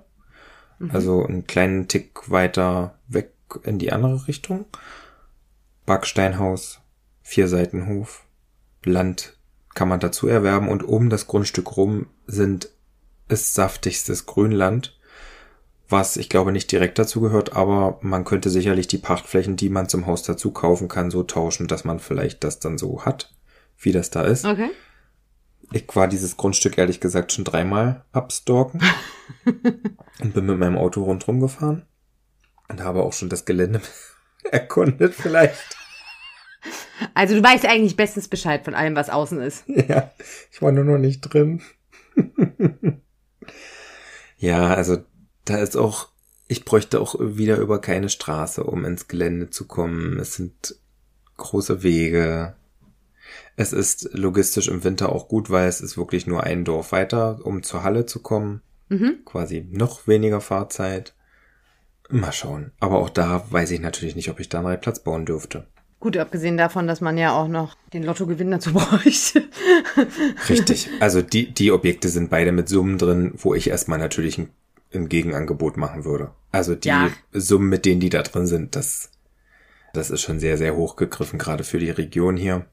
Mhm. 0.79 0.91
Also 0.93 1.25
einen 1.25 1.47
kleinen 1.47 1.89
Tick 1.89 2.31
weiter 2.31 2.99
weg 3.09 3.33
in 3.65 3.79
die 3.79 3.93
andere 3.93 4.27
Richtung. 4.29 4.67
Backsteinhaus, 5.87 6.81
Vierseitenhof, 7.23 8.25
Land 8.85 9.37
kann 9.75 9.89
man 9.89 10.01
dazu 10.01 10.27
erwerben 10.27 10.69
und 10.69 10.83
um 10.83 11.09
das 11.11 11.27
Grundstück 11.27 11.77
rum 11.77 12.07
sind 12.27 12.71
ist 13.29 13.55
saftigstes 13.55 14.27
Grünland, 14.27 14.99
was 15.89 16.17
ich 16.17 16.29
glaube 16.29 16.53
nicht 16.53 16.71
direkt 16.71 16.99
dazu 16.99 17.21
gehört, 17.21 17.55
aber 17.55 17.99
man 18.03 18.25
könnte 18.25 18.51
sicherlich 18.51 18.89
die 18.89 18.99
Pachtflächen, 18.99 19.57
die 19.57 19.71
man 19.71 19.89
zum 19.89 20.07
Haus 20.07 20.23
dazu 20.23 20.51
kaufen 20.51 20.89
kann, 20.89 21.11
so 21.11 21.23
tauschen, 21.23 21.69
dass 21.69 21.85
man 21.85 21.99
vielleicht 21.99 22.45
das 22.45 22.59
dann 22.59 22.77
so 22.77 23.05
hat, 23.05 23.33
wie 23.83 23.93
das 23.93 24.11
da 24.11 24.23
ist. 24.23 24.45
Okay. 24.45 24.71
Ich 25.73 25.85
war 25.95 26.09
dieses 26.09 26.37
Grundstück 26.37 26.77
ehrlich 26.77 27.01
gesagt 27.01 27.33
schon 27.33 27.45
dreimal 27.45 28.05
abstalken 28.13 28.83
und 30.21 30.35
bin 30.35 30.47
mit 30.47 30.59
meinem 30.59 30.77
Auto 30.77 31.03
rundherum 31.03 31.41
gefahren 31.41 31.87
und 32.69 32.83
habe 32.83 33.03
auch 33.03 33.13
schon 33.13 33.29
das 33.29 33.45
Gelände 33.45 33.81
erkundet 34.51 35.15
vielleicht. 35.15 35.77
Also 37.15 37.35
du 37.35 37.43
weißt 37.43 37.67
eigentlich 37.67 37.97
bestens 37.97 38.29
Bescheid 38.29 38.65
von 38.65 38.75
allem, 38.75 38.97
was 38.97 39.11
außen 39.11 39.41
ist. 39.41 39.65
Ja, 39.89 40.13
ich 40.51 40.63
war 40.63 40.73
nur 40.73 40.85
noch 40.85 40.99
nicht 40.99 41.21
drin. 41.23 41.63
ja, 44.37 44.75
also 44.75 44.99
da 45.45 45.57
ist 45.57 45.77
auch, 45.77 46.09
ich 46.49 46.65
bräuchte 46.65 47.01
auch 47.01 47.17
wieder 47.19 47.57
über 47.59 47.81
keine 47.81 48.09
Straße, 48.09 48.63
um 48.63 48.85
ins 48.85 49.09
Gelände 49.09 49.51
zu 49.51 49.67
kommen. 49.67 50.19
Es 50.19 50.35
sind 50.35 50.77
große 51.39 51.83
Wege. 51.83 52.55
Es 53.57 53.73
ist 53.73 54.11
logistisch 54.13 54.69
im 54.69 54.85
Winter 54.85 55.11
auch 55.11 55.29
gut, 55.29 55.51
weil 55.51 55.69
es 55.69 55.81
ist 55.81 55.97
wirklich 55.97 56.27
nur 56.27 56.45
ein 56.45 56.65
Dorf 56.65 56.93
weiter, 56.93 57.41
um 57.45 57.63
zur 57.63 57.83
Halle 57.83 58.07
zu 58.07 58.21
kommen. 58.21 58.63
Mhm. 58.89 59.25
Quasi 59.25 59.67
noch 59.71 60.07
weniger 60.07 60.41
Fahrzeit. 60.41 61.15
Mal 62.09 62.33
schauen. 62.33 62.73
Aber 62.81 62.99
auch 62.99 63.11
da 63.11 63.45
weiß 63.51 63.71
ich 63.71 63.81
natürlich 63.81 64.17
nicht, 64.17 64.29
ob 64.29 64.39
ich 64.39 64.49
da 64.49 64.61
einen 64.61 64.81
Platz 64.81 65.01
bauen 65.01 65.25
dürfte. 65.25 65.67
Gut, 66.03 66.17
abgesehen 66.17 66.57
davon, 66.57 66.89
dass 66.89 67.01
man 67.01 67.17
ja 67.17 67.33
auch 67.33 67.47
noch 67.47 67.77
den 67.93 68.03
Lottogewinn 68.03 68.51
dazu 68.51 68.73
bräuchte. 68.75 69.45
Richtig. 70.49 70.91
Also 70.99 71.23
die, 71.23 71.55
die 71.55 71.71
Objekte 71.71 72.09
sind 72.09 72.29
beide 72.29 72.51
mit 72.51 72.69
Summen 72.69 72.99
drin, 72.99 73.33
wo 73.37 73.55
ich 73.55 73.71
erstmal 73.71 74.01
natürlich 74.01 74.37
ein, 74.37 74.49
ein 74.93 75.09
Gegenangebot 75.09 75.77
machen 75.77 76.05
würde. 76.05 76.33
Also 76.51 76.75
die 76.75 76.89
ja. 76.89 77.09
Summen, 77.33 77.69
mit 77.69 77.87
denen 77.87 78.01
die 78.01 78.09
da 78.09 78.23
drin 78.23 78.47
sind, 78.47 78.75
das, 78.75 79.13
das 79.95 80.11
ist 80.11 80.23
schon 80.23 80.41
sehr, 80.41 80.59
sehr 80.59 80.75
hoch 80.75 80.97
gegriffen, 80.97 81.39
gerade 81.39 81.63
für 81.63 81.79
die 81.79 81.91
Region 81.91 82.37
hier. 82.37 82.67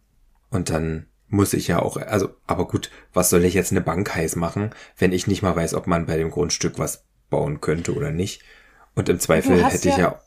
Und 0.49 0.69
dann 0.69 1.07
muss 1.27 1.53
ich 1.53 1.67
ja 1.67 1.79
auch, 1.81 1.97
also, 1.97 2.29
aber 2.47 2.67
gut, 2.67 2.89
was 3.13 3.29
soll 3.29 3.45
ich 3.45 3.53
jetzt 3.53 3.71
eine 3.71 3.81
Bank 3.81 4.15
heiß 4.15 4.35
machen, 4.35 4.71
wenn 4.97 5.11
ich 5.11 5.27
nicht 5.27 5.43
mal 5.43 5.55
weiß, 5.55 5.75
ob 5.75 5.87
man 5.87 6.07
bei 6.07 6.17
dem 6.17 6.31
Grundstück 6.31 6.79
was 6.79 7.05
bauen 7.29 7.61
könnte 7.61 7.93
oder 7.93 8.11
nicht? 8.11 8.41
Und 8.95 9.09
im 9.09 9.19
Zweifel 9.19 9.63
hätte 9.63 9.89
ja, 9.89 9.93
ich 9.93 9.99
ja, 9.99 10.19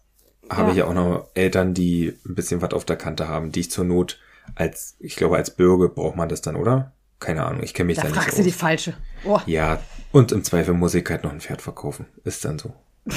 ja. 0.50 0.56
habe 0.56 0.70
ich 0.70 0.76
ja 0.76 0.86
auch 0.86 0.94
noch 0.94 1.28
Eltern, 1.34 1.74
die 1.74 2.16
ein 2.24 2.34
bisschen 2.34 2.62
was 2.62 2.72
auf 2.72 2.84
der 2.84 2.96
Kante 2.96 3.28
haben, 3.28 3.50
die 3.50 3.60
ich 3.60 3.70
zur 3.70 3.84
Not 3.84 4.20
als, 4.54 4.96
ich 5.00 5.16
glaube, 5.16 5.36
als 5.36 5.54
Bürger 5.54 5.88
braucht 5.88 6.16
man 6.16 6.28
das 6.28 6.40
dann, 6.40 6.56
oder? 6.56 6.92
Keine 7.20 7.44
Ahnung, 7.44 7.62
ich 7.62 7.74
kenne 7.74 7.88
mich 7.88 7.96
da, 7.96 8.02
da 8.02 8.08
nicht 8.08 8.18
fragst 8.18 8.38
du 8.38 8.42
die 8.42 8.50
falsche. 8.50 8.94
Oh. 9.24 9.40
Ja, 9.46 9.80
und 10.10 10.32
im 10.32 10.42
Zweifel 10.42 10.74
muss 10.74 10.94
ich 10.94 11.08
halt 11.08 11.22
noch 11.22 11.32
ein 11.32 11.40
Pferd 11.40 11.62
verkaufen. 11.62 12.06
Ist 12.24 12.44
dann 12.44 12.58
so. 12.58 12.74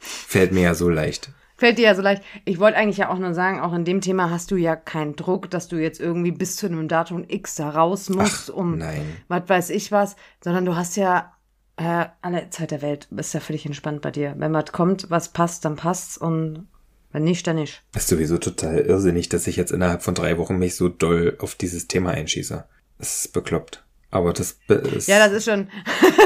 Fällt 0.00 0.52
mir 0.52 0.62
ja 0.62 0.74
so 0.74 0.88
leicht. 0.88 1.30
Fällt 1.58 1.76
dir 1.76 1.86
ja 1.86 1.94
so 1.96 2.02
leicht. 2.02 2.22
Ich 2.44 2.60
wollte 2.60 2.78
eigentlich 2.78 2.98
ja 2.98 3.10
auch 3.10 3.18
nur 3.18 3.34
sagen, 3.34 3.60
auch 3.60 3.72
in 3.72 3.84
dem 3.84 4.00
Thema 4.00 4.30
hast 4.30 4.52
du 4.52 4.56
ja 4.56 4.76
keinen 4.76 5.16
Druck, 5.16 5.50
dass 5.50 5.66
du 5.66 5.76
jetzt 5.76 6.00
irgendwie 6.00 6.30
bis 6.30 6.54
zu 6.54 6.66
einem 6.66 6.86
Datum 6.86 7.24
X 7.26 7.56
da 7.56 7.68
raus 7.68 8.08
musst, 8.08 8.50
Ach, 8.50 8.56
um 8.56 8.78
nein. 8.78 9.04
was 9.26 9.42
weiß 9.48 9.70
ich 9.70 9.90
was, 9.90 10.14
sondern 10.42 10.64
du 10.64 10.76
hast 10.76 10.96
ja 10.96 11.32
äh, 11.76 12.06
alle 12.22 12.48
Zeit 12.50 12.70
der 12.70 12.80
Welt 12.80 13.08
ist 13.16 13.34
ja 13.34 13.40
völlig 13.40 13.66
entspannt 13.66 14.02
bei 14.02 14.12
dir. 14.12 14.34
Wenn 14.38 14.52
was 14.52 14.70
kommt, 14.70 15.10
was 15.10 15.30
passt, 15.30 15.64
dann 15.64 15.74
passt's 15.74 16.16
und 16.16 16.68
wenn 17.10 17.24
nicht, 17.24 17.46
dann 17.46 17.56
nicht. 17.56 17.82
Das 17.92 18.04
ist 18.04 18.10
sowieso 18.10 18.38
total 18.38 18.78
irrsinnig, 18.78 19.28
dass 19.28 19.48
ich 19.48 19.56
jetzt 19.56 19.72
innerhalb 19.72 20.02
von 20.02 20.14
drei 20.14 20.38
Wochen 20.38 20.58
mich 20.58 20.76
so 20.76 20.88
doll 20.88 21.36
auf 21.40 21.56
dieses 21.56 21.88
Thema 21.88 22.10
einschieße. 22.10 22.64
Das 22.98 23.24
ist 23.24 23.32
bekloppt. 23.32 23.84
Aber 24.10 24.32
das 24.32 24.58
ist. 24.68 25.08
Ja, 25.08 25.18
das 25.18 25.32
ist 25.32 25.44
schon. 25.44 25.68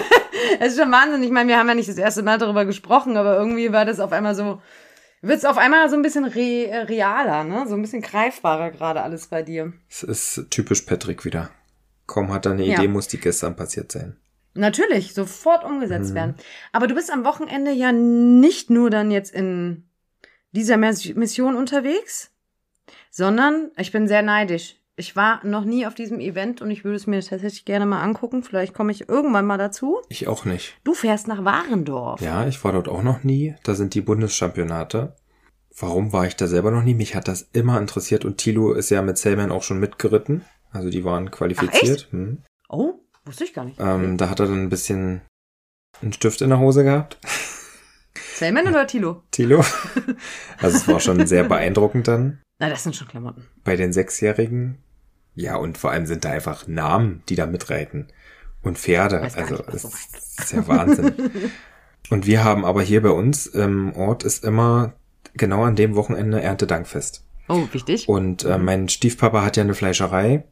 das 0.61 0.73
ist 0.73 0.79
schon 0.79 0.93
Wahnsinn. 0.93 1.23
Ich 1.23 1.31
meine, 1.31 1.49
wir 1.49 1.59
haben 1.59 1.69
ja 1.69 1.75
nicht 1.75 1.89
das 1.89 1.99
erste 1.99 2.23
Mal 2.23 2.39
darüber 2.39 2.65
gesprochen, 2.65 3.17
aber 3.17 3.37
irgendwie 3.37 3.73
war 3.73 3.85
das 3.85 4.01
auf 4.01 4.13
einmal 4.13 4.35
so. 4.35 4.61
Wird 5.23 5.39
es 5.39 5.45
auf 5.45 5.57
einmal 5.57 5.89
so 5.89 5.95
ein 5.95 6.03
bisschen 6.03 6.25
re 6.25 6.87
realer, 6.89 7.45
ne? 7.45 7.65
So 7.69 7.75
ein 7.75 7.83
bisschen 7.83 8.03
greifbarer 8.03 8.73
gerade 8.73 9.03
alles 9.03 9.29
bei 9.29 9.43
dir. 9.43 9.73
Es 9.89 10.03
ist 10.03 10.47
typisch 10.51 10.83
Patrick 10.83 11.25
wieder. 11.25 11.51
Kaum 12.07 12.33
hat 12.33 12.45
er 12.45 12.53
eine 12.53 12.67
ja. 12.67 12.75
Idee, 12.75 12.89
muss 12.89 13.07
die 13.07 13.19
gestern 13.19 13.55
passiert 13.55 13.93
sein. 13.93 14.17
Natürlich, 14.55 15.15
sofort 15.15 15.65
umgesetzt 15.65 16.11
mhm. 16.11 16.15
werden. 16.15 16.35
Aber 16.73 16.89
du 16.89 16.95
bist 16.95 17.11
am 17.13 17.25
Wochenende 17.25 17.71
ja 17.71 17.93
nicht 17.93 18.69
nur 18.69 18.91
dann 18.91 19.13
jetzt 19.13 19.33
in 19.33 19.85
dieser 20.51 20.77
Mission 20.77 21.57
unterwegs, 21.57 22.31
sondern 23.11 23.71
ich 23.77 23.93
bin 23.93 24.09
sehr 24.09 24.23
neidisch. 24.23 24.82
Ich 24.97 25.17
war 25.17 25.45
noch 25.45 25.65
nie 25.65 25.87
auf 25.87 25.95
diesem 25.95 26.21
Event 26.21 26.61
und 26.61 26.71
ich 26.71 26.85
würde 26.85 26.97
es 26.97 27.07
mir 27.07 27.21
tatsächlich 27.23 27.65
gerne 27.65 27.87
mal 27.87 28.03
angucken. 28.03 28.43
Vielleicht 28.43 28.75
komme 28.75 28.93
ich 28.93 29.09
irgendwann 29.09 29.47
mal 29.47 29.57
dazu. 29.57 30.03
Ich 30.09 30.29
auch 30.29 30.45
nicht. 30.45 30.77
Du 30.85 30.93
fährst 30.93 31.29
nach 31.29 31.45
Warendorf. 31.45 32.21
Ja, 32.21 32.47
ich 32.47 32.63
war 32.63 32.73
dort 32.73 32.89
auch 32.89 33.03
noch 33.03 33.25
nie. 33.25 33.55
Da 33.63 33.75
sind 33.75 33.95
die 33.95 34.03
Bundeschampionate. 34.03 35.17
Warum 35.79 36.13
war 36.13 36.27
ich 36.27 36.37
da 36.37 36.47
selber 36.47 36.71
noch 36.71 36.83
nie? 36.83 36.95
Mich 36.95 37.15
hat 37.15 37.27
das 37.27 37.49
immer 37.53 37.79
interessiert 37.79 38.27
und 38.27 38.37
Thilo 38.37 38.75
ist 38.75 38.91
ja 38.91 39.01
mit 39.01 39.17
Selman 39.17 39.51
auch 39.51 39.63
schon 39.63 39.81
mitgeritten. 39.81 40.45
Also 40.71 40.91
die 40.91 41.05
waren 41.05 41.31
qualifiziert. 41.31 42.09
Ach, 42.09 42.13
hm. 42.13 42.43
Oh, 42.69 42.95
wusste 43.25 43.45
ich 43.45 43.55
gar 43.55 43.65
nicht. 43.65 43.81
Ähm, 43.81 44.19
da 44.19 44.29
hat 44.29 44.41
er 44.41 44.47
dann 44.47 44.63
ein 44.63 44.69
bisschen 44.69 45.23
einen 46.03 46.13
Stift 46.13 46.43
in 46.43 46.51
der 46.51 46.59
Hose 46.59 46.85
gehabt. 46.85 47.19
Selman 48.35 48.69
oder 48.69 48.87
Thilo? 48.87 49.23
Thilo. 49.31 49.65
Also 50.59 50.77
es 50.77 50.89
war 50.89 51.01
schon 51.01 51.27
sehr 51.27 51.45
beeindruckend 51.45 52.09
dann. 52.09 52.42
Na, 52.63 52.69
das 52.69 52.85
sind 52.85 52.95
schon 52.95 53.09
Klamotten. 53.09 53.45
Bei 53.65 53.75
den 53.75 53.93
Sechsjährigen. 53.93 54.79
Ja, 55.35 55.57
und 55.57 55.79
vor 55.79 55.91
allem 55.91 56.07
sind 56.07 56.25
da 56.25 56.31
einfach 56.31 56.69
Namen, 56.69 57.25
die 57.29 57.35
da 57.35 57.47
mitreiten. 57.47 58.07
Und 58.63 58.79
Pferde. 58.79 59.21
Also 59.21 59.41
nicht, 59.41 59.69
es 59.69 59.85
ist 60.39 60.53
ja 60.53 60.69
Wahnsinn. 60.69 61.13
und 62.11 62.25
wir 62.25 62.45
haben 62.45 62.65
aber 62.65 62.81
hier 62.81 63.03
bei 63.03 63.11
uns 63.11 63.47
im 63.47 63.93
Ort 63.97 64.23
ist 64.23 64.45
immer 64.45 64.93
genau 65.35 65.65
an 65.65 65.75
dem 65.75 65.97
Wochenende 65.97 66.41
Erntedankfest. 66.41 67.25
Oh, 67.49 67.67
wichtig. 67.73 68.09
Und 68.09 68.45
äh, 68.45 68.59
mein 68.59 68.89
Stiefpapa 68.89 69.43
hat 69.43 69.57
ja 69.57 69.65
eine 69.65 69.75
Fleischerei. 69.75 70.45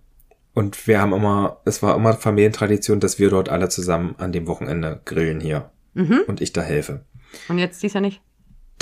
Und 0.52 0.88
wir 0.88 1.00
haben 1.00 1.12
immer, 1.12 1.61
es 1.64 1.80
war 1.80 1.94
immer 1.94 2.14
Familientradition, 2.14 2.98
dass 2.98 3.20
wir 3.20 3.30
dort 3.30 3.48
alle 3.48 3.68
zusammen 3.68 4.16
an 4.18 4.32
dem 4.32 4.48
Wochenende 4.48 5.00
grillen 5.04 5.38
hier. 5.38 5.70
Mhm. 5.94 6.22
Und 6.26 6.40
ich 6.40 6.52
da 6.52 6.62
helfe. 6.62 7.04
Und 7.48 7.58
jetzt 7.58 7.84
dies 7.84 7.92
ja 7.92 8.00
nicht? 8.00 8.20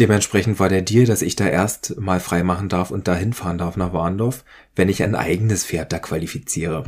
Dementsprechend 0.01 0.61
war 0.61 0.69
der 0.69 0.83
Deal, 0.83 1.07
dass 1.07 1.23
ich 1.23 1.35
da 1.35 1.47
erst 1.47 1.99
mal 1.99 2.21
frei 2.21 2.45
machen 2.45 2.69
darf 2.69 2.91
und 2.91 3.09
da 3.09 3.17
hinfahren 3.17 3.59
darf 3.59 3.77
nach 3.77 3.93
Warndorf, 3.93 4.45
wenn 4.77 4.89
ich 4.89 5.03
ein 5.03 5.17
eigenes 5.17 5.65
Pferd 5.65 5.93
da 5.93 5.99
qualifiziere. 5.99 6.85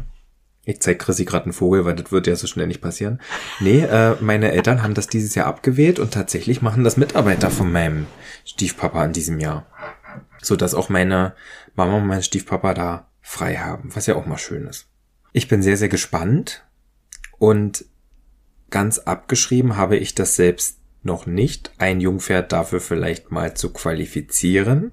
Ich 0.64 0.80
zeig 0.80 1.00
Chrissy 1.00 1.24
gerade 1.24 1.46
einen 1.46 1.52
Vogel, 1.52 1.84
weil 1.84 1.96
das 1.96 2.12
wird 2.12 2.26
ja 2.26 2.36
so 2.36 2.46
schnell 2.46 2.66
nicht 2.66 2.80
passieren. 2.80 3.20
Nee, 3.58 3.80
äh, 3.80 4.14
meine 4.20 4.52
Eltern 4.52 4.82
haben 4.82 4.94
das 4.94 5.08
dieses 5.08 5.34
Jahr 5.34 5.46
abgewählt 5.46 5.98
und 5.98 6.12
tatsächlich 6.12 6.62
machen 6.62 6.84
das 6.84 6.96
Mitarbeiter 6.96 7.50
von 7.50 7.72
meinem 7.72 8.06
Stiefpapa 8.44 9.04
in 9.04 9.12
diesem 9.12 9.40
Jahr. 9.40 9.66
So 10.42 10.56
dass 10.56 10.74
auch 10.74 10.88
meine 10.88 11.34
Mama 11.74 11.96
und 11.96 12.06
mein 12.06 12.22
Stiefpapa 12.22 12.74
da 12.74 13.08
frei 13.20 13.56
haben, 13.56 13.94
was 13.94 14.06
ja 14.06 14.14
auch 14.14 14.26
mal 14.26 14.38
schön 14.38 14.66
ist. 14.66 14.86
Ich 15.32 15.48
bin 15.48 15.62
sehr, 15.62 15.76
sehr 15.76 15.88
gespannt 15.88 16.64
und 17.38 17.84
ganz 18.70 18.98
abgeschrieben 18.98 19.76
habe 19.76 19.96
ich 19.96 20.14
das 20.14 20.36
selbst 20.36 20.79
noch 21.02 21.26
nicht, 21.26 21.72
ein 21.78 22.00
Jungpferd 22.00 22.52
dafür 22.52 22.80
vielleicht 22.80 23.30
mal 23.30 23.54
zu 23.54 23.72
qualifizieren. 23.72 24.92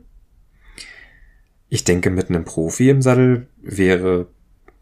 Ich 1.70 1.84
denke, 1.84 2.10
mit 2.10 2.30
einem 2.30 2.46
Profi 2.46 2.90
im 2.90 3.02
Sattel 3.02 3.48
wäre, 3.62 4.28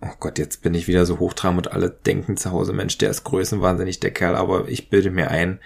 oh 0.02 0.14
Gott, 0.20 0.38
jetzt 0.38 0.62
bin 0.62 0.74
ich 0.74 0.88
wieder 0.88 1.06
so 1.06 1.20
hochtrabend 1.20 1.68
und 1.68 1.74
alle 1.74 1.90
denken 1.90 2.38
zu 2.38 2.52
Hause, 2.52 2.74
Mensch, 2.74 2.98
der 2.98 3.10
ist 3.10 3.24
größenwahnsinnig, 3.24 4.00
der 4.00 4.12
Kerl, 4.12 4.36
aber 4.36 4.68
ich 4.68 4.90
bilde 4.90 5.10
mir 5.10 5.32
ein, 5.32 5.60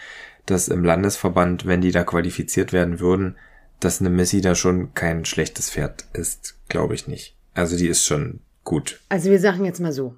dass 0.45 0.69
im 0.69 0.83
Landesverband, 0.83 1.65
wenn 1.65 1.81
die 1.81 1.91
da 1.91 2.03
qualifiziert 2.03 2.71
werden 2.73 2.99
würden, 2.99 3.35
dass 3.79 3.99
eine 3.99 4.09
Missy 4.09 4.41
da 4.41 4.55
schon 4.55 4.93
kein 4.93 5.25
schlechtes 5.25 5.69
Pferd 5.71 6.05
ist, 6.13 6.57
glaube 6.69 6.95
ich 6.95 7.07
nicht. 7.07 7.35
Also 7.53 7.77
die 7.77 7.87
ist 7.87 8.05
schon 8.05 8.39
gut. 8.63 8.99
Also 9.09 9.29
wir 9.29 9.39
sagen 9.39 9.65
jetzt 9.65 9.79
mal 9.79 9.91
so. 9.93 10.15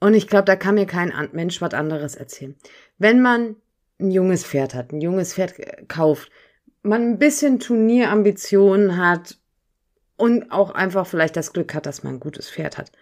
Und 0.00 0.14
ich 0.14 0.28
glaube, 0.28 0.44
da 0.44 0.56
kann 0.56 0.74
mir 0.74 0.86
kein 0.86 1.12
Mensch 1.32 1.60
was 1.60 1.72
anderes 1.72 2.14
erzählen. 2.14 2.54
Wenn 2.98 3.22
man 3.22 3.56
ein 4.04 4.10
junges 4.10 4.44
Pferd 4.44 4.74
hat, 4.74 4.92
ein 4.92 5.00
junges 5.00 5.34
Pferd 5.34 5.54
kauft, 5.88 6.30
man 6.82 7.02
ein 7.02 7.18
bisschen 7.18 7.58
Turnierambitionen 7.58 8.96
hat 8.96 9.38
und 10.16 10.52
auch 10.52 10.70
einfach 10.70 11.06
vielleicht 11.06 11.36
das 11.36 11.52
Glück 11.52 11.74
hat, 11.74 11.86
dass 11.86 12.02
man 12.02 12.14
ein 12.14 12.20
gutes 12.20 12.50
Pferd 12.50 12.78
hat, 12.78 12.92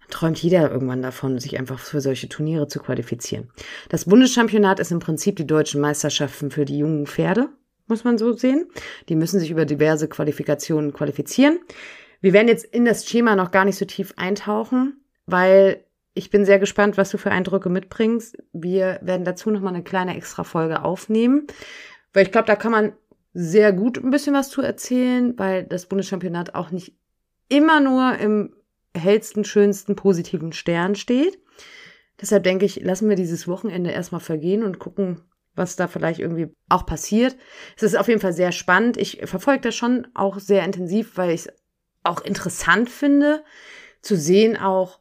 dann 0.00 0.10
träumt 0.10 0.42
jeder 0.42 0.70
irgendwann 0.70 1.02
davon, 1.02 1.38
sich 1.38 1.58
einfach 1.58 1.78
für 1.78 2.00
solche 2.00 2.28
Turniere 2.28 2.68
zu 2.68 2.78
qualifizieren. 2.80 3.50
Das 3.88 4.06
Bundeschampionat 4.06 4.80
ist 4.80 4.92
im 4.92 5.00
Prinzip 5.00 5.36
die 5.36 5.46
deutschen 5.46 5.80
Meisterschaften 5.80 6.50
für 6.50 6.64
die 6.64 6.78
jungen 6.78 7.06
Pferde, 7.06 7.48
muss 7.86 8.04
man 8.04 8.16
so 8.16 8.32
sehen. 8.32 8.68
Die 9.08 9.16
müssen 9.16 9.40
sich 9.40 9.50
über 9.50 9.64
diverse 9.64 10.08
Qualifikationen 10.08 10.92
qualifizieren. 10.92 11.58
Wir 12.20 12.32
werden 12.32 12.48
jetzt 12.48 12.64
in 12.64 12.84
das 12.84 13.08
Schema 13.08 13.34
noch 13.36 13.50
gar 13.50 13.64
nicht 13.64 13.76
so 13.76 13.84
tief 13.84 14.14
eintauchen, 14.16 15.04
weil 15.26 15.84
ich 16.14 16.30
bin 16.30 16.44
sehr 16.44 16.58
gespannt, 16.58 16.96
was 16.96 17.10
du 17.10 17.18
für 17.18 17.30
Eindrücke 17.30 17.68
mitbringst. 17.68 18.36
Wir 18.52 18.98
werden 19.02 19.24
dazu 19.24 19.50
nochmal 19.50 19.74
eine 19.74 19.84
kleine 19.84 20.16
extra 20.16 20.44
Folge 20.44 20.84
aufnehmen, 20.84 21.46
weil 22.12 22.24
ich 22.24 22.32
glaube, 22.32 22.46
da 22.46 22.56
kann 22.56 22.72
man 22.72 22.92
sehr 23.34 23.72
gut 23.72 24.02
ein 24.02 24.10
bisschen 24.10 24.34
was 24.34 24.50
zu 24.50 24.60
erzählen, 24.60 25.38
weil 25.38 25.64
das 25.64 25.86
Bundeschampionat 25.86 26.54
auch 26.54 26.70
nicht 26.70 26.94
immer 27.48 27.80
nur 27.80 28.18
im 28.18 28.54
hellsten, 28.94 29.44
schönsten, 29.44 29.96
positiven 29.96 30.52
Stern 30.52 30.94
steht. 30.94 31.38
Deshalb 32.20 32.44
denke 32.44 32.66
ich, 32.66 32.82
lassen 32.82 33.08
wir 33.08 33.16
dieses 33.16 33.48
Wochenende 33.48 33.90
erstmal 33.90 34.20
vergehen 34.20 34.62
und 34.62 34.78
gucken, 34.78 35.22
was 35.54 35.76
da 35.76 35.88
vielleicht 35.88 36.20
irgendwie 36.20 36.54
auch 36.68 36.84
passiert. 36.84 37.36
Es 37.76 37.82
ist 37.82 37.96
auf 37.96 38.08
jeden 38.08 38.20
Fall 38.20 38.32
sehr 38.34 38.52
spannend. 38.52 38.96
Ich 38.98 39.20
verfolge 39.24 39.62
das 39.62 39.74
schon 39.74 40.06
auch 40.14 40.38
sehr 40.38 40.64
intensiv, 40.64 41.16
weil 41.16 41.30
ich 41.30 41.46
es 41.46 41.52
auch 42.04 42.20
interessant 42.20 42.90
finde, 42.90 43.44
zu 44.02 44.16
sehen 44.16 44.56
auch, 44.56 44.98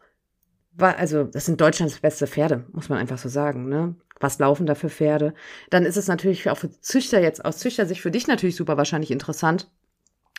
also 0.82 1.24
das 1.24 1.46
sind 1.46 1.60
Deutschlands 1.62 2.00
beste 2.00 2.28
Pferde, 2.28 2.66
muss 2.72 2.90
man 2.90 3.00
einfach 3.00 3.18
so 3.18 3.30
sagen, 3.30 3.70
ne? 3.70 3.96
Was 4.20 4.38
laufen 4.38 4.68
da 4.68 4.76
für 4.76 4.90
Pferde? 4.90 5.34
Dann 5.72 5.84
ist 5.84 5.98
es 5.98 6.08
natürlich 6.08 6.50
auch 6.50 6.58
für 6.58 6.70
Züchter 6.70 7.20
jetzt 7.22 7.44
aus 7.44 7.58
Züchtersicht 7.58 8.02
für 8.02 8.12
dich 8.12 8.28
natürlich 8.28 8.56
super 8.56 8.78
wahrscheinlich 8.78 9.10
interessant. 9.10 9.72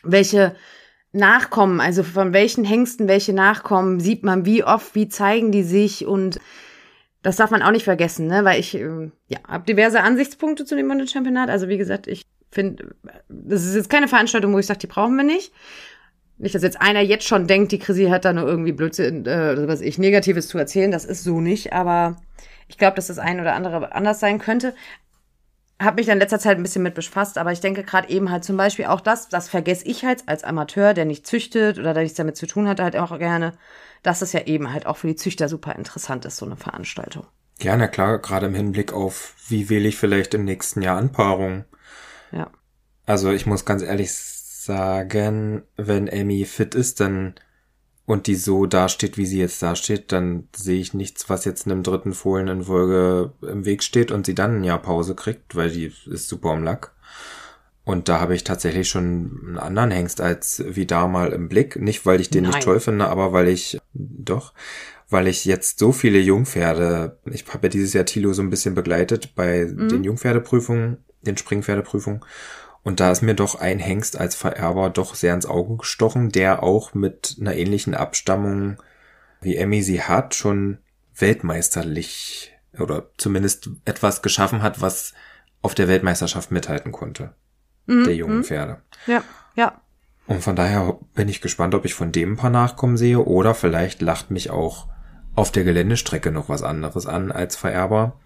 Welche 0.04 0.54
Nachkommen, 1.12 1.80
also 1.80 2.02
von 2.04 2.32
welchen 2.32 2.64
Hengsten 2.64 3.08
welche 3.08 3.32
Nachkommen 3.32 4.00
sieht 4.00 4.22
man, 4.22 4.46
wie 4.46 4.64
oft, 4.64 4.94
wie 4.94 5.08
zeigen 5.08 5.52
die 5.52 5.64
sich 5.64 6.06
und 6.06 6.38
das 7.22 7.36
darf 7.36 7.50
man 7.50 7.62
auch 7.62 7.70
nicht 7.70 7.84
vergessen, 7.84 8.26
ne? 8.26 8.44
Weil 8.44 8.60
ich 8.60 8.74
äh, 8.74 9.10
ja 9.28 9.38
habe 9.46 9.64
diverse 9.64 10.00
Ansichtspunkte 10.00 10.64
zu 10.64 10.74
dem 10.74 10.88
Bundeschampionat. 10.88 11.50
Also 11.50 11.68
wie 11.68 11.78
gesagt, 11.78 12.06
ich 12.06 12.26
finde, 12.50 12.94
das 13.28 13.64
ist 13.64 13.74
jetzt 13.74 13.90
keine 13.90 14.08
Veranstaltung, 14.08 14.52
wo 14.52 14.58
ich 14.58 14.66
sage, 14.66 14.80
die 14.80 14.86
brauchen 14.86 15.16
wir 15.16 15.24
nicht. 15.24 15.52
Nicht, 16.42 16.56
dass 16.56 16.64
jetzt 16.64 16.80
einer 16.80 17.00
jetzt 17.00 17.24
schon 17.24 17.46
denkt, 17.46 17.70
die 17.70 17.78
Chrissy 17.78 18.06
hat 18.06 18.24
da 18.24 18.32
nur 18.32 18.48
irgendwie 18.48 18.72
Blödsinn, 18.72 19.26
äh, 19.26 19.68
was 19.68 19.80
ich, 19.80 19.96
Negatives 19.96 20.48
zu 20.48 20.58
erzählen. 20.58 20.90
Das 20.90 21.04
ist 21.04 21.22
so 21.22 21.40
nicht, 21.40 21.72
aber 21.72 22.16
ich 22.66 22.78
glaube, 22.78 22.96
dass 22.96 23.06
das 23.06 23.20
ein 23.20 23.38
oder 23.38 23.54
andere 23.54 23.94
anders 23.94 24.18
sein 24.18 24.40
könnte. 24.40 24.74
Habe 25.80 25.96
mich 25.96 26.06
dann 26.06 26.14
in 26.14 26.18
letzter 26.18 26.40
Zeit 26.40 26.56
ein 26.56 26.62
bisschen 26.64 26.82
mit 26.82 26.94
befasst, 26.94 27.38
aber 27.38 27.52
ich 27.52 27.60
denke 27.60 27.84
gerade 27.84 28.08
eben 28.08 28.32
halt 28.32 28.42
zum 28.42 28.56
Beispiel 28.56 28.86
auch 28.86 29.00
das, 29.00 29.28
das 29.28 29.48
vergesse 29.48 29.86
ich 29.86 30.04
halt 30.04 30.24
als 30.26 30.42
Amateur, 30.42 30.94
der 30.94 31.04
nicht 31.04 31.28
züchtet 31.28 31.78
oder 31.78 31.94
der 31.94 32.02
nichts 32.02 32.16
damit 32.16 32.36
zu 32.36 32.48
tun 32.48 32.66
hat, 32.66 32.80
halt 32.80 32.96
auch 32.96 33.16
gerne, 33.20 33.52
dass 34.02 34.20
es 34.20 34.32
ja 34.32 34.40
eben 34.40 34.72
halt 34.72 34.86
auch 34.86 34.96
für 34.96 35.06
die 35.06 35.16
Züchter 35.16 35.48
super 35.48 35.76
interessant 35.76 36.24
ist, 36.24 36.38
so 36.38 36.46
eine 36.46 36.56
Veranstaltung. 36.56 37.24
Ja, 37.60 37.76
na 37.76 37.86
klar, 37.86 38.18
gerade 38.18 38.46
im 38.46 38.54
Hinblick 38.56 38.92
auf, 38.92 39.34
wie 39.46 39.70
wähle 39.70 39.86
ich 39.86 39.96
vielleicht 39.96 40.34
im 40.34 40.44
nächsten 40.44 40.82
Jahr 40.82 40.98
Anpaarung. 40.98 41.66
Ja. 42.32 42.50
Also 43.06 43.30
ich 43.30 43.46
muss 43.46 43.64
ganz 43.64 43.82
ehrlich 43.82 44.12
sagen, 44.64 45.62
wenn 45.76 46.08
Amy 46.08 46.44
fit 46.44 46.74
ist, 46.74 47.00
dann 47.00 47.34
und 48.04 48.26
die 48.26 48.34
so 48.34 48.66
dasteht, 48.66 49.16
wie 49.16 49.26
sie 49.26 49.38
jetzt 49.38 49.62
dasteht, 49.62 50.12
dann 50.12 50.48
sehe 50.54 50.80
ich 50.80 50.92
nichts, 50.92 51.30
was 51.30 51.44
jetzt 51.44 51.66
einem 51.66 51.82
dritten 51.82 52.12
Fohlen 52.12 52.48
in 52.48 52.64
Folge 52.64 53.32
im 53.42 53.64
Weg 53.64 53.82
steht 53.82 54.10
und 54.10 54.26
sie 54.26 54.34
dann 54.34 54.56
ein 54.56 54.64
Jahr 54.64 54.82
Pause 54.82 55.14
kriegt, 55.14 55.54
weil 55.54 55.70
die 55.70 55.92
ist 56.06 56.28
super 56.28 56.50
am 56.50 56.64
Lack. 56.64 56.92
Und 57.84 58.08
da 58.08 58.20
habe 58.20 58.34
ich 58.34 58.44
tatsächlich 58.44 58.88
schon 58.88 59.40
einen 59.44 59.58
anderen 59.58 59.90
Hengst 59.90 60.20
als 60.20 60.62
wie 60.68 60.86
da 60.86 61.08
mal 61.08 61.32
im 61.32 61.48
Blick. 61.48 61.76
Nicht, 61.76 62.06
weil 62.06 62.20
ich 62.20 62.30
den 62.30 62.44
Nein. 62.44 62.52
nicht 62.52 62.64
toll 62.64 62.80
finde, 62.80 63.08
aber 63.08 63.32
weil 63.32 63.48
ich, 63.48 63.78
doch, 63.92 64.52
weil 65.08 65.26
ich 65.26 65.44
jetzt 65.44 65.78
so 65.78 65.92
viele 65.92 66.18
Jungpferde, 66.18 67.18
ich 67.26 67.44
habe 67.52 67.66
ja 67.66 67.68
dieses 67.68 67.92
Jahr 67.92 68.04
Tilo 68.04 68.32
so 68.32 68.42
ein 68.42 68.50
bisschen 68.50 68.74
begleitet 68.74 69.34
bei 69.34 69.64
mhm. 69.64 69.88
den 69.88 70.04
Jungpferdeprüfungen, 70.04 70.98
den 71.22 71.36
Springpferdeprüfungen. 71.36 72.20
Und 72.84 73.00
da 73.00 73.10
ist 73.12 73.22
mir 73.22 73.34
doch 73.34 73.54
ein 73.54 73.78
Hengst 73.78 74.18
als 74.18 74.34
Vererber 74.34 74.90
doch 74.90 75.14
sehr 75.14 75.34
ins 75.34 75.46
Auge 75.46 75.76
gestochen, 75.76 76.30
der 76.30 76.62
auch 76.62 76.94
mit 76.94 77.36
einer 77.40 77.54
ähnlichen 77.54 77.94
Abstammung 77.94 78.82
wie 79.40 79.56
Emmy 79.56 79.82
sie 79.82 80.02
hat, 80.02 80.34
schon 80.34 80.78
weltmeisterlich 81.16 82.52
oder 82.78 83.10
zumindest 83.18 83.70
etwas 83.84 84.22
geschaffen 84.22 84.62
hat, 84.62 84.80
was 84.80 85.14
auf 85.60 85.74
der 85.74 85.88
Weltmeisterschaft 85.88 86.50
mithalten 86.50 86.92
konnte. 86.92 87.34
Mhm. 87.86 88.04
Der 88.04 88.14
jungen 88.14 88.36
mhm. 88.38 88.44
Pferde. 88.44 88.82
Ja, 89.06 89.22
ja. 89.54 89.80
Und 90.26 90.42
von 90.42 90.56
daher 90.56 90.98
bin 91.14 91.28
ich 91.28 91.40
gespannt, 91.40 91.74
ob 91.74 91.84
ich 91.84 91.94
von 91.94 92.12
dem 92.12 92.32
ein 92.32 92.36
paar 92.36 92.50
Nachkommen 92.50 92.96
sehe 92.96 93.18
oder 93.18 93.54
vielleicht 93.54 94.00
lacht 94.00 94.30
mich 94.30 94.50
auch 94.50 94.88
auf 95.34 95.50
der 95.50 95.64
Geländestrecke 95.64 96.30
noch 96.30 96.48
was 96.48 96.62
anderes 96.62 97.06
an 97.06 97.32
als 97.32 97.56
Vererber. 97.56 98.20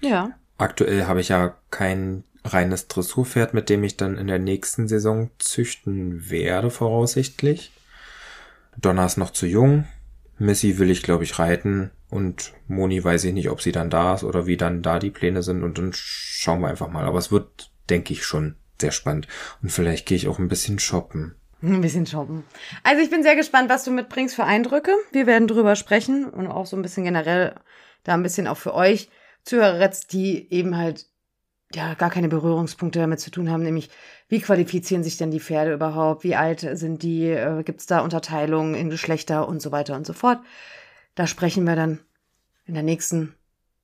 Ja. 0.00 0.30
Aktuell 0.56 1.06
habe 1.06 1.20
ich 1.20 1.28
ja 1.28 1.56
kein 1.70 2.24
reines 2.44 2.88
Dressurpferd, 2.88 3.54
mit 3.54 3.68
dem 3.68 3.82
ich 3.84 3.96
dann 3.96 4.18
in 4.18 4.26
der 4.26 4.38
nächsten 4.38 4.86
Saison 4.86 5.30
züchten 5.38 6.30
werde, 6.30 6.70
voraussichtlich. 6.70 7.72
Donna 8.76 9.06
ist 9.06 9.16
noch 9.16 9.30
zu 9.30 9.46
jung. 9.46 9.86
Missy 10.38 10.78
will 10.78 10.90
ich, 10.90 11.02
glaube 11.02 11.24
ich, 11.24 11.38
reiten. 11.38 11.90
Und 12.10 12.52
Moni 12.68 13.02
weiß 13.02 13.24
ich 13.24 13.32
nicht, 13.32 13.50
ob 13.50 13.62
sie 13.62 13.72
dann 13.72 13.90
da 13.90 14.14
ist 14.14 14.24
oder 14.24 14.46
wie 14.46 14.56
dann 14.56 14.82
da 14.82 14.98
die 14.98 15.10
Pläne 15.10 15.42
sind. 15.42 15.62
Und 15.62 15.78
dann 15.78 15.92
schauen 15.94 16.60
wir 16.60 16.68
einfach 16.68 16.88
mal. 16.88 17.04
Aber 17.04 17.18
es 17.18 17.32
wird, 17.32 17.70
denke 17.88 18.12
ich, 18.12 18.24
schon 18.24 18.56
sehr 18.80 18.90
spannend. 18.90 19.28
Und 19.62 19.70
vielleicht 19.70 20.06
gehe 20.06 20.16
ich 20.16 20.28
auch 20.28 20.38
ein 20.38 20.48
bisschen 20.48 20.78
shoppen. 20.78 21.36
Ein 21.62 21.80
bisschen 21.80 22.06
shoppen. 22.06 22.44
Also 22.82 23.02
ich 23.02 23.10
bin 23.10 23.22
sehr 23.22 23.36
gespannt, 23.36 23.70
was 23.70 23.84
du 23.84 23.90
mitbringst 23.90 24.34
für 24.34 24.44
Eindrücke. 24.44 24.92
Wir 25.12 25.26
werden 25.26 25.48
drüber 25.48 25.76
sprechen 25.76 26.28
und 26.28 26.48
auch 26.48 26.66
so 26.66 26.76
ein 26.76 26.82
bisschen 26.82 27.04
generell 27.04 27.54
da 28.02 28.12
ein 28.14 28.22
bisschen 28.22 28.46
auch 28.46 28.58
für 28.58 28.74
euch 28.74 29.08
Zuhörer, 29.44 29.90
die 30.10 30.52
eben 30.52 30.76
halt 30.76 31.06
ja 31.72 31.94
gar 31.94 32.10
keine 32.10 32.28
Berührungspunkte 32.28 32.98
damit 32.98 33.20
zu 33.20 33.30
tun 33.30 33.50
haben, 33.50 33.62
nämlich 33.62 33.90
wie 34.28 34.40
qualifizieren 34.40 35.02
sich 35.02 35.16
denn 35.16 35.30
die 35.30 35.40
Pferde 35.40 35.72
überhaupt, 35.72 36.24
wie 36.24 36.36
alt 36.36 36.60
sind 36.60 37.02
die, 37.02 37.28
äh, 37.28 37.62
gibt 37.62 37.80
es 37.80 37.86
da 37.86 38.00
Unterteilungen 38.00 38.74
in 38.74 38.90
Geschlechter 38.90 39.48
und 39.48 39.60
so 39.60 39.72
weiter 39.72 39.96
und 39.96 40.06
so 40.06 40.12
fort. 40.12 40.40
Da 41.14 41.26
sprechen 41.26 41.64
wir 41.64 41.76
dann 41.76 42.00
in 42.66 42.74
der 42.74 42.82
nächsten 42.82 43.34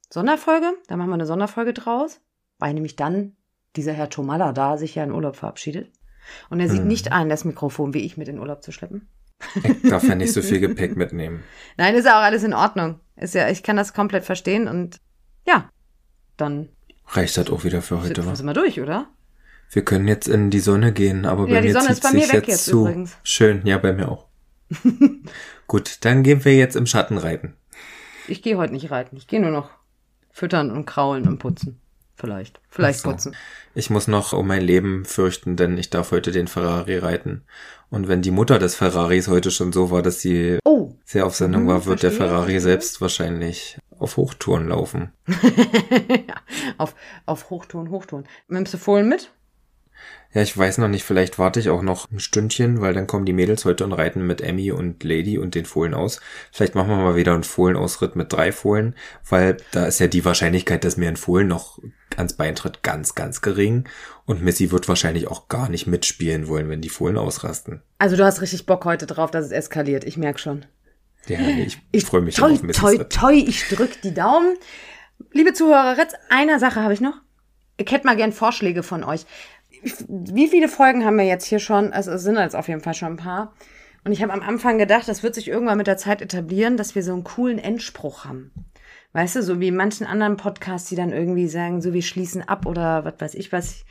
Sonderfolge, 0.08 0.72
da 0.88 0.96
machen 0.96 1.10
wir 1.10 1.14
eine 1.14 1.26
Sonderfolge 1.26 1.72
draus, 1.72 2.20
weil 2.58 2.74
nämlich 2.74 2.96
dann 2.96 3.36
dieser 3.76 3.92
Herr 3.92 4.10
Tomalla 4.10 4.52
da 4.52 4.76
sich 4.76 4.94
ja 4.94 5.04
in 5.04 5.12
Urlaub 5.12 5.36
verabschiedet. 5.36 5.92
Und 6.48 6.60
er 6.60 6.68
sieht 6.68 6.80
hm. 6.80 6.88
nicht 6.88 7.12
ein, 7.12 7.28
das 7.28 7.44
Mikrofon 7.44 7.94
wie 7.94 8.04
ich 8.04 8.16
mit 8.16 8.28
in 8.28 8.38
Urlaub 8.38 8.62
zu 8.62 8.72
schleppen. 8.72 9.08
Ich 9.62 9.88
darf 9.88 10.04
ja 10.04 10.14
nicht 10.14 10.32
so 10.32 10.42
viel 10.42 10.60
Gepäck 10.60 10.96
mitnehmen. 10.96 11.42
Nein, 11.76 11.94
ist 11.94 12.04
ja 12.04 12.18
auch 12.18 12.24
alles 12.24 12.42
in 12.42 12.52
Ordnung. 12.52 13.00
Ist 13.16 13.34
ja, 13.34 13.48
ich 13.48 13.62
kann 13.62 13.76
das 13.76 13.94
komplett 13.94 14.24
verstehen 14.24 14.68
und 14.68 15.00
ja, 15.46 15.70
dann. 16.36 16.68
Reicht 17.12 17.36
das 17.36 17.50
auch 17.50 17.64
wieder 17.64 17.82
für 17.82 18.02
heute, 18.02 18.24
was? 18.26 18.38
Sind 18.38 18.46
wir 18.46 18.54
durch, 18.54 18.80
oder? 18.80 19.08
Wir 19.70 19.84
können 19.84 20.08
jetzt 20.08 20.28
in 20.28 20.50
die 20.50 20.60
Sonne 20.60 20.92
gehen, 20.92 21.26
aber 21.26 21.46
ja, 21.48 21.54
bei 21.54 21.60
die 21.60 21.68
mir 21.68 21.74
Sonne 21.74 21.86
zieht 21.86 21.94
ist 21.94 22.02
bei 22.02 22.12
mir 22.12 22.20
sich 22.22 22.32
weg 22.32 22.48
jetzt 22.48 22.48
jetzt 22.48 22.64
zu. 22.66 22.80
übrigens. 22.82 23.16
Schön, 23.22 23.62
ja, 23.64 23.78
bei 23.78 23.92
mir 23.92 24.08
auch. 24.08 24.26
Gut, 25.66 25.98
dann 26.04 26.22
gehen 26.22 26.44
wir 26.44 26.56
jetzt 26.56 26.76
im 26.76 26.86
Schatten 26.86 27.18
reiten. 27.18 27.54
Ich 28.28 28.42
gehe 28.42 28.56
heute 28.56 28.72
nicht 28.72 28.90
reiten. 28.90 29.16
Ich 29.16 29.26
gehe 29.26 29.40
nur 29.40 29.50
noch 29.50 29.70
füttern 30.30 30.70
und 30.70 30.86
kraulen 30.86 31.26
und 31.26 31.38
putzen. 31.38 31.80
Vielleicht. 32.14 32.60
Vielleicht 32.68 33.00
so. 33.00 33.10
putzen. 33.10 33.36
Ich 33.74 33.90
muss 33.90 34.06
noch 34.06 34.32
um 34.32 34.46
mein 34.46 34.62
Leben 34.62 35.04
fürchten, 35.04 35.56
denn 35.56 35.78
ich 35.78 35.90
darf 35.90 36.10
heute 36.10 36.32
den 36.32 36.48
Ferrari 36.48 36.98
reiten. 36.98 37.42
Und 37.90 38.06
wenn 38.06 38.22
die 38.22 38.30
Mutter 38.30 38.58
des 38.58 38.76
Ferraris 38.76 39.28
heute 39.28 39.50
schon 39.50 39.72
so 39.72 39.90
war, 39.90 40.00
dass 40.02 40.20
sie 40.20 40.58
oh. 40.64 40.94
sehr 41.04 41.26
auf 41.26 41.34
Sendung 41.34 41.66
war, 41.66 41.86
wird 41.86 42.00
verstehe. 42.00 42.10
der 42.10 42.28
Ferrari 42.28 42.60
selbst 42.60 43.00
wahrscheinlich 43.00 43.78
auf 43.98 44.16
Hochtouren 44.16 44.68
laufen. 44.68 45.12
auf, 46.78 46.94
auf 47.26 47.50
Hochtouren, 47.50 47.90
Hochtouren. 47.90 48.26
Nimmst 48.48 48.72
du 48.74 48.78
Fohlen 48.78 49.08
mit? 49.08 49.32
Ja, 50.32 50.42
ich 50.42 50.56
weiß 50.56 50.78
noch 50.78 50.86
nicht, 50.86 51.02
vielleicht 51.02 51.40
warte 51.40 51.58
ich 51.58 51.70
auch 51.70 51.82
noch 51.82 52.08
ein 52.10 52.20
Stündchen, 52.20 52.80
weil 52.80 52.94
dann 52.94 53.08
kommen 53.08 53.26
die 53.26 53.32
Mädels 53.32 53.64
heute 53.64 53.82
und 53.84 53.92
reiten 53.92 54.24
mit 54.24 54.40
Emmy 54.40 54.70
und 54.70 55.02
Lady 55.02 55.38
und 55.38 55.56
den 55.56 55.64
Fohlen 55.64 55.92
aus. 55.92 56.20
Vielleicht 56.52 56.76
machen 56.76 56.88
wir 56.88 56.96
mal 56.96 57.16
wieder 57.16 57.34
einen 57.34 57.42
Fohlenausritt 57.42 58.14
mit 58.14 58.32
drei 58.32 58.52
Fohlen, 58.52 58.94
weil 59.28 59.56
da 59.72 59.86
ist 59.86 59.98
ja 59.98 60.06
die 60.06 60.24
Wahrscheinlichkeit, 60.24 60.84
dass 60.84 60.96
mir 60.96 61.08
ein 61.08 61.16
Fohlen 61.16 61.48
noch 61.48 61.80
ans 62.20 62.34
Bein 62.34 62.54
tritt, 62.54 62.82
ganz, 62.82 63.14
ganz 63.14 63.40
gering. 63.40 63.88
Und 64.24 64.42
Missy 64.42 64.70
wird 64.70 64.88
wahrscheinlich 64.88 65.28
auch 65.28 65.48
gar 65.48 65.68
nicht 65.68 65.86
mitspielen 65.86 66.48
wollen, 66.48 66.68
wenn 66.68 66.80
die 66.80 66.88
Fohlen 66.88 67.18
ausrasten. 67.18 67.82
Also 67.98 68.16
du 68.16 68.24
hast 68.24 68.40
richtig 68.40 68.66
Bock 68.66 68.84
heute 68.84 69.06
drauf, 69.06 69.30
dass 69.30 69.46
es 69.46 69.52
eskaliert. 69.52 70.04
Ich 70.04 70.16
merk 70.16 70.38
schon. 70.38 70.64
Ja, 71.26 71.40
ich, 71.40 71.78
ich 71.92 72.04
freue 72.04 72.22
mich 72.22 72.36
toi, 72.36 72.52
auf 72.52 72.62
Missy. 72.62 72.80
Toi, 72.80 72.96
toi, 73.04 73.34
ich 73.34 73.68
drück 73.68 74.00
die 74.02 74.14
Daumen. 74.14 74.56
Liebe 75.32 75.52
Zuhörer, 75.52 75.96
jetzt 75.98 76.16
einer 76.30 76.58
Sache 76.58 76.82
habe 76.82 76.94
ich 76.94 77.00
noch. 77.00 77.20
Ich 77.76 77.90
hätte 77.90 78.06
mal 78.06 78.16
gern 78.16 78.32
Vorschläge 78.32 78.82
von 78.82 79.04
euch 79.04 79.26
wie 80.08 80.48
viele 80.48 80.68
Folgen 80.68 81.04
haben 81.04 81.16
wir 81.16 81.24
jetzt 81.24 81.46
hier 81.46 81.58
schon? 81.58 81.92
Also 81.92 82.12
es 82.12 82.22
sind 82.22 82.36
jetzt 82.36 82.56
auf 82.56 82.68
jeden 82.68 82.80
Fall 82.80 82.94
schon 82.94 83.14
ein 83.14 83.16
paar. 83.16 83.54
Und 84.04 84.12
ich 84.12 84.22
habe 84.22 84.32
am 84.32 84.42
Anfang 84.42 84.78
gedacht, 84.78 85.08
das 85.08 85.22
wird 85.22 85.34
sich 85.34 85.48
irgendwann 85.48 85.78
mit 85.78 85.86
der 85.86 85.98
Zeit 85.98 86.22
etablieren, 86.22 86.76
dass 86.76 86.94
wir 86.94 87.02
so 87.02 87.12
einen 87.12 87.24
coolen 87.24 87.58
Endspruch 87.58 88.24
haben. 88.24 88.50
Weißt 89.12 89.36
du, 89.36 89.42
so 89.42 89.60
wie 89.60 89.70
manchen 89.70 90.06
anderen 90.06 90.36
Podcasts, 90.36 90.88
die 90.88 90.96
dann 90.96 91.12
irgendwie 91.12 91.48
sagen, 91.48 91.82
so 91.82 91.92
wir 91.92 92.02
schließen 92.02 92.42
ab 92.42 92.66
oder 92.66 93.04
was 93.04 93.14
weiß 93.18 93.34
ich 93.34 93.52
was. 93.52 93.84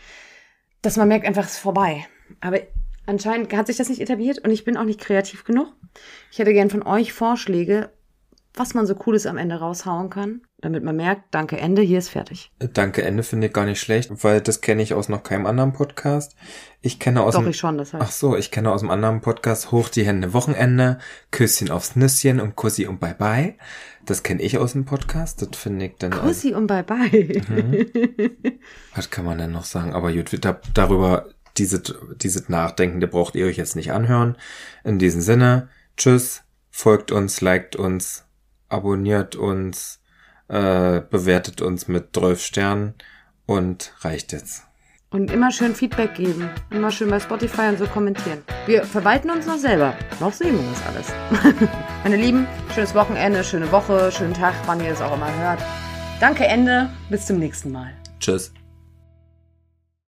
Dass 0.81 0.95
man 0.95 1.09
merkt 1.09 1.25
einfach, 1.25 1.45
es 1.45 1.53
ist 1.53 1.59
vorbei. 1.59 2.05
Aber 2.39 2.59
anscheinend 3.05 3.51
hat 3.53 3.67
sich 3.67 3.75
das 3.77 3.89
nicht 3.89 4.01
etabliert 4.01 4.39
und 4.39 4.51
ich 4.51 4.63
bin 4.63 4.77
auch 4.77 4.85
nicht 4.85 5.01
kreativ 5.01 5.43
genug. 5.43 5.73
Ich 6.31 6.39
hätte 6.39 6.53
gern 6.53 6.69
von 6.69 6.83
euch 6.83 7.11
Vorschläge, 7.11 7.89
was 8.53 8.73
man 8.73 8.85
so 8.85 8.95
Cooles 8.95 9.25
am 9.25 9.37
Ende 9.37 9.55
raushauen 9.55 10.09
kann, 10.09 10.41
damit 10.59 10.83
man 10.83 10.95
merkt, 10.95 11.23
danke 11.31 11.57
Ende, 11.57 11.81
hier 11.81 11.99
ist 11.99 12.09
fertig. 12.09 12.51
Danke 12.59 13.03
Ende 13.03 13.23
finde 13.23 13.47
ich 13.47 13.53
gar 13.53 13.65
nicht 13.65 13.79
schlecht, 13.79 14.11
weil 14.23 14.41
das 14.41 14.61
kenne 14.61 14.81
ich 14.81 14.93
aus 14.93 15.07
noch 15.07 15.23
keinem 15.23 15.45
anderen 15.45 15.71
Podcast. 15.71 16.35
Ich 16.81 16.99
kenne 16.99 17.21
aus 17.23 17.35
Doch, 17.35 17.41
dem, 17.41 17.49
ich 17.49 17.57
schon, 17.57 17.77
das 17.77 17.93
heißt. 17.93 18.03
Ach 18.03 18.11
so, 18.11 18.35
ich 18.35 18.51
kenne 18.51 18.71
aus 18.71 18.81
dem 18.81 18.89
anderen 18.89 19.21
Podcast 19.21 19.71
Hoch 19.71 19.89
die 19.89 20.05
Hände 20.05 20.33
Wochenende, 20.33 20.99
Küsschen 21.31 21.71
aufs 21.71 21.95
Nüsschen 21.95 22.39
und 22.39 22.55
Kussi 22.55 22.87
und 22.87 22.99
Bye 22.99 23.15
Bye. 23.17 23.55
Das 24.09 24.23
kenne 24.23 24.41
ich 24.41 24.57
aus 24.57 24.71
dem 24.71 24.85
Podcast, 24.85 25.43
das 25.43 25.55
finde 25.55 25.85
ich 25.85 25.97
dann. 25.99 26.09
Kussi 26.09 26.55
und 26.55 26.65
Bye 26.65 26.83
Bye. 26.83 27.43
Mhm. 27.47 28.59
Was 28.95 29.11
kann 29.11 29.23
man 29.23 29.37
denn 29.37 29.51
noch 29.51 29.65
sagen? 29.65 29.93
Aber 29.93 30.11
gut, 30.11 30.43
da, 30.43 30.59
darüber, 30.73 31.29
dieses, 31.57 31.93
dieses 32.15 32.49
Nachdenken, 32.49 33.01
der 33.01 33.07
braucht 33.07 33.35
ihr 33.35 33.45
euch 33.45 33.57
jetzt 33.57 33.75
nicht 33.75 33.91
anhören. 33.91 34.35
In 34.83 34.97
diesem 34.97 35.21
Sinne, 35.21 35.69
tschüss, 35.95 36.41
folgt 36.71 37.11
uns, 37.11 37.41
liked 37.41 37.75
uns, 37.75 38.25
abonniert 38.67 39.35
uns, 39.35 39.99
äh, 40.47 41.01
bewertet 41.01 41.61
uns 41.61 41.87
mit 41.87 42.15
12 42.15 42.41
Sternen 42.41 42.95
und 43.45 43.93
reicht 43.99 44.31
jetzt. 44.31 44.68
Und 45.11 45.31
immer 45.31 45.51
schön 45.51 45.73
Feedback 45.73 46.13
geben. 46.13 46.49
Immer 46.69 46.91
schön 46.91 47.09
bei 47.09 47.19
Spotify 47.19 47.69
und 47.69 47.79
so 47.79 47.87
kommentieren. 47.87 48.43
Wir 48.67 48.83
verwalten 48.83 49.31
uns 49.31 49.47
noch 49.47 49.57
selber. 49.57 49.95
Noch 50.19 50.33
sehen 50.33 50.55
wir 50.55 50.69
das 50.69 50.85
alles. 50.85 51.69
Meine 52.03 52.17
Lieben, 52.17 52.47
schönes 52.75 52.93
Wochenende, 52.93 53.43
schöne 53.43 53.71
Woche, 53.71 54.11
schönen 54.11 54.35
Tag, 54.35 54.53
wann 54.67 54.79
ihr 54.83 54.91
es 54.91 55.01
auch 55.01 55.15
immer 55.15 55.33
hört. 55.39 55.59
Danke, 56.19 56.45
Ende. 56.45 56.89
Bis 57.09 57.25
zum 57.25 57.39
nächsten 57.39 57.71
Mal. 57.71 57.91
Tschüss. 58.19 58.53